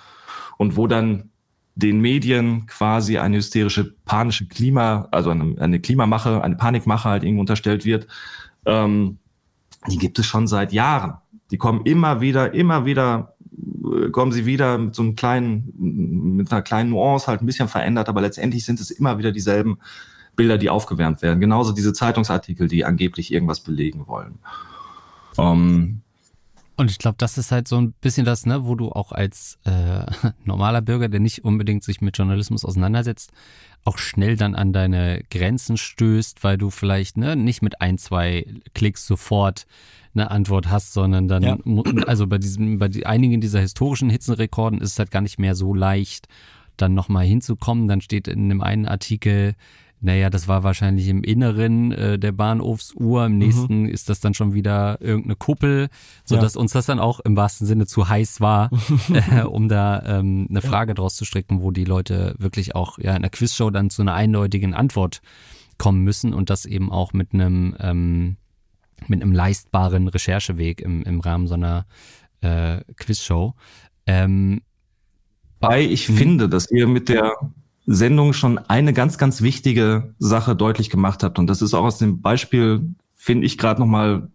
und 0.58 0.76
wo 0.76 0.86
dann 0.86 1.30
den 1.74 2.00
Medien 2.00 2.66
quasi 2.66 3.18
eine 3.18 3.36
hysterische, 3.36 3.94
panische 4.04 4.46
Klima, 4.46 5.08
also 5.10 5.30
eine, 5.30 5.58
eine 5.58 5.80
Klimamache, 5.80 6.42
eine 6.42 6.56
Panikmache 6.56 7.08
halt 7.08 7.22
irgendwie 7.22 7.40
unterstellt 7.40 7.84
wird. 7.84 8.06
Ähm, 8.66 9.18
die 9.88 9.98
gibt 9.98 10.18
es 10.18 10.26
schon 10.26 10.46
seit 10.46 10.72
Jahren. 10.72 11.14
Die 11.50 11.56
kommen 11.56 11.82
immer 11.84 12.20
wieder, 12.20 12.52
immer 12.52 12.84
wieder, 12.84 13.34
äh, 13.50 14.10
kommen 14.10 14.32
sie 14.32 14.44
wieder 14.44 14.78
mit 14.78 14.94
so 14.94 15.02
einem 15.02 15.16
kleinen, 15.16 15.72
mit 16.36 16.52
einer 16.52 16.62
kleinen 16.62 16.90
Nuance 16.90 17.26
halt 17.26 17.40
ein 17.40 17.46
bisschen 17.46 17.68
verändert, 17.68 18.08
aber 18.08 18.20
letztendlich 18.20 18.64
sind 18.64 18.80
es 18.80 18.90
immer 18.90 19.18
wieder 19.18 19.32
dieselben 19.32 19.78
Bilder, 20.36 20.58
die 20.58 20.70
aufgewärmt 20.70 21.22
werden. 21.22 21.40
Genauso 21.40 21.72
diese 21.72 21.92
Zeitungsartikel, 21.92 22.68
die 22.68 22.84
angeblich 22.84 23.32
irgendwas 23.32 23.60
belegen 23.60 24.06
wollen. 24.06 24.38
Um, 25.36 26.02
und 26.76 26.90
ich 26.90 26.98
glaube, 26.98 27.16
das 27.18 27.38
ist 27.38 27.52
halt 27.52 27.68
so 27.68 27.80
ein 27.80 27.92
bisschen 28.00 28.24
das, 28.24 28.46
ne, 28.46 28.64
wo 28.64 28.74
du 28.74 28.90
auch 28.90 29.12
als 29.12 29.58
äh, 29.64 30.04
normaler 30.44 30.80
Bürger, 30.80 31.08
der 31.08 31.20
nicht 31.20 31.44
unbedingt 31.44 31.84
sich 31.84 32.00
mit 32.00 32.16
Journalismus 32.16 32.64
auseinandersetzt, 32.64 33.32
auch 33.84 33.98
schnell 33.98 34.36
dann 34.36 34.54
an 34.54 34.72
deine 34.72 35.22
Grenzen 35.30 35.76
stößt, 35.76 36.44
weil 36.44 36.56
du 36.58 36.70
vielleicht 36.70 37.16
ne, 37.16 37.36
nicht 37.36 37.62
mit 37.62 37.80
ein, 37.80 37.98
zwei 37.98 38.46
Klicks 38.74 39.06
sofort 39.06 39.66
eine 40.14 40.30
Antwort 40.30 40.70
hast, 40.70 40.92
sondern 40.92 41.26
dann, 41.26 41.42
ja. 41.42 41.58
also 42.06 42.26
bei 42.26 42.38
diesem, 42.38 42.78
bei 42.78 42.90
einigen 43.04 43.40
dieser 43.40 43.60
historischen 43.60 44.10
Hitzenrekorden 44.10 44.80
ist 44.80 44.92
es 44.92 44.98
halt 44.98 45.10
gar 45.10 45.22
nicht 45.22 45.38
mehr 45.38 45.54
so 45.54 45.74
leicht, 45.74 46.28
dann 46.76 46.94
nochmal 46.94 47.24
hinzukommen. 47.24 47.88
Dann 47.88 48.00
steht 48.00 48.28
in 48.28 48.48
dem 48.48 48.60
einen 48.60 48.86
Artikel, 48.86 49.54
naja, 50.02 50.30
das 50.30 50.48
war 50.48 50.64
wahrscheinlich 50.64 51.06
im 51.06 51.22
Inneren 51.22 51.92
äh, 51.92 52.18
der 52.18 52.32
Bahnhofsuhr. 52.32 53.26
Im 53.26 53.32
mhm. 53.32 53.38
nächsten 53.38 53.82
mhm. 53.82 53.88
ist 53.88 54.08
das 54.08 54.18
dann 54.18 54.34
schon 54.34 54.52
wieder 54.52 55.00
irgendeine 55.00 55.36
Kuppel, 55.36 55.88
so 56.24 56.36
dass 56.36 56.54
ja. 56.54 56.60
uns 56.60 56.72
das 56.72 56.86
dann 56.86 56.98
auch 56.98 57.20
im 57.20 57.36
wahrsten 57.36 57.68
Sinne 57.68 57.86
zu 57.86 58.08
heiß 58.08 58.40
war, 58.40 58.70
äh, 59.30 59.42
um 59.42 59.68
da 59.68 60.02
ähm, 60.04 60.48
eine 60.50 60.60
Frage 60.60 60.90
ja. 60.90 60.94
draus 60.94 61.14
zu 61.14 61.24
stricken, 61.24 61.62
wo 61.62 61.70
die 61.70 61.84
Leute 61.84 62.34
wirklich 62.38 62.74
auch 62.74 62.98
ja 62.98 63.14
in 63.14 63.22
der 63.22 63.30
Quizshow 63.30 63.70
dann 63.70 63.90
zu 63.90 64.02
einer 64.02 64.14
eindeutigen 64.14 64.74
Antwort 64.74 65.22
kommen 65.78 66.02
müssen 66.02 66.34
und 66.34 66.50
das 66.50 66.66
eben 66.66 66.90
auch 66.90 67.12
mit 67.12 67.32
einem 67.32 67.76
ähm, 67.78 68.36
mit 69.06 69.22
einem 69.22 69.32
leistbaren 69.32 70.08
Rechercheweg 70.08 70.80
im, 70.80 71.04
im 71.04 71.20
Rahmen 71.20 71.46
so 71.46 71.54
einer 71.54 71.86
äh, 72.40 72.80
Quizshow. 72.96 73.54
Ähm, 74.06 74.62
Weil 75.60 75.90
ich 75.92 76.06
finde, 76.06 76.48
dass 76.48 76.70
ihr 76.72 76.88
mit 76.88 77.08
der 77.08 77.32
Sendung 77.86 78.32
schon 78.32 78.58
eine 78.58 78.92
ganz, 78.92 79.18
ganz 79.18 79.42
wichtige 79.42 80.14
Sache 80.18 80.54
deutlich 80.54 80.90
gemacht 80.90 81.22
habt. 81.22 81.38
Und 81.38 81.48
das 81.48 81.62
ist 81.62 81.74
auch 81.74 81.84
aus 81.84 81.98
dem 81.98 82.20
Beispiel, 82.20 82.94
finde 83.14 83.46
ich, 83.46 83.58
gerade 83.58 83.80
nochmal 83.80 84.28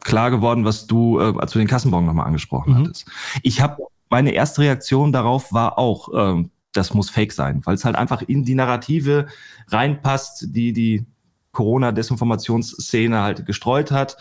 klar 0.00 0.30
geworden, 0.30 0.64
was 0.64 0.86
du, 0.86 1.18
äh, 1.20 1.34
als 1.38 1.52
du 1.52 1.58
den 1.58 1.68
Kassenbon 1.68 2.06
nochmal 2.06 2.26
angesprochen 2.26 2.74
mhm. 2.74 2.78
hattest. 2.78 3.06
Ich 3.42 3.60
habe, 3.60 3.82
meine 4.10 4.30
erste 4.30 4.62
Reaktion 4.62 5.12
darauf 5.12 5.52
war 5.52 5.78
auch, 5.78 6.12
äh, 6.14 6.44
das 6.72 6.94
muss 6.94 7.10
fake 7.10 7.32
sein, 7.32 7.62
weil 7.64 7.74
es 7.74 7.84
halt 7.84 7.96
einfach 7.96 8.22
in 8.22 8.44
die 8.44 8.54
Narrative 8.54 9.26
reinpasst, 9.68 10.54
die 10.54 10.72
die 10.72 11.06
Corona-Desinformationsszene 11.52 13.20
halt 13.22 13.46
gestreut 13.46 13.90
hat. 13.90 14.16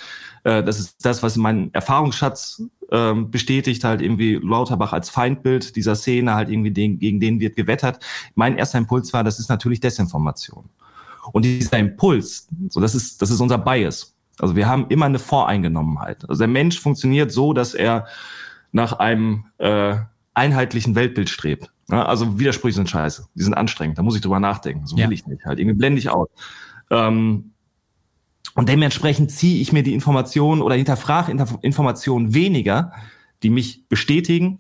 Äh, 0.48 0.64
das 0.64 0.80
ist 0.80 1.06
das, 1.06 1.22
was 1.24 1.36
mein 1.36 1.74
Erfahrungsschatz 1.74 2.64
ähm, 2.90 3.30
bestätigt, 3.30 3.84
halt 3.84 4.02
irgendwie 4.02 4.40
Lauterbach 4.42 4.94
als 4.94 5.10
Feindbild 5.10 5.76
dieser 5.76 5.96
Szene, 5.96 6.36
halt 6.36 6.50
irgendwie 6.50 6.72
den, 6.72 7.00
gegen 7.00 7.20
den 7.20 7.42
wird 7.42 7.58
gewettert. 7.58 8.00
Mein 8.36 8.58
erster 8.58 8.78
Impuls 8.78 9.12
war, 9.12 9.26
das 9.26 9.40
ist 9.40 9.50
natürlich 9.50 9.82
Desinformation. 9.82 10.70
Und 11.34 11.44
dieser 11.44 11.78
Impuls, 11.78 12.48
so 12.70 12.80
das 12.80 12.96
ist, 12.96 13.22
das 13.22 13.30
ist 13.30 13.42
unser 13.42 13.58
Bias. 13.58 14.16
Also 14.40 14.56
wir 14.56 14.70
haben 14.70 14.86
immer 14.88 15.08
eine 15.08 15.20
Voreingenommenheit. 15.20 16.24
Also 16.30 16.40
der 16.40 16.48
Mensch 16.48 16.80
funktioniert 16.80 17.34
so, 17.34 17.52
dass 17.52 17.74
er 17.74 18.08
nach 18.72 18.94
einem 18.94 19.48
äh, 19.58 19.98
einheitlichen 20.34 20.96
Weltbild 20.96 21.30
strebt. 21.30 21.70
Ja, 21.92 22.06
also 22.06 22.40
Widersprüche 22.40 22.76
sind 22.76 22.90
scheiße, 22.90 23.28
die 23.36 23.44
sind 23.44 23.54
anstrengend, 23.54 23.98
da 23.98 24.04
muss 24.04 24.16
ich 24.16 24.22
drüber 24.22 24.40
nachdenken. 24.40 24.88
So 24.88 24.96
will 24.96 25.04
ja. 25.04 25.12
ich 25.12 25.28
nicht. 25.28 25.44
Halt 25.44 25.60
irgendwie 25.60 25.78
blende 25.78 26.00
ich 26.00 26.10
aus. 26.10 26.30
Ähm, 26.90 27.52
und 28.58 28.70
dementsprechend 28.70 29.30
ziehe 29.30 29.62
ich 29.62 29.72
mir 29.72 29.84
die 29.84 29.94
Informationen 29.94 30.64
oder 30.64 30.74
hinterfrage 30.74 31.32
Informationen 31.62 32.34
weniger, 32.34 32.92
die 33.44 33.52
mich 33.52 33.88
bestätigen, 33.88 34.58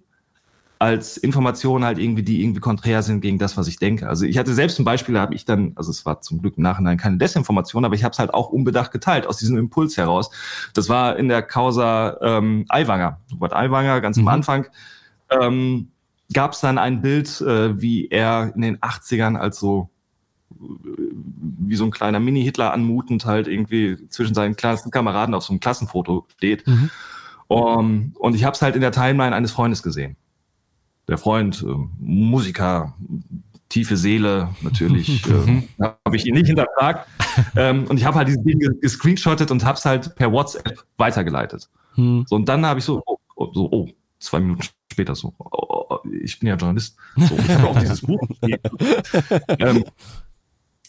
als 0.77 1.17
Informationen 1.17 1.83
halt 1.83 1.97
irgendwie, 1.97 2.21
die 2.21 2.43
irgendwie 2.43 2.59
konträr 2.59 3.01
sind 3.01 3.21
gegen 3.21 3.39
das, 3.39 3.57
was 3.57 3.67
ich 3.67 3.77
denke. 3.77 4.07
Also 4.07 4.25
ich 4.25 4.37
hatte 4.37 4.53
selbst 4.53 4.77
ein 4.77 4.85
Beispiel, 4.85 5.15
da 5.15 5.21
habe 5.21 5.33
ich 5.33 5.45
dann, 5.45 5.71
also 5.73 5.89
es 5.89 6.05
war 6.05 6.21
zum 6.21 6.43
Glück 6.43 6.57
im 6.57 6.63
Nachhinein 6.63 6.97
keine 6.97 7.17
Desinformation, 7.17 7.85
aber 7.85 7.95
ich 7.95 8.03
habe 8.03 8.11
es 8.11 8.19
halt 8.19 8.35
auch 8.35 8.51
unbedacht 8.51 8.91
geteilt, 8.91 9.25
aus 9.25 9.37
diesem 9.37 9.57
Impuls 9.57 9.97
heraus. 9.97 10.29
Das 10.75 10.89
war 10.89 11.17
in 11.17 11.27
der 11.27 11.41
Causa 11.41 12.17
ähm, 12.21 12.65
Aiwanger. 12.69 13.19
Robert 13.33 13.53
Aiwanger, 13.53 13.99
ganz 13.99 14.17
mhm. 14.17 14.27
am 14.27 14.33
Anfang, 14.35 14.67
ähm, 15.31 15.87
gab 16.31 16.53
es 16.53 16.59
dann 16.59 16.77
ein 16.77 17.01
Bild, 17.01 17.41
äh, 17.41 17.81
wie 17.81 18.09
er 18.09 18.51
in 18.53 18.61
den 18.61 18.77
80ern 18.77 19.37
als 19.37 19.59
so 19.59 19.89
wie 20.49 21.75
so 21.75 21.85
ein 21.85 21.91
kleiner 21.91 22.19
Mini-Hitler 22.19 22.73
anmutend 22.73 23.25
halt 23.25 23.47
irgendwie 23.47 23.97
zwischen 24.09 24.33
seinen 24.33 24.55
Klassenkameraden 24.55 25.35
auf 25.35 25.43
so 25.43 25.53
einem 25.53 25.59
Klassenfoto 25.59 26.25
steht. 26.37 26.65
Mhm. 26.67 26.89
Um, 27.47 28.13
und 28.19 28.35
ich 28.35 28.43
habe 28.43 28.55
es 28.55 28.61
halt 28.61 28.75
in 28.75 28.81
der 28.81 28.91
Timeline 28.91 29.33
eines 29.35 29.51
Freundes 29.51 29.81
gesehen. 29.81 30.17
Der 31.07 31.17
Freund, 31.17 31.63
äh, 31.65 31.73
Musiker, 31.99 32.93
tiefe 33.69 33.95
Seele, 33.95 34.49
natürlich, 34.61 35.25
äh, 35.29 35.63
habe 35.79 36.15
ich 36.15 36.25
ihn 36.25 36.33
nicht 36.33 36.47
hinterfragt. 36.47 37.07
ähm, 37.55 37.85
und 37.87 37.97
ich 37.97 38.05
habe 38.05 38.17
halt 38.17 38.27
dieses 38.27 38.43
Ding 38.43 38.59
gescreenshottet 38.81 39.51
und 39.51 39.63
habe 39.63 39.77
es 39.77 39.85
halt 39.85 40.15
per 40.15 40.31
WhatsApp 40.31 40.83
weitergeleitet. 40.97 41.69
Mhm. 41.95 42.25
So, 42.27 42.35
und 42.35 42.49
dann 42.49 42.65
habe 42.65 42.79
ich 42.79 42.85
so, 42.85 43.01
oh, 43.05 43.17
oh, 43.35 43.51
so, 43.53 43.69
oh, 43.71 43.89
zwei 44.19 44.39
Minuten 44.39 44.63
später 44.91 45.15
so, 45.15 45.33
oh, 45.37 45.47
oh, 45.51 45.85
oh 45.89 45.99
ich 46.21 46.39
bin 46.39 46.49
ja 46.49 46.55
Journalist. 46.55 46.97
So, 47.15 47.37
ich 47.37 47.49
habe 47.49 47.67
auch 47.69 47.79
dieses 47.79 48.01
Buch. 48.01 48.19
ähm, 49.59 49.85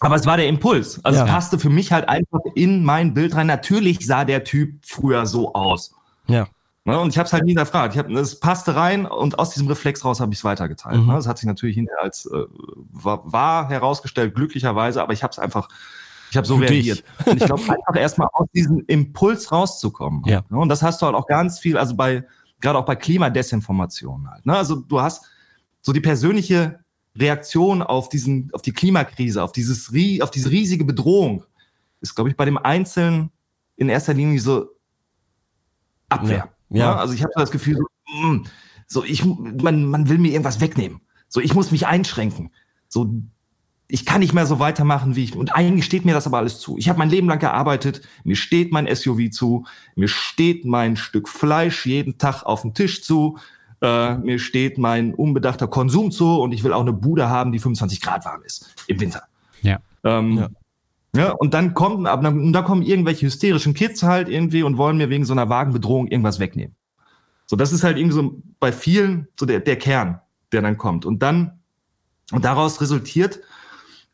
aber 0.01 0.17
es 0.17 0.27
war 0.27 0.37
der 0.37 0.49
Impuls. 0.49 1.05
Also 1.05 1.19
ja. 1.19 1.25
es 1.25 1.31
passte 1.31 1.59
für 1.59 1.71
mich 1.71 1.93
halt 1.93 2.09
einfach 2.09 2.41
in 2.55 2.85
mein 2.85 3.15
Bild 3.15 3.35
rein. 3.35 3.47
Natürlich 3.47 4.07
sah 4.07 4.25
der 4.25 4.45
Typ 4.45 4.85
früher 4.85 5.27
so 5.27 5.55
aus. 5.55 5.95
Ja. 6.27 6.47
Ne, 6.85 6.99
und 6.99 7.11
ich 7.11 7.19
habe 7.19 7.27
es 7.27 7.33
halt 7.35 7.45
nie 7.45 7.51
hinterfragt. 7.51 7.95
Ich 7.95 7.99
hab, 7.99 8.09
es 8.09 8.41
passte 8.41 8.75
rein 8.75 9.05
und 9.05 9.39
aus 9.39 9.51
diesem 9.51 9.69
Reflex 9.69 10.05
raus 10.07 10.21
habe 10.21 10.33
ich 10.33 10.39
es 10.39 10.45
weitergeteilt. 10.45 11.01
Mhm. 11.01 11.09
Ne? 11.09 11.15
Das 11.15 11.27
hat 11.27 11.37
sich 11.37 11.47
natürlich 11.47 11.75
hinterher 11.75 12.03
als 12.03 12.25
äh, 12.25 12.45
war, 12.93 13.31
war 13.31 13.69
herausgestellt, 13.69 14.35
glücklicherweise, 14.35 15.03
aber 15.03 15.13
ich 15.13 15.23
habe 15.23 15.33
es 15.33 15.39
einfach, 15.39 15.69
ich 16.31 16.39
habe 16.39 16.47
so 16.47 16.57
für 16.57 16.63
reagiert. 16.63 17.05
Und 17.27 17.37
ich 17.37 17.45
glaube, 17.45 17.61
einfach 17.63 17.95
erstmal 17.95 18.29
aus 18.33 18.47
diesem 18.55 18.85
Impuls 18.87 19.53
rauszukommen. 19.53 20.23
Ja. 20.25 20.45
Ne? 20.49 20.59
Und 20.59 20.71
das 20.71 20.83
hast 20.83 21.03
du 21.03 21.07
halt 21.07 21.15
auch 21.15 21.27
ganz 21.27 21.59
viel, 21.59 21.77
also 21.77 21.95
bei, 21.95 22.25
gerade 22.61 22.79
auch 22.79 22.87
bei 22.87 22.97
Klimadesinformation 22.97 24.31
halt. 24.31 24.47
Ne? 24.47 24.57
Also 24.57 24.77
du 24.77 25.01
hast 25.03 25.27
so 25.83 25.93
die 25.93 26.01
persönliche 26.01 26.81
Reaktion 27.19 27.83
auf 27.83 28.09
diesen, 28.09 28.51
auf 28.53 28.63
die 28.63 28.73
Klimakrise, 28.73 29.43
auf 29.43 29.53
dieses, 29.53 29.93
auf 30.21 30.31
diese 30.31 30.51
riesige 30.51 30.85
Bedrohung, 30.85 31.45
ist, 32.01 32.15
glaube 32.15 32.31
ich, 32.31 32.37
bei 32.37 32.45
dem 32.45 32.59
Einzelnen 32.59 33.31
in 33.77 33.89
erster 33.89 34.15
Linie 34.15 34.41
so 34.41 34.69
Abwehr. 36.09 36.49
Ja. 36.71 36.79
ja. 36.79 36.97
Also 36.97 37.15
ich 37.15 37.23
habe 37.23 37.33
so 37.35 37.41
das 37.41 37.51
Gefühl, 37.51 37.77
so, 37.77 37.85
mh, 38.07 38.33
mm, 38.33 38.47
so 38.87 39.05
ich, 39.05 39.25
man, 39.25 39.85
man 39.85 40.09
will 40.09 40.19
mir 40.19 40.33
irgendwas 40.33 40.61
wegnehmen. 40.61 41.01
So, 41.29 41.41
ich 41.41 41.55
muss 41.55 41.71
mich 41.71 41.87
einschränken. 41.87 42.51
So, 42.89 43.23
ich 43.87 44.05
kann 44.05 44.21
nicht 44.21 44.35
mehr 44.35 44.47
so 44.47 44.59
weitermachen, 44.59 45.17
wie 45.17 45.25
ich. 45.25 45.37
Und 45.37 45.55
eigentlich 45.55 45.85
steht 45.85 46.05
mir 46.05 46.15
das 46.15 46.27
aber 46.27 46.39
alles 46.39 46.61
zu. 46.61 46.77
Ich 46.79 46.89
habe 46.89 46.99
mein 46.99 47.11
Leben 47.11 47.29
lang 47.29 47.39
gearbeitet, 47.39 48.03
mir 48.25 48.37
steht 48.37 48.73
mein 48.73 48.87
SUV 48.95 49.31
zu, 49.31 49.65
mir 49.95 50.09
steht 50.09 50.65
mein 50.65 50.97
Stück 50.97 51.29
Fleisch 51.29 51.87
jeden 51.87 52.19
Tag 52.19 52.43
auf 52.43 52.63
dem 52.63 52.75
Tisch 52.75 53.03
zu, 53.03 53.39
äh, 53.81 54.15
mir 54.17 54.39
steht 54.39 54.79
mein 54.79 55.15
unbedachter 55.15 55.69
Konsum 55.69 56.11
zu 56.11 56.41
und 56.41 56.53
ich 56.53 56.65
will 56.65 56.73
auch 56.73 56.81
eine 56.81 56.93
Bude 56.93 57.29
haben, 57.29 57.53
die 57.53 57.59
25 57.59 58.01
Grad 58.01 58.25
warm 58.25 58.43
ist 58.43 58.75
im 58.87 59.01
Winter. 59.01 59.23
Ja. 59.63 59.79
Ähm, 60.05 60.39
ja. 60.39 60.49
ja. 61.17 61.33
und 61.33 61.55
dann 61.55 61.75
kommt, 61.75 62.07
aber 62.07 62.23
dann, 62.23 62.53
da 62.53 62.63
kommen 62.63 62.83
irgendwelche 62.83 63.27
hysterischen 63.27 63.75
Kids 63.75 64.03
halt 64.03 64.29
irgendwie 64.29 64.63
und 64.63 64.79
wollen 64.79 64.97
mir 64.97 65.11
wegen 65.11 65.25
so 65.25 65.33
einer 65.33 65.49
vagen 65.49 65.73
Bedrohung 65.73 66.09
irgendwas 66.09 66.41
wegnehmen. 66.41 66.75
So, 67.47 67.57
das 67.57 67.73
ist 67.73 67.83
halt 67.83 67.97
irgendwie 67.97 68.15
so 68.15 68.43
bei 68.61 68.73
vielen 68.73 69.29
so 69.39 69.47
der, 69.47 69.61
der 69.61 69.77
Kern, 69.77 70.21
der 70.53 70.63
dann 70.63 70.77
kommt. 70.77 71.07
Und 71.07 71.23
dann, 71.23 71.61
und 72.31 72.45
daraus 72.45 72.81
resultiert, 72.81 73.41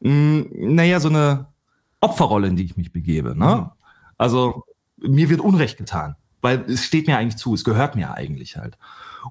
mh, 0.01 0.45
naja, 0.53 1.01
so 1.01 1.09
eine 1.09 1.49
Opferrolle, 2.01 2.49
in 2.49 2.57
die 2.57 2.65
ich 2.65 2.77
mich 2.77 2.93
begebe. 2.93 3.37
Ne? 3.37 3.57
Mhm. 3.57 3.71
Also 4.19 4.65
mir 4.99 5.29
wird 5.31 5.41
Unrecht 5.41 5.79
getan, 5.79 6.17
weil 6.43 6.65
es 6.69 6.85
steht 6.85 7.07
mir 7.07 7.19
eigentlich 7.19 7.37
zu, 7.37 7.55
es 7.55 7.65
gehört 7.65 7.97
mir 7.97 8.15
eigentlich 8.15 8.57
halt. 8.57 8.79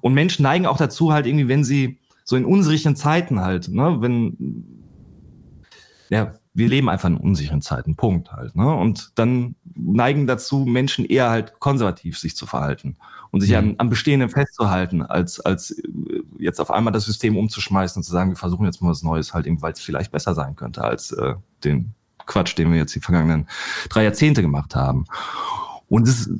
Und 0.00 0.14
Menschen 0.14 0.42
neigen 0.42 0.66
auch 0.66 0.76
dazu 0.76 1.12
halt 1.12 1.26
irgendwie, 1.26 1.48
wenn 1.48 1.64
sie 1.64 1.98
so 2.24 2.36
in 2.36 2.44
unsicheren 2.44 2.96
Zeiten 2.96 3.40
halt, 3.40 3.68
ne, 3.68 3.96
wenn, 4.00 4.64
ja, 6.08 6.32
wir 6.54 6.68
leben 6.68 6.88
einfach 6.88 7.08
in 7.08 7.16
unsicheren 7.16 7.62
Zeiten, 7.62 7.96
Punkt 7.96 8.32
halt. 8.32 8.54
Ne? 8.54 8.72
Und 8.72 9.10
dann 9.16 9.56
neigen 9.74 10.28
dazu 10.28 10.64
Menschen 10.64 11.04
eher 11.04 11.28
halt 11.28 11.58
konservativ 11.58 12.16
sich 12.16 12.36
zu 12.36 12.46
verhalten 12.46 12.96
und 13.32 13.40
sich 13.40 13.50
mhm. 13.50 13.56
an, 13.56 13.74
am 13.78 13.90
Bestehenden 13.90 14.30
festzuhalten, 14.30 15.02
als, 15.02 15.40
als 15.40 15.72
äh, 15.72 15.82
jetzt 16.38 16.60
auf 16.60 16.70
einmal 16.70 16.92
das 16.92 17.04
System 17.04 17.36
umzuschmeißen 17.36 17.98
und 17.98 18.04
zu 18.04 18.12
sagen, 18.12 18.30
wir 18.30 18.36
versuchen 18.36 18.64
jetzt 18.66 18.80
mal 18.80 18.90
was 18.90 19.02
Neues 19.02 19.34
halt, 19.34 19.46
weil 19.60 19.72
es 19.72 19.80
vielleicht 19.80 20.12
besser 20.12 20.34
sein 20.34 20.54
könnte 20.54 20.84
als 20.84 21.10
äh, 21.10 21.34
den 21.64 21.92
Quatsch, 22.26 22.56
den 22.56 22.70
wir 22.70 22.78
jetzt 22.78 22.94
die 22.94 23.00
vergangenen 23.00 23.48
drei 23.88 24.04
Jahrzehnte 24.04 24.40
gemacht 24.40 24.76
haben. 24.76 25.06
Und 25.88 26.06
das, 26.06 26.30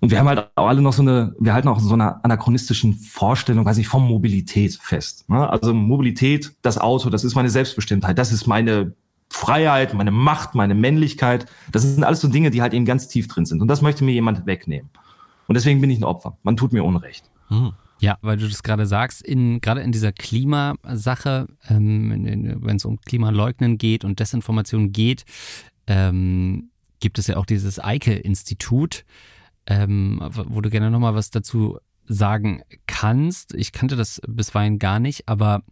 und 0.00 0.10
wir 0.10 0.18
haben 0.18 0.28
halt 0.28 0.50
auch 0.54 0.66
alle 0.66 0.82
noch 0.82 0.92
so 0.92 1.02
eine, 1.02 1.34
wir 1.38 1.54
halten 1.54 1.68
auch 1.68 1.80
so 1.80 1.94
eine 1.94 2.24
anachronistischen 2.24 2.94
Vorstellung, 2.94 3.64
weiß 3.64 3.78
ich, 3.78 3.88
von 3.88 4.02
Mobilität 4.02 4.78
fest. 4.80 5.28
Ne? 5.28 5.48
Also 5.48 5.74
Mobilität, 5.74 6.54
das 6.62 6.78
Auto, 6.78 7.10
das 7.10 7.24
ist 7.24 7.34
meine 7.34 7.50
Selbstbestimmtheit, 7.50 8.18
das 8.18 8.32
ist 8.32 8.46
meine 8.46 8.94
Freiheit, 9.30 9.94
meine 9.94 10.10
Macht, 10.10 10.54
meine 10.54 10.74
Männlichkeit. 10.74 11.46
Das 11.72 11.82
sind 11.82 12.04
alles 12.04 12.20
so 12.20 12.28
Dinge, 12.28 12.50
die 12.50 12.62
halt 12.62 12.74
eben 12.74 12.84
ganz 12.84 13.08
tief 13.08 13.28
drin 13.28 13.44
sind. 13.44 13.60
Und 13.60 13.68
das 13.68 13.82
möchte 13.82 14.04
mir 14.04 14.12
jemand 14.12 14.46
wegnehmen. 14.46 14.90
Und 15.46 15.54
deswegen 15.54 15.80
bin 15.80 15.90
ich 15.90 15.98
ein 15.98 16.04
Opfer. 16.04 16.38
Man 16.42 16.56
tut 16.56 16.72
mir 16.72 16.84
Unrecht. 16.84 17.30
Hm. 17.48 17.72
Ja, 17.98 18.18
weil 18.20 18.36
du 18.36 18.46
das 18.46 18.62
gerade 18.62 18.86
sagst, 18.86 19.22
in, 19.22 19.60
gerade 19.60 19.80
in 19.80 19.90
dieser 19.90 20.12
Klimasache, 20.12 21.46
ähm, 21.68 22.56
wenn 22.60 22.76
es 22.76 22.84
um 22.84 23.00
Klimaleugnen 23.00 23.78
geht 23.78 24.04
und 24.04 24.20
Desinformation 24.20 24.92
geht, 24.92 25.24
ähm, 25.86 26.70
gibt 27.00 27.18
es 27.18 27.26
ja 27.26 27.36
auch 27.36 27.46
dieses 27.46 27.82
Eike-Institut, 27.82 29.04
ähm, 29.66 30.20
wo 30.30 30.60
du 30.60 30.70
gerne 30.70 30.90
nochmal 30.90 31.14
was 31.14 31.30
dazu 31.30 31.78
sagen 32.06 32.62
kannst. 32.86 33.54
Ich 33.54 33.72
kannte 33.72 33.96
das 33.96 34.20
bisweilen 34.26 34.78
gar 34.78 35.00
nicht, 35.00 35.28
aber 35.28 35.62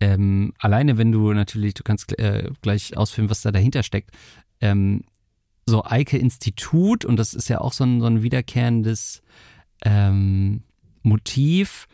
ähm, 0.00 0.52
alleine 0.58 0.98
wenn 0.98 1.12
du 1.12 1.32
natürlich, 1.32 1.74
du 1.74 1.82
kannst 1.82 2.18
äh, 2.18 2.50
gleich 2.62 2.96
ausführen, 2.96 3.30
was 3.30 3.42
da 3.42 3.50
dahinter 3.50 3.82
steckt, 3.82 4.10
ähm, 4.60 5.04
so 5.66 5.84
Eike-Institut, 5.84 7.04
und 7.04 7.16
das 7.16 7.34
ist 7.34 7.48
ja 7.48 7.60
auch 7.60 7.72
so 7.72 7.84
ein, 7.84 8.00
so 8.00 8.06
ein 8.06 8.22
wiederkehrendes 8.22 9.22
ähm, 9.84 10.62
Motiv, 11.02 11.88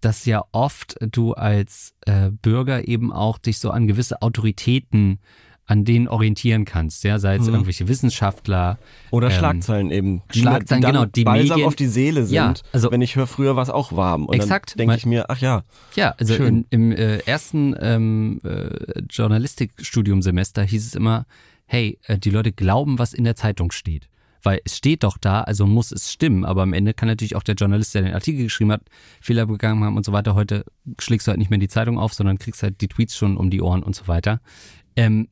dass 0.00 0.24
ja 0.24 0.44
oft 0.52 0.96
du 1.00 1.32
als 1.34 1.94
äh, 2.06 2.30
Bürger 2.30 2.86
eben 2.86 3.12
auch 3.12 3.38
dich 3.38 3.58
so 3.58 3.70
an 3.70 3.86
gewisse 3.86 4.22
Autoritäten 4.22 5.18
an 5.68 5.84
denen 5.84 6.08
orientieren 6.08 6.64
kannst, 6.64 7.04
ja, 7.04 7.18
sei 7.18 7.36
es 7.36 7.46
mhm. 7.46 7.52
irgendwelche 7.54 7.88
Wissenschaftler 7.88 8.78
oder 9.10 9.28
ähm, 9.28 9.34
Schlagzeilen 9.34 9.90
eben, 9.90 10.22
die 10.32 10.40
Schlagzeilen 10.40 10.82
genau, 10.82 11.04
die 11.04 11.24
Balsam 11.24 11.62
auf 11.62 11.76
die 11.76 11.86
Seele 11.86 12.24
sind. 12.24 12.34
Ja, 12.34 12.54
also 12.72 12.90
wenn 12.90 13.02
ich 13.02 13.16
höre, 13.16 13.26
früher 13.26 13.54
war 13.54 13.62
es 13.62 13.70
auch 13.70 13.92
warm 13.92 14.24
und 14.24 14.34
exakt, 14.34 14.78
denke 14.78 14.96
ich 14.96 15.04
mir, 15.04 15.26
ach 15.28 15.38
ja, 15.38 15.64
ja, 15.94 16.14
also 16.18 16.34
in, 16.34 16.64
im 16.70 16.90
äh, 16.90 17.18
ersten 17.18 17.76
ähm, 17.80 18.40
äh, 18.44 19.02
Journalistikstudiumsemester 19.10 20.62
hieß 20.62 20.86
es 20.86 20.94
immer, 20.94 21.26
hey, 21.66 21.98
äh, 22.04 22.18
die 22.18 22.30
Leute 22.30 22.50
glauben, 22.50 22.98
was 22.98 23.12
in 23.12 23.24
der 23.24 23.36
Zeitung 23.36 23.70
steht. 23.70 24.08
Weil 24.42 24.60
es 24.64 24.76
steht 24.76 25.02
doch 25.02 25.18
da, 25.18 25.42
also 25.42 25.66
muss 25.66 25.90
es 25.90 26.12
stimmen. 26.12 26.44
Aber 26.44 26.62
am 26.62 26.72
Ende 26.72 26.94
kann 26.94 27.08
natürlich 27.08 27.34
auch 27.34 27.42
der 27.42 27.56
Journalist, 27.56 27.94
der 27.94 28.02
den 28.02 28.14
Artikel 28.14 28.44
geschrieben 28.44 28.70
hat, 28.70 28.82
Fehler 29.20 29.46
begangen 29.46 29.82
haben 29.82 29.96
und 29.96 30.06
so 30.06 30.12
weiter. 30.12 30.36
Heute 30.36 30.64
schlägst 31.00 31.26
du 31.26 31.30
halt 31.30 31.38
nicht 31.38 31.50
mehr 31.50 31.58
die 31.58 31.68
Zeitung 31.68 31.98
auf, 31.98 32.14
sondern 32.14 32.38
kriegst 32.38 32.62
halt 32.62 32.80
die 32.80 32.86
Tweets 32.86 33.16
schon 33.16 33.36
um 33.36 33.50
die 33.50 33.60
Ohren 33.60 33.82
und 33.82 33.96
so 33.96 34.06
weiter. 34.06 34.40
Ähm, 34.94 35.28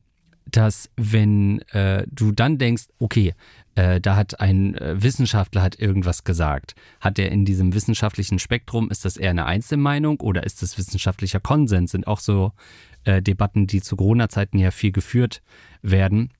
dass 0.51 0.89
wenn 0.95 1.59
äh, 1.69 2.05
du 2.09 2.31
dann 2.31 2.57
denkst, 2.57 2.85
okay, 2.99 3.33
äh, 3.75 4.01
da 4.01 4.15
hat 4.15 4.39
ein 4.39 4.75
äh, 4.75 5.01
Wissenschaftler 5.01 5.61
hat 5.61 5.79
irgendwas 5.79 6.23
gesagt, 6.23 6.73
hat 6.99 7.19
er 7.19 7.31
in 7.31 7.45
diesem 7.45 7.73
wissenschaftlichen 7.73 8.39
Spektrum, 8.39 8.89
ist 8.89 9.05
das 9.05 9.17
eher 9.17 9.29
eine 9.29 9.45
Einzelmeinung 9.45 10.19
oder 10.19 10.43
ist 10.43 10.61
das 10.61 10.77
wissenschaftlicher 10.77 11.39
Konsens? 11.39 11.91
Sind 11.91 12.07
auch 12.07 12.19
so 12.19 12.53
äh, 13.03 13.21
Debatten, 13.21 13.67
die 13.67 13.81
zu 13.81 13.95
Corona-Zeiten 13.95 14.57
ja 14.57 14.71
viel 14.71 14.91
geführt 14.91 15.41
werden, 15.81 16.31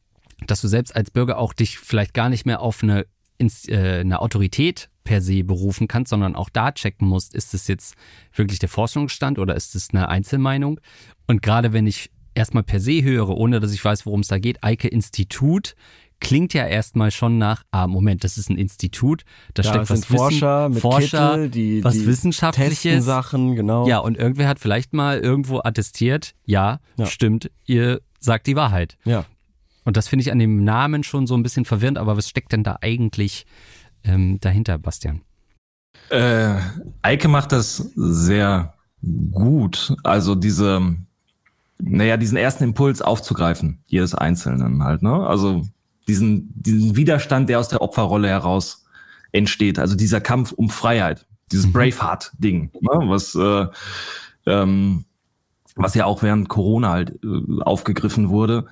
dass 0.45 0.62
du 0.62 0.68
selbst 0.68 0.95
als 0.95 1.12
Bürger 1.12 1.38
auch 1.38 1.53
dich 1.53 1.78
vielleicht 1.78 2.14
gar 2.14 2.30
nicht 2.30 2.45
mehr 2.45 2.62
auf 2.62 2.84
eine, 2.84 3.05
äh, 3.39 3.99
eine 3.99 4.22
Autorität 4.22 4.89
per 5.03 5.22
se 5.22 5.43
berufen 5.43 5.88
kannst, 5.88 6.10
sondern 6.10 6.36
auch 6.36 6.49
da 6.49 6.72
checken 6.72 7.08
musst, 7.08 7.34
ist 7.34 7.53
es 7.53 7.68
jetzt 7.68 7.95
wirklich 8.34 8.60
der 8.60 8.70
Forschungsstand 8.70 9.39
oder 9.39 9.55
ist 9.55 9.76
es 9.76 9.89
eine 9.91 10.10
Einzelmeinung? 10.10 10.80
Und 11.28 11.41
gerade 11.41 11.72
wenn 11.72 11.88
ich 11.88 12.12
erstmal 12.38 12.63
per 12.63 12.79
se 12.79 13.03
höre, 13.03 13.29
ohne 13.29 13.59
dass 13.59 13.73
ich 13.73 13.83
weiß, 13.83 14.05
worum 14.05 14.21
es 14.21 14.27
da 14.27 14.38
geht, 14.38 14.63
Eike 14.63 14.88
Institut, 14.88 15.75
klingt 16.19 16.53
ja 16.53 16.65
erstmal 16.65 17.11
schon 17.11 17.38
nach, 17.38 17.63
ah, 17.71 17.88
Moment, 17.88 18.23
das 18.23 18.38
ist 18.38 18.49
ein 18.49 18.57
Institut, 18.57 19.23
da, 19.53 19.63
da 19.63 19.69
steckt 19.69 19.89
was 19.89 20.05
Forscher 20.05 20.65
Wissen, 20.65 20.73
mit 20.73 20.81
Forscher, 20.81 21.31
Kittel, 21.31 21.49
die, 21.49 21.83
was 21.83 21.93
die 21.93 22.05
Wissenschaftliches. 22.05 23.05
Sachen, 23.05 23.55
genau. 23.55 23.88
Ja, 23.88 23.99
und 23.99 24.17
irgendwer 24.17 24.47
hat 24.47 24.59
vielleicht 24.59 24.93
mal 24.93 25.19
irgendwo 25.19 25.59
attestiert, 25.63 26.33
ja, 26.45 26.79
ja, 26.97 27.05
stimmt, 27.05 27.51
ihr 27.65 28.01
sagt 28.19 28.47
die 28.47 28.55
Wahrheit. 28.55 28.97
Ja. 29.05 29.25
Und 29.83 29.95
das 29.95 30.07
finde 30.07 30.21
ich 30.21 30.31
an 30.31 30.39
dem 30.39 30.63
Namen 30.63 31.03
schon 31.03 31.27
so 31.27 31.35
ein 31.35 31.43
bisschen 31.43 31.65
verwirrend, 31.65 31.97
aber 31.97 32.17
was 32.17 32.29
steckt 32.29 32.51
denn 32.51 32.63
da 32.63 32.77
eigentlich 32.81 33.45
ähm, 34.03 34.39
dahinter, 34.41 34.77
Bastian? 34.77 35.21
Äh, 36.09 36.55
Eike 37.01 37.27
macht 37.27 37.51
das 37.51 37.77
sehr 37.95 38.73
gut. 39.31 39.95
Also 40.03 40.35
diese, 40.35 40.97
naja, 41.80 42.17
diesen 42.17 42.38
ersten 42.38 42.63
Impuls 42.63 43.01
aufzugreifen, 43.01 43.80
jedes 43.86 44.15
Einzelnen 44.15 44.84
halt, 44.84 45.01
ne? 45.03 45.28
Also 45.28 45.63
diesen, 46.07 46.51
diesen 46.55 46.95
Widerstand, 46.95 47.49
der 47.49 47.59
aus 47.59 47.69
der 47.69 47.82
Opferrolle 47.82 48.28
heraus 48.28 48.86
entsteht, 49.32 49.78
also 49.78 49.95
dieser 49.95 50.21
Kampf 50.21 50.51
um 50.51 50.69
Freiheit, 50.69 51.25
dieses 51.51 51.67
mhm. 51.67 51.73
Braveheart-Ding, 51.73 52.71
ne? 52.80 52.89
was, 53.09 53.36
äh, 53.36 53.67
ähm, 54.45 55.05
was 55.75 55.93
ja 55.93 56.05
auch 56.05 56.23
während 56.23 56.49
Corona 56.49 56.91
halt 56.91 57.19
äh, 57.23 57.61
aufgegriffen 57.61 58.30
wurde, 58.30 58.67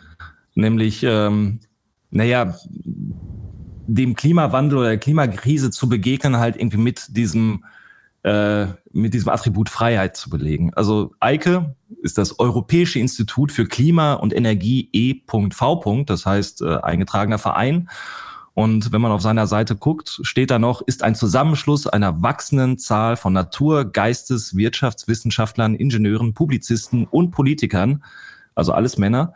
nämlich, 0.55 1.03
ähm, 1.03 1.59
naja, 2.09 2.55
dem 3.87 4.15
Klimawandel 4.15 4.79
oder 4.79 4.87
der 4.89 4.97
Klimakrise 4.97 5.69
zu 5.69 5.89
begegnen, 5.89 6.37
halt 6.37 6.55
irgendwie 6.55 6.77
mit 6.77 7.15
diesem 7.15 7.63
äh, 8.23 8.65
mit 8.91 9.13
diesem 9.13 9.29
Attribut 9.29 9.69
Freiheit 9.69 10.17
zu 10.17 10.31
belegen. 10.31 10.73
Also 10.73 11.13
EIKE 11.19 11.74
ist 12.01 12.17
das 12.17 12.39
Europäische 12.39 12.99
Institut 12.99 13.51
für 13.51 13.65
Klima 13.65 14.13
und 14.13 14.33
Energie 14.33 14.89
E.V. 14.91 16.03
Das 16.05 16.25
heißt 16.25 16.61
äh, 16.61 16.77
eingetragener 16.77 17.37
Verein. 17.37 17.89
Und 18.53 18.93
wenn 18.93 19.01
man 19.01 19.11
auf 19.11 19.21
seiner 19.21 19.47
Seite 19.47 19.75
guckt, 19.75 20.19
steht 20.21 20.49
da 20.49 20.59
noch, 20.59 20.81
ist 20.81 21.03
ein 21.03 21.13
Zusammenschluss 21.13 21.87
einer 21.87 22.21
wachsenden 22.21 22.77
Zahl 22.77 23.17
von 23.17 23.33
Natur-, 23.33 23.83
Geistes-, 23.83 24.55
Wirtschaftswissenschaftlern, 24.55 25.75
Ingenieuren, 25.75 26.33
Publizisten 26.33 27.05
und 27.05 27.31
Politikern, 27.31 28.03
also 28.55 28.71
alles 28.71 28.97
Männer, 28.97 29.33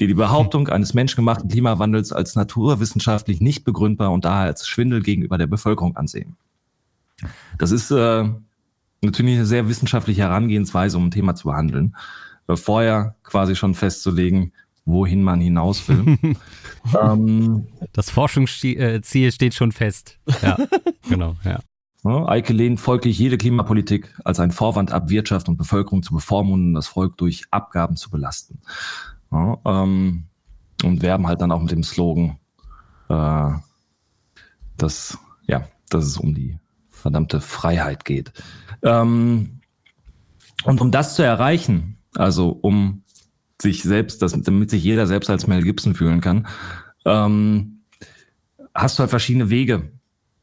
die 0.00 0.06
die 0.06 0.14
Behauptung 0.14 0.68
eines 0.68 0.94
menschengemachten 0.94 1.50
Klimawandels 1.50 2.12
als 2.12 2.34
naturwissenschaftlich 2.34 3.42
nicht 3.42 3.64
begründbar 3.64 4.10
und 4.10 4.24
daher 4.24 4.46
als 4.46 4.66
Schwindel 4.66 5.02
gegenüber 5.02 5.36
der 5.36 5.46
Bevölkerung 5.46 5.98
ansehen. 5.98 6.36
Das 7.58 7.72
ist 7.72 7.90
äh, 7.90 8.24
natürlich 9.02 9.36
eine 9.36 9.46
sehr 9.46 9.68
wissenschaftliche 9.68 10.22
Herangehensweise, 10.22 10.96
um 10.96 11.06
ein 11.06 11.10
Thema 11.10 11.34
zu 11.34 11.48
behandeln. 11.48 11.96
Äh, 12.48 12.56
vorher 12.56 13.16
quasi 13.22 13.56
schon 13.56 13.74
festzulegen, 13.74 14.52
wohin 14.84 15.22
man 15.22 15.40
hinaus 15.40 15.88
will. 15.88 16.18
ähm, 17.00 17.66
das 17.92 18.10
Forschungsziel 18.10 19.02
steht 19.04 19.54
schon 19.54 19.72
fest. 19.72 20.18
Ja, 20.42 20.56
genau, 21.08 21.36
ja. 21.44 21.60
Eike 22.04 22.52
lehnt 22.52 22.80
folglich 22.80 23.16
jede 23.16 23.38
Klimapolitik 23.38 24.12
als 24.24 24.40
ein 24.40 24.50
Vorwand 24.50 24.90
ab, 24.90 25.08
Wirtschaft 25.08 25.48
und 25.48 25.56
Bevölkerung 25.56 26.02
zu 26.02 26.12
bevormunden 26.12 26.70
und 26.70 26.74
das 26.74 26.88
Volk 26.88 27.16
durch 27.16 27.44
Abgaben 27.52 27.94
zu 27.94 28.10
belasten. 28.10 28.60
Ja, 29.30 29.58
ähm, 29.64 30.24
und 30.82 31.02
werben 31.02 31.28
halt 31.28 31.40
dann 31.40 31.52
auch 31.52 31.60
mit 31.60 31.70
dem 31.70 31.84
Slogan, 31.84 32.38
äh, 33.08 33.50
dass 34.76 35.16
ja, 35.46 35.64
dass 35.90 36.04
es 36.06 36.16
um 36.16 36.34
die 36.34 36.58
verdammte 37.02 37.40
Freiheit 37.40 38.04
geht. 38.04 38.32
Ähm, 38.82 39.60
und 40.64 40.80
um 40.80 40.90
das 40.90 41.14
zu 41.14 41.22
erreichen, 41.22 41.98
also 42.14 42.48
um 42.48 43.02
sich 43.60 43.82
selbst, 43.82 44.22
das, 44.22 44.32
damit 44.42 44.70
sich 44.70 44.82
jeder 44.82 45.06
selbst 45.06 45.30
als 45.30 45.46
Mel 45.46 45.62
Gibson 45.62 45.94
fühlen 45.94 46.20
kann, 46.20 46.46
ähm, 47.04 47.82
hast 48.74 48.98
du 48.98 49.00
halt 49.00 49.10
verschiedene 49.10 49.50
Wege, 49.50 49.92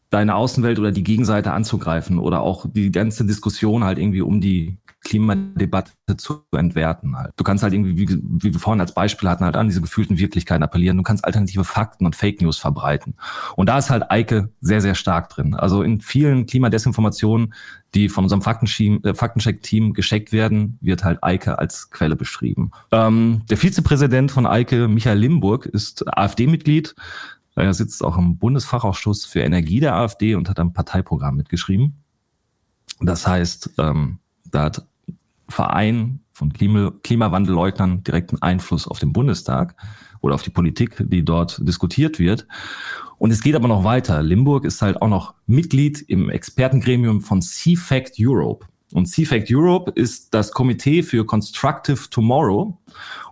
deine 0.10 0.36
Außenwelt 0.36 0.80
oder 0.80 0.92
die 0.92 1.04
Gegenseite 1.04 1.52
anzugreifen 1.52 2.20
oder 2.20 2.42
auch 2.42 2.66
die 2.72 2.92
ganze 2.92 3.26
Diskussion 3.26 3.84
halt 3.84 4.00
irgendwie 4.00 4.22
um 4.22 4.42
die 4.42 4.78
Klimadebatte 5.02 5.94
zu 6.18 6.44
entwerten. 6.52 7.18
Halt. 7.18 7.32
Du 7.38 7.44
kannst 7.44 7.64
halt 7.64 7.74
irgendwie, 7.74 7.98
wie, 7.98 8.22
wie 8.22 8.54
wir 8.54 8.60
vorhin 8.60 8.82
als 8.82 8.94
Beispiel 8.94 9.30
hatten, 9.30 9.46
halt 9.46 9.56
an 9.56 9.68
diese 9.68 9.82
gefühlten 9.82 10.18
Wirklichkeiten 10.18 10.64
appellieren. 10.64 10.98
Du 10.98 11.04
kannst 11.04 11.24
alternative 11.26 11.64
Fakten 11.64 12.06
und 12.06 12.16
Fake 12.16 12.42
News 12.42 12.58
verbreiten. 12.58 13.16
Und 13.56 13.70
da 13.70 13.78
ist 13.78 13.90
halt 13.90 14.12
Eike 14.12 14.50
sehr, 14.62 14.82
sehr 14.82 14.96
stark 14.96 15.30
drin. 15.30 15.56
Also 15.56 15.84
in 15.84 16.02
vielen 16.02 16.46
Klimadesinformationen, 16.46 17.54
die 17.96 18.10
von 18.10 18.26
unserem 18.26 18.42
äh, 18.42 19.14
Faktencheck-Team 19.14 19.94
gescheckt 19.94 20.32
werden, 20.32 20.78
wird 20.82 21.04
halt 21.04 21.24
Eike 21.24 21.58
als 21.60 21.90
Quelle 21.90 22.16
beschrieben. 22.16 22.72
Ähm, 22.92 23.44
der 23.50 23.58
Vizepräsident 23.58 24.32
von 24.32 24.46
Eike, 24.46 24.88
Michael 24.88 25.18
Limburg, 25.18 25.66
ist 25.66 26.08
AfD-Mitglied. 26.08 26.94
Er 27.56 27.74
sitzt 27.74 28.04
auch 28.04 28.18
im 28.18 28.38
Bundesfachausschuss 28.38 29.26
für 29.26 29.42
Energie 29.42 29.80
der 29.80 29.96
AfD 29.96 30.36
und 30.36 30.50
hat 30.50 30.60
am 30.60 30.74
Parteiprogramm 30.74 31.36
mitgeschrieben. 31.36 32.04
Das 33.02 33.28
heißt, 33.28 33.72
ähm, 33.78 34.20
da 34.52 34.64
hat 34.64 34.86
Verein 35.50 36.22
von 36.32 36.54
Klima 36.54 36.92
Klimawandelleugnern 37.04 38.04
direkten 38.04 38.42
Einfluss 38.42 38.88
auf 38.88 39.00
den 39.00 39.12
Bundestag 39.12 39.76
oder 40.22 40.36
auf 40.36 40.44
die 40.44 40.50
Politik, 40.50 40.96
die 41.00 41.24
dort 41.24 41.60
diskutiert 41.68 42.20
wird. 42.20 42.48
Und 43.18 43.32
es 43.32 43.42
geht 43.42 43.56
aber 43.56 43.68
noch 43.68 43.84
weiter. 43.84 44.24
Limburg 44.24 44.64
ist 44.66 44.82
halt 44.82 45.02
auch 45.02 45.10
noch 45.10 45.34
Mitglied 45.46 46.02
im 46.08 46.30
Expertengremium 46.30 47.22
von 47.22 47.42
CFACT 47.42 48.16
Europe. 48.20 48.66
Und 48.94 49.08
CFACT 49.08 49.52
Europe 49.52 49.92
ist 49.92 50.34
das 50.34 50.52
Komitee 50.52 51.04
für 51.04 51.26
Constructive 51.26 52.10
Tomorrow. 52.10 52.78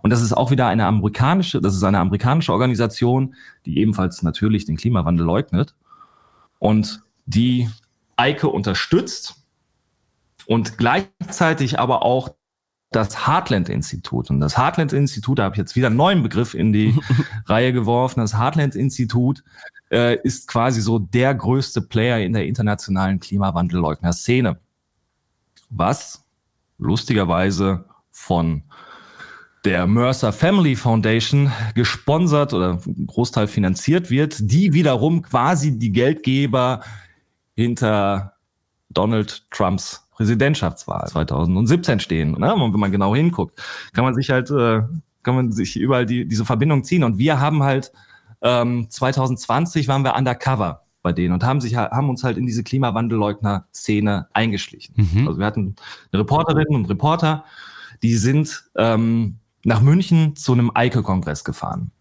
Und 0.02 0.10
das 0.10 0.22
ist 0.22 0.32
auch 0.32 0.50
wieder 0.50 0.66
eine 0.68 0.86
amerikanische, 0.86 1.60
das 1.60 1.74
ist 1.74 1.82
eine 1.82 1.98
amerikanische 1.98 2.52
Organisation, 2.52 3.34
die 3.66 3.78
ebenfalls 3.78 4.22
natürlich 4.22 4.66
den 4.66 4.76
Klimawandel 4.76 5.26
leugnet 5.26 5.74
und 6.58 7.02
die 7.26 7.68
Eike 8.16 8.48
unterstützt 8.48 9.37
und 10.48 10.78
gleichzeitig 10.78 11.78
aber 11.78 12.02
auch 12.02 12.34
das 12.90 13.26
Heartland-Institut. 13.26 14.30
Und 14.30 14.40
das 14.40 14.56
Heartland-Institut, 14.56 15.38
da 15.38 15.44
habe 15.44 15.54
ich 15.54 15.58
jetzt 15.58 15.76
wieder 15.76 15.88
einen 15.88 15.96
neuen 15.96 16.22
Begriff 16.22 16.54
in 16.54 16.72
die 16.72 16.98
Reihe 17.44 17.74
geworfen. 17.74 18.20
Das 18.20 18.32
Heartland-Institut 18.32 19.44
äh, 19.90 20.16
ist 20.22 20.48
quasi 20.48 20.80
so 20.80 20.98
der 20.98 21.34
größte 21.34 21.82
Player 21.82 22.20
in 22.20 22.32
der 22.32 22.46
internationalen 22.46 23.20
Klimawandelleugner-Szene. 23.20 24.58
Was 25.68 26.24
lustigerweise 26.78 27.84
von 28.10 28.62
der 29.66 29.86
Mercer 29.86 30.32
Family 30.32 30.76
Foundation 30.76 31.52
gesponsert 31.74 32.54
oder 32.54 32.80
Großteil 33.06 33.48
finanziert 33.48 34.08
wird, 34.08 34.38
die 34.40 34.72
wiederum 34.72 35.20
quasi 35.20 35.78
die 35.78 35.92
Geldgeber 35.92 36.80
hinter 37.54 38.32
Donald 38.88 39.44
Trumps 39.50 40.07
Präsidentschaftswahl 40.18 41.06
2017 41.06 42.00
stehen. 42.00 42.32
Ne? 42.32 42.52
Und 42.52 42.72
wenn 42.72 42.80
man 42.80 42.90
genau 42.90 43.14
hinguckt, 43.14 43.62
kann 43.92 44.04
man 44.04 44.16
sich 44.16 44.30
halt, 44.30 44.50
äh, 44.50 44.82
kann 45.22 45.36
man 45.36 45.52
sich 45.52 45.76
überall 45.76 46.06
die, 46.06 46.26
diese 46.26 46.44
Verbindung 46.44 46.82
ziehen. 46.82 47.04
Und 47.04 47.18
wir 47.18 47.38
haben 47.38 47.62
halt 47.62 47.92
ähm, 48.42 48.90
2020 48.90 49.86
waren 49.86 50.02
wir 50.02 50.16
undercover 50.16 50.82
bei 51.02 51.12
denen 51.12 51.34
und 51.34 51.44
haben 51.44 51.60
sich 51.60 51.76
haben 51.76 52.10
uns 52.10 52.24
halt 52.24 52.36
in 52.36 52.46
diese 52.46 52.64
Klimawandelleugner-Szene 52.64 54.26
eingeschlichen. 54.32 54.94
Mhm. 54.96 55.28
Also 55.28 55.38
wir 55.38 55.46
hatten 55.46 55.76
eine 56.12 56.22
Reporterin 56.22 56.74
und 56.74 56.86
Reporter, 56.86 57.44
die 58.02 58.16
sind 58.16 58.68
ähm, 58.76 59.38
nach 59.62 59.80
München 59.80 60.34
zu 60.34 60.52
einem 60.52 60.72
Eike-Kongress 60.74 61.44
gefahren 61.44 61.92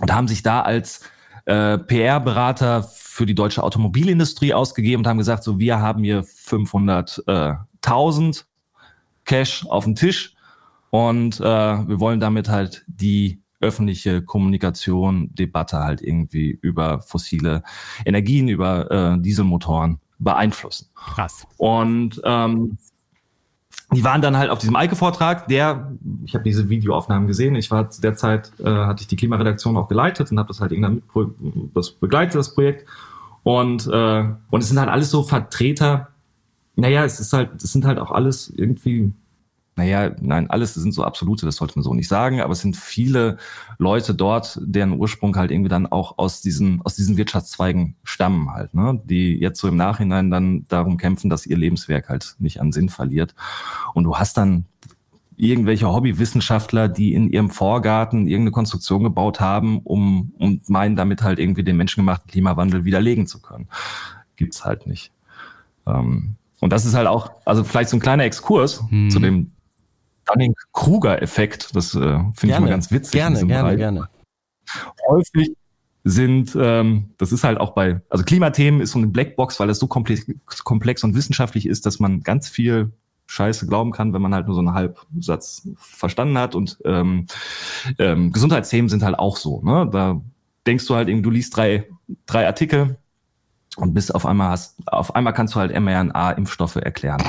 und 0.00 0.12
haben 0.12 0.28
sich 0.28 0.42
da 0.42 0.60
als 0.60 1.00
äh, 1.44 1.78
PR-Berater 1.78 2.82
für 2.82 3.26
die 3.26 3.34
deutsche 3.34 3.62
Automobilindustrie 3.62 4.54
ausgegeben 4.54 5.00
und 5.00 5.06
haben 5.06 5.18
gesagt, 5.18 5.44
so 5.44 5.58
wir 5.58 5.80
haben 5.80 6.02
hier 6.04 6.22
500.000 6.22 8.44
Cash 9.24 9.66
auf 9.68 9.84
dem 9.84 9.94
Tisch 9.94 10.34
und 10.90 11.38
äh, 11.40 11.44
wir 11.44 12.00
wollen 12.00 12.18
damit 12.20 12.48
halt 12.48 12.84
die 12.86 13.40
öffentliche 13.60 14.22
Kommunikation, 14.22 15.34
Debatte 15.34 15.78
halt 15.78 16.00
irgendwie 16.02 16.58
über 16.60 17.00
fossile 17.00 17.62
Energien, 18.04 18.48
über 18.48 18.90
äh, 18.90 19.16
Dieselmotoren 19.20 20.00
beeinflussen. 20.18 20.88
Krass. 20.94 21.46
Und 21.56 22.20
ähm, 22.24 22.76
die 23.92 24.04
waren 24.04 24.22
dann 24.22 24.36
halt 24.36 24.50
auf 24.50 24.58
diesem 24.58 24.76
Eike-Vortrag, 24.76 25.48
der, 25.48 25.92
ich 26.24 26.34
habe 26.34 26.44
diese 26.44 26.68
Videoaufnahmen 26.68 27.28
gesehen, 27.28 27.54
ich 27.54 27.70
war 27.70 27.90
zu 27.90 28.00
der 28.00 28.14
Zeit, 28.14 28.52
äh, 28.58 28.64
hatte 28.64 29.02
ich 29.02 29.08
die 29.08 29.16
Klimaredaktion 29.16 29.76
auch 29.76 29.88
geleitet 29.88 30.30
und 30.30 30.38
habe 30.38 30.48
das 30.48 30.60
halt 30.60 30.72
irgendwann 30.72 31.02
das 31.74 31.90
begleitet, 31.90 32.36
das 32.36 32.54
Projekt. 32.54 32.88
Und, 33.42 33.86
äh, 33.86 34.24
und 34.50 34.60
es 34.60 34.68
sind 34.68 34.78
halt 34.78 34.88
alles 34.88 35.10
so 35.10 35.22
Vertreter, 35.22 36.08
naja, 36.76 37.04
es 37.04 37.20
ist 37.20 37.32
halt, 37.32 37.62
es 37.62 37.72
sind 37.72 37.84
halt 37.84 37.98
auch 37.98 38.10
alles 38.10 38.52
irgendwie 38.56 39.12
naja, 39.74 40.14
nein, 40.20 40.50
alles 40.50 40.74
sind 40.74 40.92
so 40.92 41.02
absolute, 41.02 41.46
das 41.46 41.56
sollte 41.56 41.74
man 41.76 41.82
so 41.82 41.94
nicht 41.94 42.08
sagen, 42.08 42.40
aber 42.40 42.52
es 42.52 42.60
sind 42.60 42.76
viele 42.76 43.38
Leute 43.78 44.14
dort, 44.14 44.58
deren 44.62 44.92
Ursprung 44.92 45.34
halt 45.36 45.50
irgendwie 45.50 45.70
dann 45.70 45.86
auch 45.86 46.18
aus 46.18 46.42
diesen, 46.42 46.82
aus 46.82 46.94
diesen 46.94 47.16
Wirtschaftszweigen 47.16 47.96
stammen 48.04 48.52
halt, 48.52 48.74
ne? 48.74 49.00
die 49.04 49.34
jetzt 49.38 49.60
so 49.60 49.68
im 49.68 49.76
Nachhinein 49.76 50.30
dann 50.30 50.66
darum 50.68 50.98
kämpfen, 50.98 51.30
dass 51.30 51.46
ihr 51.46 51.56
Lebenswerk 51.56 52.10
halt 52.10 52.36
nicht 52.38 52.60
an 52.60 52.72
Sinn 52.72 52.90
verliert. 52.90 53.34
Und 53.94 54.04
du 54.04 54.16
hast 54.16 54.36
dann 54.36 54.66
irgendwelche 55.36 55.88
Hobbywissenschaftler, 55.88 56.88
die 56.88 57.14
in 57.14 57.30
ihrem 57.30 57.48
Vorgarten 57.48 58.26
irgendeine 58.26 58.52
Konstruktion 58.52 59.02
gebaut 59.02 59.40
haben, 59.40 59.80
um, 59.80 60.34
um 60.38 60.60
meinen, 60.68 60.96
damit 60.96 61.22
halt 61.22 61.38
irgendwie 61.38 61.64
den 61.64 61.78
menschengemachten 61.78 62.30
Klimawandel 62.30 62.84
widerlegen 62.84 63.26
zu 63.26 63.40
können. 63.40 63.68
Gibt's 64.36 64.66
halt 64.66 64.86
nicht. 64.86 65.12
Ähm, 65.86 66.36
und 66.60 66.72
das 66.72 66.84
ist 66.84 66.94
halt 66.94 67.08
auch, 67.08 67.32
also 67.46 67.64
vielleicht 67.64 67.88
so 67.88 67.96
ein 67.96 68.00
kleiner 68.00 68.24
Exkurs 68.24 68.84
hm. 68.88 69.10
zu 69.10 69.18
dem 69.18 69.50
Dunning-Kruger-Effekt. 70.32 71.74
Das 71.74 71.94
äh, 71.94 71.98
finde 72.34 72.54
ich 72.54 72.60
mal 72.60 72.68
ganz 72.68 72.90
witzig. 72.90 73.12
Gerne, 73.12 73.38
gerne, 73.46 73.62
Bereich. 73.62 73.78
gerne. 73.78 74.08
Häufig 75.08 75.56
sind, 76.04 76.56
ähm, 76.60 77.10
das 77.18 77.32
ist 77.32 77.44
halt 77.44 77.60
auch 77.60 77.74
bei, 77.74 78.00
also 78.08 78.24
Klimathemen 78.24 78.80
ist 78.80 78.92
so 78.92 78.98
eine 78.98 79.08
Blackbox, 79.08 79.60
weil 79.60 79.70
es 79.70 79.78
so 79.78 79.86
komplex, 79.86 80.26
komplex 80.64 81.04
und 81.04 81.14
wissenschaftlich 81.14 81.66
ist, 81.66 81.86
dass 81.86 82.00
man 82.00 82.22
ganz 82.22 82.48
viel 82.48 82.92
Scheiße 83.26 83.66
glauben 83.66 83.92
kann, 83.92 84.12
wenn 84.12 84.22
man 84.22 84.34
halt 84.34 84.46
nur 84.46 84.54
so 84.54 84.60
einen 84.60 84.74
Halbsatz 84.74 85.68
verstanden 85.76 86.36
hat. 86.38 86.54
Und 86.54 86.78
ähm, 86.84 87.26
ähm, 87.98 88.32
Gesundheitsthemen 88.32 88.88
sind 88.88 89.02
halt 89.02 89.18
auch 89.18 89.36
so. 89.36 89.62
Ne? 89.62 89.88
Da 89.90 90.20
denkst 90.66 90.86
du 90.86 90.94
halt 90.94 91.08
irgendwie, 91.08 91.22
du 91.22 91.30
liest 91.30 91.56
drei, 91.56 91.86
drei 92.26 92.46
Artikel 92.46 92.98
und 93.76 93.94
bis 93.94 94.10
auf 94.10 94.26
einmal 94.26 94.50
hast, 94.50 94.76
auf 94.86 95.14
einmal 95.14 95.32
kannst 95.32 95.54
du 95.54 95.60
halt 95.60 95.78
mRNA-Impfstoffe 95.78 96.76
erklären. 96.76 97.22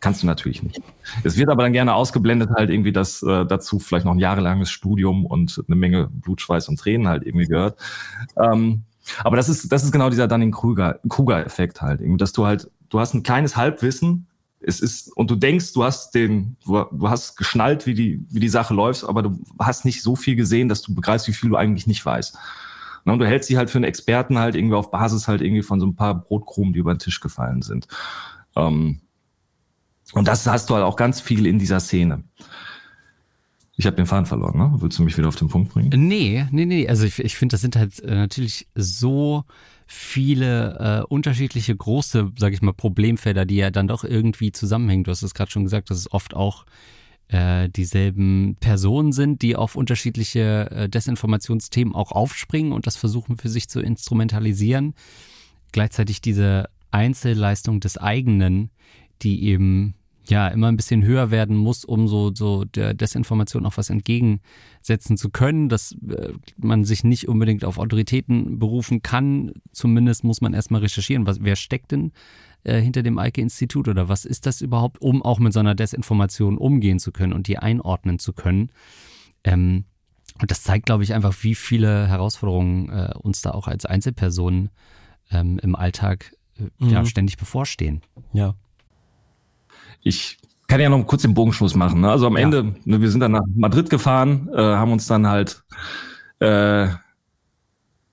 Kannst 0.00 0.22
du 0.22 0.26
natürlich 0.26 0.62
nicht. 0.62 0.80
Es 1.24 1.36
wird 1.36 1.50
aber 1.50 1.62
dann 1.62 1.74
gerne 1.74 1.94
ausgeblendet 1.94 2.50
halt 2.56 2.70
irgendwie, 2.70 2.92
dass 2.92 3.22
äh, 3.22 3.44
dazu 3.44 3.78
vielleicht 3.78 4.06
noch 4.06 4.12
ein 4.12 4.18
jahrelanges 4.18 4.70
Studium 4.70 5.26
und 5.26 5.62
eine 5.66 5.76
Menge 5.76 6.08
Blutschweiß 6.10 6.68
und 6.68 6.78
Tränen 6.78 7.06
halt 7.06 7.26
irgendwie 7.26 7.46
gehört. 7.46 7.78
Ähm, 8.38 8.84
aber 9.24 9.36
das 9.36 9.48
ist, 9.48 9.70
das 9.70 9.84
ist 9.84 9.92
genau 9.92 10.08
dieser 10.08 10.26
Dunning-Kruger-Effekt 10.28 11.82
halt, 11.82 12.00
irgendwie, 12.00 12.18
dass 12.18 12.32
du 12.32 12.46
halt, 12.46 12.70
du 12.88 13.00
hast 13.00 13.12
ein 13.12 13.22
kleines 13.22 13.56
Halbwissen, 13.56 14.26
es 14.60 14.80
ist, 14.80 15.08
und 15.16 15.30
du 15.30 15.36
denkst, 15.36 15.72
du 15.72 15.84
hast 15.84 16.14
den, 16.14 16.56
du, 16.64 16.84
du 16.92 17.08
hast 17.08 17.36
geschnallt, 17.36 17.86
wie 17.86 17.94
die, 17.94 18.24
wie 18.30 18.40
die 18.40 18.48
Sache 18.48 18.74
läuft, 18.74 19.04
aber 19.04 19.22
du 19.22 19.42
hast 19.58 19.84
nicht 19.84 20.02
so 20.02 20.16
viel 20.16 20.36
gesehen, 20.36 20.68
dass 20.68 20.82
du 20.82 20.94
begreifst, 20.94 21.28
wie 21.28 21.32
viel 21.32 21.48
du 21.48 21.56
eigentlich 21.56 21.86
nicht 21.86 22.04
weißt. 22.04 22.36
Und 23.04 23.18
du 23.18 23.26
hältst 23.26 23.48
sie 23.48 23.56
halt 23.56 23.70
für 23.70 23.78
einen 23.78 23.84
Experten 23.84 24.38
halt 24.38 24.54
irgendwie 24.54 24.76
auf 24.76 24.90
Basis 24.90 25.28
halt 25.28 25.40
irgendwie 25.40 25.62
von 25.62 25.80
so 25.80 25.86
ein 25.86 25.96
paar 25.96 26.14
Brotkrumen, 26.14 26.72
die 26.72 26.78
über 26.78 26.94
den 26.94 26.98
Tisch 26.98 27.20
gefallen 27.20 27.62
sind. 27.62 27.88
Ähm, 28.56 29.00
und 30.12 30.28
das 30.28 30.46
hast 30.46 30.70
du 30.70 30.74
halt 30.74 30.84
auch 30.84 30.96
ganz 30.96 31.20
viel 31.20 31.46
in 31.46 31.58
dieser 31.58 31.80
Szene. 31.80 32.24
Ich 33.76 33.86
habe 33.86 33.96
den 33.96 34.06
Faden 34.06 34.26
verloren, 34.26 34.58
ne? 34.58 34.74
Willst 34.76 34.98
du 34.98 35.02
mich 35.02 35.16
wieder 35.16 35.28
auf 35.28 35.36
den 35.36 35.48
Punkt 35.48 35.72
bringen? 35.72 35.90
Nee, 35.94 36.46
nee, 36.50 36.66
nee. 36.66 36.86
Also 36.86 37.06
ich, 37.06 37.18
ich 37.18 37.36
finde, 37.36 37.54
das 37.54 37.62
sind 37.62 37.76
halt 37.76 37.98
äh, 38.00 38.14
natürlich 38.14 38.68
so 38.74 39.44
viele 39.86 40.78
äh, 40.78 41.06
unterschiedliche 41.06 41.74
große, 41.74 42.32
sage 42.38 42.54
ich 42.54 42.60
mal, 42.60 42.74
Problemfelder, 42.74 43.46
die 43.46 43.56
ja 43.56 43.70
dann 43.70 43.88
doch 43.88 44.04
irgendwie 44.04 44.52
zusammenhängen. 44.52 45.04
Du 45.04 45.10
hast 45.10 45.22
es 45.22 45.32
gerade 45.32 45.50
schon 45.50 45.64
gesagt, 45.64 45.90
dass 45.90 45.96
es 45.96 46.12
oft 46.12 46.34
auch 46.34 46.66
äh, 47.30 47.68
dieselben 47.68 48.56
Personen 48.58 49.12
sind, 49.12 49.42
die 49.42 49.54
auf 49.54 49.76
unterschiedliche 49.76 50.70
äh, 50.70 50.88
Desinformationsthemen 50.88 51.94
auch 51.94 52.12
aufspringen 52.12 52.72
und 52.72 52.86
das 52.86 52.96
versuchen 52.96 53.36
für 53.36 53.48
sich 53.48 53.68
zu 53.68 53.80
instrumentalisieren. 53.80 54.94
Gleichzeitig 55.72 56.20
diese 56.20 56.68
Einzelleistung 56.90 57.78
des 57.78 57.98
eigenen, 57.98 58.70
die 59.22 59.44
eben 59.44 59.94
ja 60.26 60.48
immer 60.48 60.68
ein 60.68 60.76
bisschen 60.76 61.04
höher 61.04 61.30
werden 61.30 61.56
muss, 61.56 61.84
um 61.84 62.08
so, 62.08 62.32
so 62.34 62.64
der 62.64 62.94
Desinformation 62.94 63.64
auch 63.64 63.76
was 63.76 63.90
entgegensetzen 63.90 65.16
zu 65.16 65.30
können, 65.30 65.68
dass 65.68 65.92
äh, 66.08 66.32
man 66.56 66.84
sich 66.84 67.04
nicht 67.04 67.28
unbedingt 67.28 67.64
auf 67.64 67.78
Autoritäten 67.78 68.58
berufen 68.58 69.02
kann. 69.02 69.52
Zumindest 69.72 70.24
muss 70.24 70.40
man 70.40 70.52
erstmal 70.52 70.80
recherchieren, 70.80 71.26
was, 71.26 71.42
wer 71.42 71.56
steckt 71.56 71.92
denn 71.92 72.12
äh, 72.64 72.80
hinter 72.80 73.02
dem 73.02 73.18
Eike-Institut 73.18 73.88
oder 73.88 74.08
was 74.08 74.24
ist 74.24 74.46
das 74.46 74.60
überhaupt, 74.60 75.00
um 75.00 75.22
auch 75.22 75.38
mit 75.38 75.52
so 75.52 75.60
einer 75.60 75.74
Desinformation 75.74 76.58
umgehen 76.58 76.98
zu 76.98 77.12
können 77.12 77.32
und 77.32 77.48
die 77.48 77.58
einordnen 77.58 78.18
zu 78.18 78.32
können. 78.32 78.70
Ähm, 79.44 79.84
und 80.40 80.50
das 80.50 80.62
zeigt, 80.62 80.86
glaube 80.86 81.02
ich, 81.02 81.12
einfach, 81.12 81.34
wie 81.42 81.54
viele 81.54 82.06
Herausforderungen 82.08 82.88
äh, 82.88 83.12
uns 83.18 83.42
da 83.42 83.50
auch 83.50 83.68
als 83.68 83.84
Einzelpersonen 83.84 84.70
ähm, 85.30 85.58
im 85.62 85.76
Alltag 85.76 86.32
äh, 86.58 86.84
mhm. 86.84 86.90
ja, 86.90 87.04
ständig 87.04 87.36
bevorstehen. 87.36 88.02
Ja. 88.32 88.54
Ich 90.02 90.38
kann 90.66 90.80
ja 90.80 90.88
noch 90.88 91.04
kurz 91.04 91.22
den 91.22 91.34
Bogenschluss 91.34 91.74
machen. 91.74 92.00
Ne? 92.00 92.10
Also 92.10 92.26
am 92.26 92.36
ja. 92.36 92.42
Ende, 92.42 92.74
ne, 92.84 93.00
wir 93.00 93.10
sind 93.10 93.20
dann 93.20 93.32
nach 93.32 93.42
Madrid 93.54 93.90
gefahren, 93.90 94.48
äh, 94.54 94.62
haben 94.62 94.92
uns 94.92 95.06
dann 95.06 95.26
halt 95.26 95.64
äh, 96.38 96.88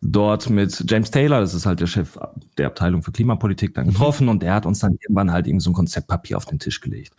dort 0.01 0.49
mit 0.49 0.85
James 0.87 1.09
Taylor, 1.09 1.39
das 1.39 1.53
ist 1.53 1.65
halt 1.65 1.79
der 1.79 1.87
Chef 1.87 2.17
der 2.57 2.67
Abteilung 2.67 3.01
für 3.01 3.11
Klimapolitik, 3.11 3.73
dann 3.73 3.87
mhm. 3.87 3.91
getroffen 3.91 4.25
mhm. 4.25 4.29
und 4.29 4.43
der 4.43 4.53
hat 4.53 4.65
uns 4.65 4.79
dann 4.79 4.97
irgendwann 5.01 5.31
halt 5.31 5.47
irgend 5.47 5.63
so 5.63 5.71
ein 5.71 5.73
Konzeptpapier 5.73 6.37
auf 6.37 6.45
den 6.45 6.59
Tisch 6.59 6.81
gelegt. 6.81 7.13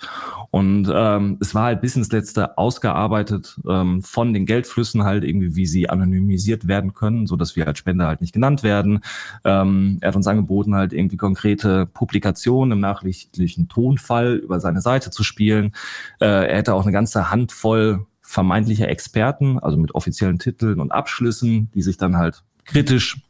Und 0.50 0.90
ähm, 0.92 1.38
es 1.40 1.54
war 1.54 1.64
halt 1.64 1.80
bis 1.80 1.96
ins 1.96 2.12
Letzte 2.12 2.56
ausgearbeitet 2.56 3.58
ähm, 3.68 4.02
von 4.02 4.32
den 4.32 4.46
Geldflüssen 4.46 5.02
halt 5.02 5.24
irgendwie, 5.24 5.56
wie 5.56 5.66
sie 5.66 5.90
anonymisiert 5.90 6.68
werden 6.68 6.94
können, 6.94 7.26
so 7.26 7.36
dass 7.36 7.56
wir 7.56 7.66
als 7.66 7.78
Spender 7.78 8.06
halt 8.06 8.20
nicht 8.20 8.32
genannt 8.32 8.62
werden. 8.62 9.00
Ähm, 9.44 9.98
er 10.00 10.08
hat 10.08 10.16
uns 10.16 10.26
angeboten, 10.26 10.74
halt 10.74 10.92
irgendwie 10.92 11.16
konkrete 11.16 11.86
Publikationen 11.86 12.72
im 12.72 12.80
nachrichtlichen 12.80 13.68
Tonfall 13.68 14.36
über 14.36 14.60
seine 14.60 14.80
Seite 14.80 15.10
zu 15.10 15.24
spielen. 15.24 15.72
Äh, 16.20 16.26
er 16.26 16.56
hätte 16.56 16.74
auch 16.74 16.82
eine 16.82 16.92
ganze 16.92 17.30
Handvoll 17.30 18.06
vermeintlicher 18.28 18.88
Experten, 18.88 19.58
also 19.58 19.78
mit 19.78 19.94
offiziellen 19.94 20.38
Titeln 20.38 20.80
und 20.80 20.92
Abschlüssen, 20.92 21.70
die 21.72 21.80
sich 21.80 21.96
dann 21.96 22.18
halt 22.18 22.42
kritisch 22.68 23.20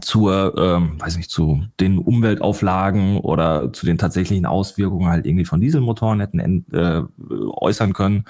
zur, 0.00 0.54
ähm, 0.56 1.00
weiß 1.00 1.16
nicht, 1.16 1.30
zu 1.30 1.64
den 1.78 1.98
Umweltauflagen 1.98 3.18
oder 3.18 3.72
zu 3.72 3.84
den 3.84 3.98
tatsächlichen 3.98 4.46
Auswirkungen 4.46 5.08
halt 5.08 5.26
irgendwie 5.26 5.44
von 5.44 5.60
Dieselmotoren 5.60 6.20
hätten 6.20 6.64
äh, 6.72 7.02
äußern 7.28 7.92
können. 7.92 8.24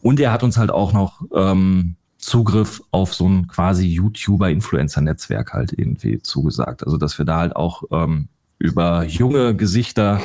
Und 0.00 0.18
er 0.18 0.32
hat 0.32 0.42
uns 0.42 0.56
halt 0.56 0.70
auch 0.70 0.92
noch 0.92 1.22
ähm, 1.34 1.96
Zugriff 2.18 2.82
auf 2.90 3.14
so 3.14 3.28
ein 3.28 3.46
quasi 3.48 3.86
YouTuber-Influencer-Netzwerk 3.86 5.52
halt 5.52 5.72
irgendwie 5.76 6.20
zugesagt. 6.20 6.84
Also 6.84 6.96
dass 6.96 7.18
wir 7.18 7.24
da 7.24 7.38
halt 7.38 7.54
auch 7.54 7.84
ähm, 7.90 8.28
über 8.58 9.04
junge 9.04 9.54
Gesichter 9.54 10.20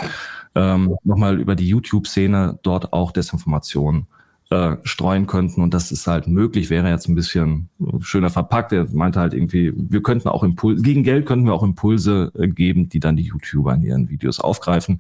ähm, 0.55 0.95
nochmal 1.03 1.39
über 1.39 1.55
die 1.55 1.67
YouTube-Szene 1.67 2.59
dort 2.63 2.93
auch 2.93 3.11
Desinformationen 3.11 4.07
äh, 4.49 4.77
streuen 4.83 5.27
könnten 5.27 5.61
und 5.61 5.73
das 5.73 5.91
ist 5.91 6.07
halt 6.07 6.27
möglich, 6.27 6.69
wäre 6.69 6.89
jetzt 6.89 7.09
ein 7.09 7.15
bisschen 7.15 7.69
schöner 7.99 8.29
verpackt. 8.29 8.71
Er 8.71 8.87
meinte 8.91 9.19
halt 9.19 9.33
irgendwie, 9.33 9.73
wir 9.75 10.01
könnten 10.01 10.29
auch 10.29 10.43
Impulse, 10.43 10.81
gegen 10.81 11.03
Geld 11.03 11.25
könnten 11.25 11.45
wir 11.45 11.53
auch 11.53 11.63
Impulse 11.63 12.31
äh, 12.37 12.47
geben, 12.47 12.87
die 12.87 12.99
dann 12.99 13.17
die 13.17 13.23
YouTuber 13.23 13.73
in 13.73 13.83
ihren 13.83 14.09
Videos 14.09 14.39
aufgreifen. 14.39 14.99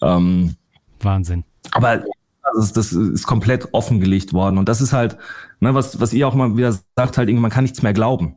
Ähm, 0.00 0.54
Wahnsinn. 1.00 1.44
Aber 1.72 2.02
das, 2.56 2.72
das 2.72 2.92
ist 2.92 3.26
komplett 3.26 3.68
offengelegt 3.72 4.32
worden 4.32 4.56
und 4.56 4.68
das 4.68 4.80
ist 4.80 4.94
halt, 4.94 5.18
ne, 5.60 5.74
was, 5.74 6.00
was 6.00 6.14
ihr 6.14 6.26
auch 6.26 6.34
mal 6.34 6.56
wieder 6.56 6.72
sagt, 6.72 7.18
halt 7.18 7.28
irgendwie, 7.28 7.42
man 7.42 7.50
kann 7.50 7.64
nichts 7.64 7.82
mehr 7.82 7.92
glauben. 7.92 8.36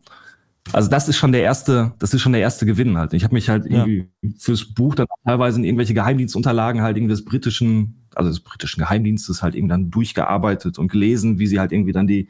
Also 0.74 0.90
das 0.90 1.08
ist 1.08 1.18
schon 1.18 1.32
der 1.32 1.42
erste, 1.42 1.94
das 2.00 2.14
ist 2.14 2.22
schon 2.22 2.34
der 2.34 2.42
erste 2.42 2.66
Gewinn 2.66 2.98
halt. 2.98 3.14
Ich 3.14 3.24
habe 3.24 3.34
mich 3.34 3.50
halt 3.50 3.66
irgendwie 3.66 4.10
ja. 4.22 4.30
fürs 4.38 4.66
Buch 4.66 4.94
dann 4.94 5.08
teilweise 5.26 5.58
in 5.58 5.64
irgendwelche 5.64 5.94
Geheimdienstunterlagen 5.94 6.82
halt 6.82 6.98
irgendwie 6.98 7.14
des 7.14 7.26
britischen 7.26 8.01
also 8.16 8.30
des 8.30 8.40
britischen 8.40 8.80
Geheimdienstes 8.80 9.42
halt 9.42 9.56
eben 9.56 9.68
dann 9.68 9.92
durchgearbeitet 9.92 10.78
und 10.78 10.92
gelesen, 10.92 11.40
wie 11.40 11.48
sie 11.48 11.60
halt 11.60 11.72
irgendwie 11.72 11.92
dann 11.92 12.08
die 12.08 12.28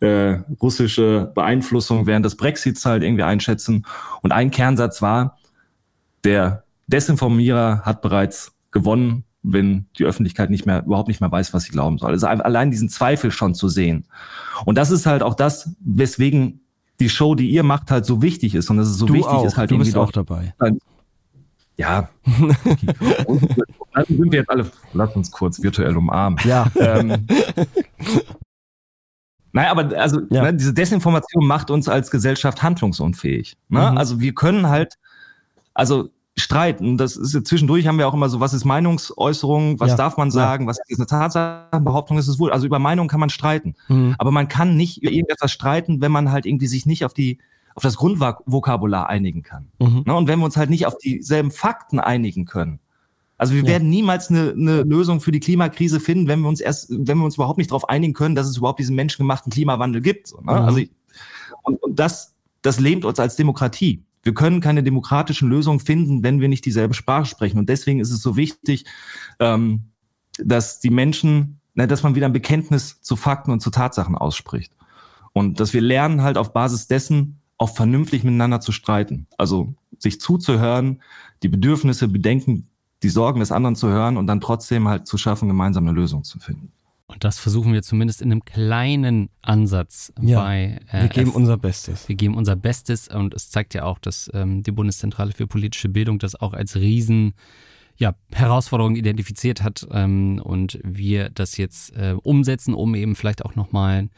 äh, 0.00 0.38
russische 0.60 1.30
Beeinflussung 1.34 2.06
während 2.06 2.24
des 2.24 2.36
Brexits 2.36 2.84
halt 2.86 3.02
irgendwie 3.02 3.22
einschätzen. 3.22 3.86
Und 4.22 4.32
ein 4.32 4.50
Kernsatz 4.50 5.02
war, 5.02 5.38
der 6.24 6.64
Desinformierer 6.86 7.82
hat 7.84 8.02
bereits 8.02 8.52
gewonnen, 8.70 9.24
wenn 9.42 9.86
die 9.98 10.04
Öffentlichkeit 10.04 10.50
nicht 10.50 10.66
mehr, 10.66 10.84
überhaupt 10.84 11.08
nicht 11.08 11.20
mehr 11.20 11.32
weiß, 11.32 11.54
was 11.54 11.64
sie 11.64 11.72
glauben 11.72 11.98
soll. 11.98 12.10
Also 12.10 12.26
allein 12.26 12.70
diesen 12.70 12.88
Zweifel 12.88 13.30
schon 13.30 13.54
zu 13.54 13.68
sehen. 13.68 14.06
Und 14.66 14.76
das 14.76 14.90
ist 14.90 15.06
halt 15.06 15.22
auch 15.22 15.34
das, 15.34 15.74
weswegen 15.80 16.60
die 16.98 17.08
Show, 17.08 17.34
die 17.34 17.48
ihr 17.48 17.62
macht, 17.62 17.90
halt 17.90 18.04
so 18.04 18.20
wichtig 18.20 18.54
ist. 18.54 18.68
Und 18.70 18.76
das 18.76 18.88
ist 18.88 18.98
so 18.98 19.06
du 19.06 19.14
wichtig 19.14 19.30
auch. 19.30 19.44
ist 19.44 19.56
halt 19.56 19.70
du 19.70 19.78
bist 19.78 19.96
auch 19.96 20.12
dabei. 20.12 20.54
Ja. 21.80 22.10
dann 22.26 24.04
sind 24.06 24.32
wir 24.32 24.40
jetzt 24.40 24.50
alle, 24.50 24.70
lass 24.92 25.16
uns 25.16 25.30
kurz 25.30 25.62
virtuell 25.62 25.96
umarmen. 25.96 26.38
Ja. 26.44 26.66
Ähm, 26.78 27.26
naja, 29.52 29.70
aber 29.70 29.96
also 29.98 30.20
ja. 30.28 30.42
ne, 30.42 30.54
diese 30.54 30.74
Desinformation 30.74 31.46
macht 31.46 31.70
uns 31.70 31.88
als 31.88 32.10
Gesellschaft 32.10 32.62
handlungsunfähig. 32.62 33.56
Ne? 33.68 33.90
Mhm. 33.92 33.96
Also 33.96 34.20
wir 34.20 34.34
können 34.34 34.68
halt, 34.68 34.98
also 35.72 36.10
streiten. 36.36 36.98
Das 36.98 37.16
ist 37.16 37.46
zwischendurch 37.46 37.86
haben 37.86 37.98
wir 37.98 38.06
auch 38.08 38.14
immer 38.14 38.28
so, 38.28 38.40
was 38.40 38.52
ist 38.52 38.66
Meinungsäußerung, 38.66 39.80
was 39.80 39.90
ja. 39.90 39.96
darf 39.96 40.18
man 40.18 40.30
sagen, 40.30 40.64
ja. 40.64 40.68
was 40.68 40.78
ist 40.86 40.98
eine 40.98 41.06
Tatsachenbehauptung, 41.06 42.18
ist 42.18 42.28
es 42.28 42.38
wohl. 42.38 42.52
Also 42.52 42.66
über 42.66 42.78
Meinung 42.78 43.08
kann 43.08 43.20
man 43.20 43.30
streiten. 43.30 43.74
Mhm. 43.88 44.16
Aber 44.18 44.30
man 44.30 44.48
kann 44.48 44.76
nicht 44.76 45.02
über 45.02 45.10
irgendetwas 45.10 45.50
streiten, 45.50 46.02
wenn 46.02 46.12
man 46.12 46.30
halt 46.30 46.44
irgendwie 46.44 46.66
sich 46.66 46.84
nicht 46.84 47.06
auf 47.06 47.14
die 47.14 47.38
auf 47.74 47.82
das 47.82 47.96
Grundvokabular 47.96 49.08
einigen 49.08 49.42
kann. 49.42 49.70
Mhm. 49.78 50.04
Ne? 50.06 50.14
Und 50.14 50.28
wenn 50.28 50.38
wir 50.38 50.44
uns 50.44 50.56
halt 50.56 50.70
nicht 50.70 50.86
auf 50.86 50.98
dieselben 50.98 51.50
Fakten 51.50 52.00
einigen 52.00 52.44
können. 52.44 52.80
Also 53.38 53.54
wir 53.54 53.62
ja. 53.62 53.68
werden 53.68 53.88
niemals 53.88 54.28
eine, 54.28 54.50
eine 54.50 54.82
Lösung 54.82 55.20
für 55.20 55.32
die 55.32 55.40
Klimakrise 55.40 55.98
finden, 55.98 56.28
wenn 56.28 56.40
wir 56.40 56.48
uns 56.48 56.60
erst, 56.60 56.90
wenn 56.90 57.18
wir 57.18 57.24
uns 57.24 57.36
überhaupt 57.36 57.58
nicht 57.58 57.70
darauf 57.70 57.88
einigen 57.88 58.12
können, 58.12 58.34
dass 58.34 58.46
es 58.46 58.58
überhaupt 58.58 58.80
diesen 58.80 58.96
menschengemachten 58.96 59.50
Klimawandel 59.50 60.02
gibt. 60.02 60.26
So, 60.26 60.36
ne? 60.38 60.42
mhm. 60.42 60.50
Also 60.50 60.78
ich, 60.78 60.90
und, 61.62 61.82
und 61.82 61.98
das, 61.98 62.34
das 62.62 62.80
lähmt 62.80 63.04
uns 63.04 63.18
als 63.18 63.36
Demokratie. 63.36 64.04
Wir 64.22 64.34
können 64.34 64.60
keine 64.60 64.82
demokratischen 64.82 65.48
Lösungen 65.48 65.80
finden, 65.80 66.22
wenn 66.22 66.40
wir 66.40 66.48
nicht 66.48 66.66
dieselbe 66.66 66.94
Sprache 66.94 67.24
sprechen. 67.24 67.58
Und 67.58 67.68
deswegen 67.68 68.00
ist 68.00 68.10
es 68.10 68.20
so 68.20 68.36
wichtig, 68.36 68.84
ähm, 69.38 69.84
dass 70.38 70.80
die 70.80 70.90
Menschen, 70.90 71.60
na, 71.74 71.86
dass 71.86 72.02
man 72.02 72.14
wieder 72.14 72.26
ein 72.26 72.32
Bekenntnis 72.32 73.00
zu 73.00 73.16
Fakten 73.16 73.50
und 73.50 73.60
zu 73.60 73.70
Tatsachen 73.70 74.16
ausspricht. 74.16 74.72
Und 75.32 75.60
dass 75.60 75.72
wir 75.72 75.80
lernen 75.80 76.22
halt 76.22 76.36
auf 76.36 76.52
Basis 76.52 76.88
dessen, 76.88 77.39
auch 77.60 77.68
vernünftig 77.68 78.24
miteinander 78.24 78.62
zu 78.62 78.72
streiten. 78.72 79.26
Also 79.36 79.74
sich 79.98 80.18
zuzuhören, 80.18 81.02
die 81.42 81.48
Bedürfnisse, 81.48 82.08
Bedenken, 82.08 82.68
die 83.02 83.10
Sorgen 83.10 83.40
des 83.40 83.52
anderen 83.52 83.76
zu 83.76 83.88
hören 83.88 84.16
und 84.16 84.26
dann 84.26 84.40
trotzdem 84.40 84.88
halt 84.88 85.06
zu 85.06 85.18
schaffen, 85.18 85.46
gemeinsam 85.46 85.86
eine 85.86 85.94
Lösung 85.94 86.24
zu 86.24 86.38
finden. 86.38 86.72
Und 87.06 87.22
das 87.22 87.38
versuchen 87.38 87.74
wir 87.74 87.82
zumindest 87.82 88.22
in 88.22 88.32
einem 88.32 88.46
kleinen 88.46 89.28
Ansatz 89.42 90.10
ja, 90.22 90.40
bei. 90.40 90.80
Äh, 90.90 91.02
wir 91.02 91.08
geben 91.08 91.30
F 91.30 91.36
unser 91.36 91.58
Bestes. 91.58 92.08
Wir 92.08 92.16
geben 92.16 92.34
unser 92.34 92.56
Bestes 92.56 93.08
und 93.08 93.34
es 93.34 93.50
zeigt 93.50 93.74
ja 93.74 93.84
auch, 93.84 93.98
dass 93.98 94.30
ähm, 94.32 94.62
die 94.62 94.72
Bundeszentrale 94.72 95.32
für 95.32 95.46
politische 95.46 95.90
Bildung 95.90 96.18
das 96.18 96.34
auch 96.34 96.54
als 96.54 96.76
Riesen 96.76 97.34
ja, 97.96 98.14
Herausforderung 98.32 98.96
identifiziert 98.96 99.62
hat 99.62 99.86
ähm, 99.90 100.40
und 100.42 100.78
wir 100.82 101.28
das 101.28 101.58
jetzt 101.58 101.94
äh, 101.94 102.14
umsetzen, 102.22 102.72
um 102.72 102.94
eben 102.94 103.14
vielleicht 103.16 103.44
auch 103.44 103.54
nochmal 103.54 104.08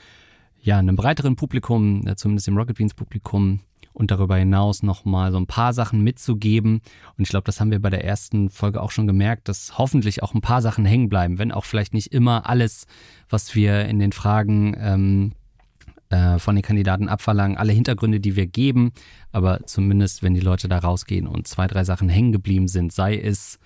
ja, 0.62 0.78
einem 0.78 0.96
breiteren 0.96 1.36
Publikum, 1.36 2.06
äh, 2.06 2.16
zumindest 2.16 2.46
dem 2.46 2.56
Rocket 2.56 2.76
Beans 2.76 2.94
Publikum 2.94 3.60
und 3.92 4.10
darüber 4.10 4.36
hinaus 4.36 4.82
nochmal 4.82 5.32
so 5.32 5.38
ein 5.38 5.46
paar 5.46 5.72
Sachen 5.72 6.02
mitzugeben. 6.02 6.80
Und 7.16 7.24
ich 7.24 7.28
glaube, 7.28 7.44
das 7.44 7.60
haben 7.60 7.70
wir 7.70 7.80
bei 7.80 7.90
der 7.90 8.04
ersten 8.04 8.48
Folge 8.48 8.80
auch 8.80 8.90
schon 8.90 9.06
gemerkt, 9.06 9.48
dass 9.48 9.76
hoffentlich 9.76 10.22
auch 10.22 10.34
ein 10.34 10.40
paar 10.40 10.62
Sachen 10.62 10.84
hängen 10.84 11.08
bleiben, 11.08 11.38
wenn 11.38 11.52
auch 11.52 11.64
vielleicht 11.64 11.92
nicht 11.92 12.14
immer 12.14 12.48
alles, 12.48 12.86
was 13.28 13.54
wir 13.54 13.84
in 13.86 13.98
den 13.98 14.12
Fragen 14.12 14.74
ähm, 14.78 15.32
äh, 16.08 16.38
von 16.38 16.54
den 16.54 16.62
Kandidaten 16.62 17.08
abverlangen, 17.08 17.58
alle 17.58 17.72
Hintergründe, 17.72 18.20
die 18.20 18.36
wir 18.36 18.46
geben, 18.46 18.92
aber 19.32 19.66
zumindest, 19.66 20.22
wenn 20.22 20.34
die 20.34 20.40
Leute 20.40 20.68
da 20.68 20.78
rausgehen 20.78 21.26
und 21.26 21.46
zwei, 21.46 21.66
drei 21.66 21.84
Sachen 21.84 22.08
hängen 22.08 22.32
geblieben 22.32 22.68
sind, 22.68 22.92
sei 22.92 23.18
es 23.18 23.58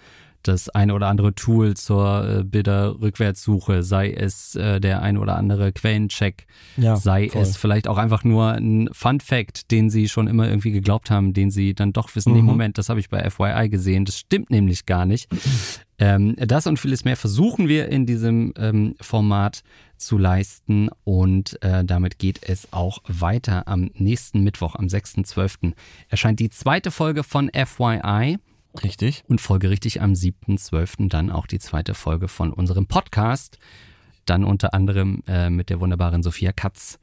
das 0.49 0.69
eine 0.69 0.95
oder 0.95 1.09
andere 1.09 1.35
Tool 1.35 1.75
zur 1.75 2.39
äh, 2.41 2.45
Bilderrückwärtssuche, 2.45 3.83
sei 3.83 4.11
es 4.13 4.55
äh, 4.55 4.81
der 4.81 5.03
ein 5.03 5.19
oder 5.19 5.37
andere 5.37 5.73
Quellencheck, 5.73 6.47
ja, 6.77 6.97
sei 6.97 7.29
voll. 7.29 7.43
es 7.43 7.57
vielleicht 7.57 7.89
auch 7.89 7.99
einfach 7.99 8.25
nur 8.25 8.53
ein 8.53 8.89
Fun 8.93 9.21
Fact, 9.21 9.71
den 9.71 9.91
sie 9.91 10.09
schon 10.09 10.27
immer 10.27 10.49
irgendwie 10.49 10.73
geglaubt 10.73 11.11
haben, 11.11 11.33
den 11.33 11.51
sie 11.51 11.75
dann 11.75 11.93
doch 11.93 12.15
wissen, 12.15 12.33
mhm. 12.33 12.37
nee, 12.37 12.43
Moment, 12.43 12.79
das 12.79 12.89
habe 12.89 13.01
ich 13.01 13.09
bei 13.09 13.29
FYI 13.29 13.69
gesehen, 13.69 14.05
das 14.05 14.19
stimmt 14.19 14.51
nämlich 14.51 14.87
gar 14.87 15.07
nicht. 15.07 15.29
Ähm, 15.99 16.37
das 16.37 16.67
und 16.67 16.79
vieles 16.79 17.05
mehr 17.05 17.17
versuchen 17.17 17.69
wir 17.69 17.89
in 17.89 18.05
diesem 18.05 18.53
ähm, 18.59 18.95
Format 19.01 19.63
zu 19.97 20.19
leisten 20.19 20.91
und 21.05 21.63
äh, 21.63 21.85
damit 21.85 22.19
geht 22.19 22.41
es 22.43 22.73
auch 22.73 22.99
weiter. 23.07 23.67
Am 23.67 23.91
nächsten 23.95 24.43
Mittwoch, 24.43 24.75
am 24.75 24.87
6.12. 24.87 25.73
erscheint 26.09 26.39
die 26.39 26.51
zweite 26.51 26.91
Folge 26.91 27.23
von 27.23 27.51
FYI. 27.51 28.39
Richtig. 28.83 29.25
Und 29.29 29.41
folgerichtig 29.41 30.01
am 30.03 30.13
7.12. 30.13 31.09
dann 31.09 31.31
auch 31.31 31.47
die 31.47 31.59
zweite 31.59 31.95
Folge 31.95 32.29
von 32.29 32.53
unserem 32.53 32.87
Podcast. 32.87 33.59
Dann 34.25 34.45
unter 34.45 34.75
anderem 34.75 35.23
äh, 35.29 35.51
mit 35.51 35.71
der 35.71 35.81
wunderbaren 35.81 36.23
Sophia 36.23 36.53
Katz, 36.53 36.99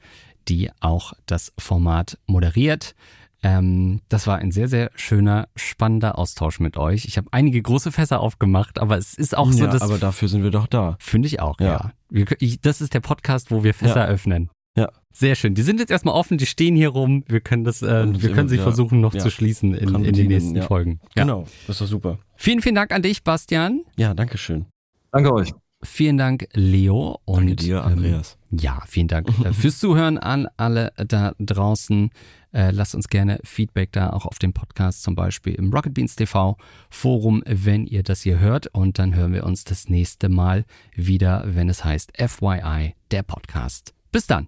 die 0.50 0.70
auch 0.82 1.14
das 1.26 1.54
Format 1.58 2.18
moderiert. 2.28 2.96
Ähm, 3.44 4.02
das 4.10 4.26
war 4.28 4.38
ein 4.38 4.52
sehr, 4.52 4.68
sehr 4.70 4.90
schöner, 4.96 5.48
spannender 5.56 6.18
Austausch 6.18 6.60
mit 6.60 6.78
euch. 6.78 7.06
Ich 7.06 7.18
habe 7.18 7.28
einige 7.32 7.62
große 7.62 7.92
Fässer 7.92 8.22
aufgemacht, 8.22 8.80
aber 8.80 8.98
es 8.98 9.14
ist 9.16 9.38
auch 9.38 9.52
so, 9.52 9.66
ja, 9.66 9.72
dass. 9.72 9.82
aber 9.82 9.98
dafür 9.98 10.30
sind 10.30 10.44
wir 10.44 10.52
doch 10.52 10.68
da. 10.68 10.96
Finde 11.00 11.28
ich 11.28 11.40
auch, 11.42 11.60
ja. 11.60 11.92
Ja. 12.10 12.26
Das 12.62 12.80
ist 12.80 12.94
der 12.94 13.02
Podcast, 13.02 13.52
wo 13.52 13.64
wir 13.64 13.74
Fässer 13.74 14.02
Ja. 14.02 14.06
öffnen. 14.06 14.50
Ja. 14.76 14.90
Sehr 15.12 15.36
schön. 15.36 15.54
Die 15.54 15.62
sind 15.62 15.80
jetzt 15.80 15.92
erstmal 15.92 16.16
offen, 16.16 16.40
die 16.40 16.48
stehen 16.48 16.76
hier 16.76 16.90
rum. 16.90 17.24
Wir 17.28 17.40
können 17.42 17.64
das, 17.64 17.84
äh, 17.84 18.12
wir 18.12 18.20
sie- 18.20 18.32
können 18.32 18.50
sie 18.50 18.56
ja. 18.58 18.64
versuchen 18.64 19.00
noch 19.00 19.14
Ja. 19.14 19.20
zu 19.20 19.30
schließen 19.30 19.76
in, 19.76 19.94
in 20.04 20.14
den 20.14 20.28
nächsten 20.28 20.56
ja. 20.56 20.64
Folgen. 20.64 21.00
Ja. 21.16 21.24
Genau, 21.24 21.42
das 21.68 21.76
ist 21.76 21.82
doch 21.82 21.88
super. 21.88 22.18
Vielen, 22.36 22.62
vielen 22.64 22.74
Dank 22.76 22.92
an 22.92 23.04
dich, 23.04 23.24
Bastian. 23.24 23.82
Ja, 23.96 24.16
danke 24.16 24.40
schön. 24.40 24.66
Danke 25.12 25.32
euch. 25.32 25.54
Vielen 25.84 26.18
Dank, 26.18 26.48
Leo. 26.54 27.20
Und, 27.26 27.42
Danke 27.42 27.56
dir, 27.58 27.84
Andreas. 27.84 28.38
Ähm, 28.52 28.58
ja, 28.60 28.82
vielen 28.88 29.08
Dank 29.10 29.28
äh, 29.46 29.54
fürs 29.54 29.78
Zuhören 29.80 30.18
an 30.18 30.48
alle 30.58 30.94
da 30.96 31.34
draußen. 31.40 32.10
Äh, 32.54 32.72
lasst 32.72 32.96
uns 32.96 33.10
gerne 33.10 33.40
Feedback 33.44 33.92
da, 33.92 34.12
auch 34.12 34.26
auf 34.26 34.40
dem 34.40 34.54
Podcast, 34.54 35.04
zum 35.04 35.14
Beispiel 35.16 35.54
im 35.56 35.72
Rocket 35.74 35.94
Beans 35.94 36.16
TV 36.16 36.56
Forum, 36.90 37.44
wenn 37.46 37.86
ihr 37.86 38.02
das 38.02 38.22
hier 38.22 38.40
hört. 38.40 38.68
Und 38.68 38.98
dann 38.98 39.14
hören 39.14 39.34
wir 39.34 39.44
uns 39.44 39.64
das 39.66 39.90
nächste 39.90 40.30
Mal 40.30 40.66
wieder, 40.96 41.44
wenn 41.46 41.70
es 41.70 41.84
heißt 41.84 42.14
FYI, 42.18 42.96
der 43.12 43.24
Podcast. 43.24 43.94
Bis 44.12 44.26
dann. 44.26 44.48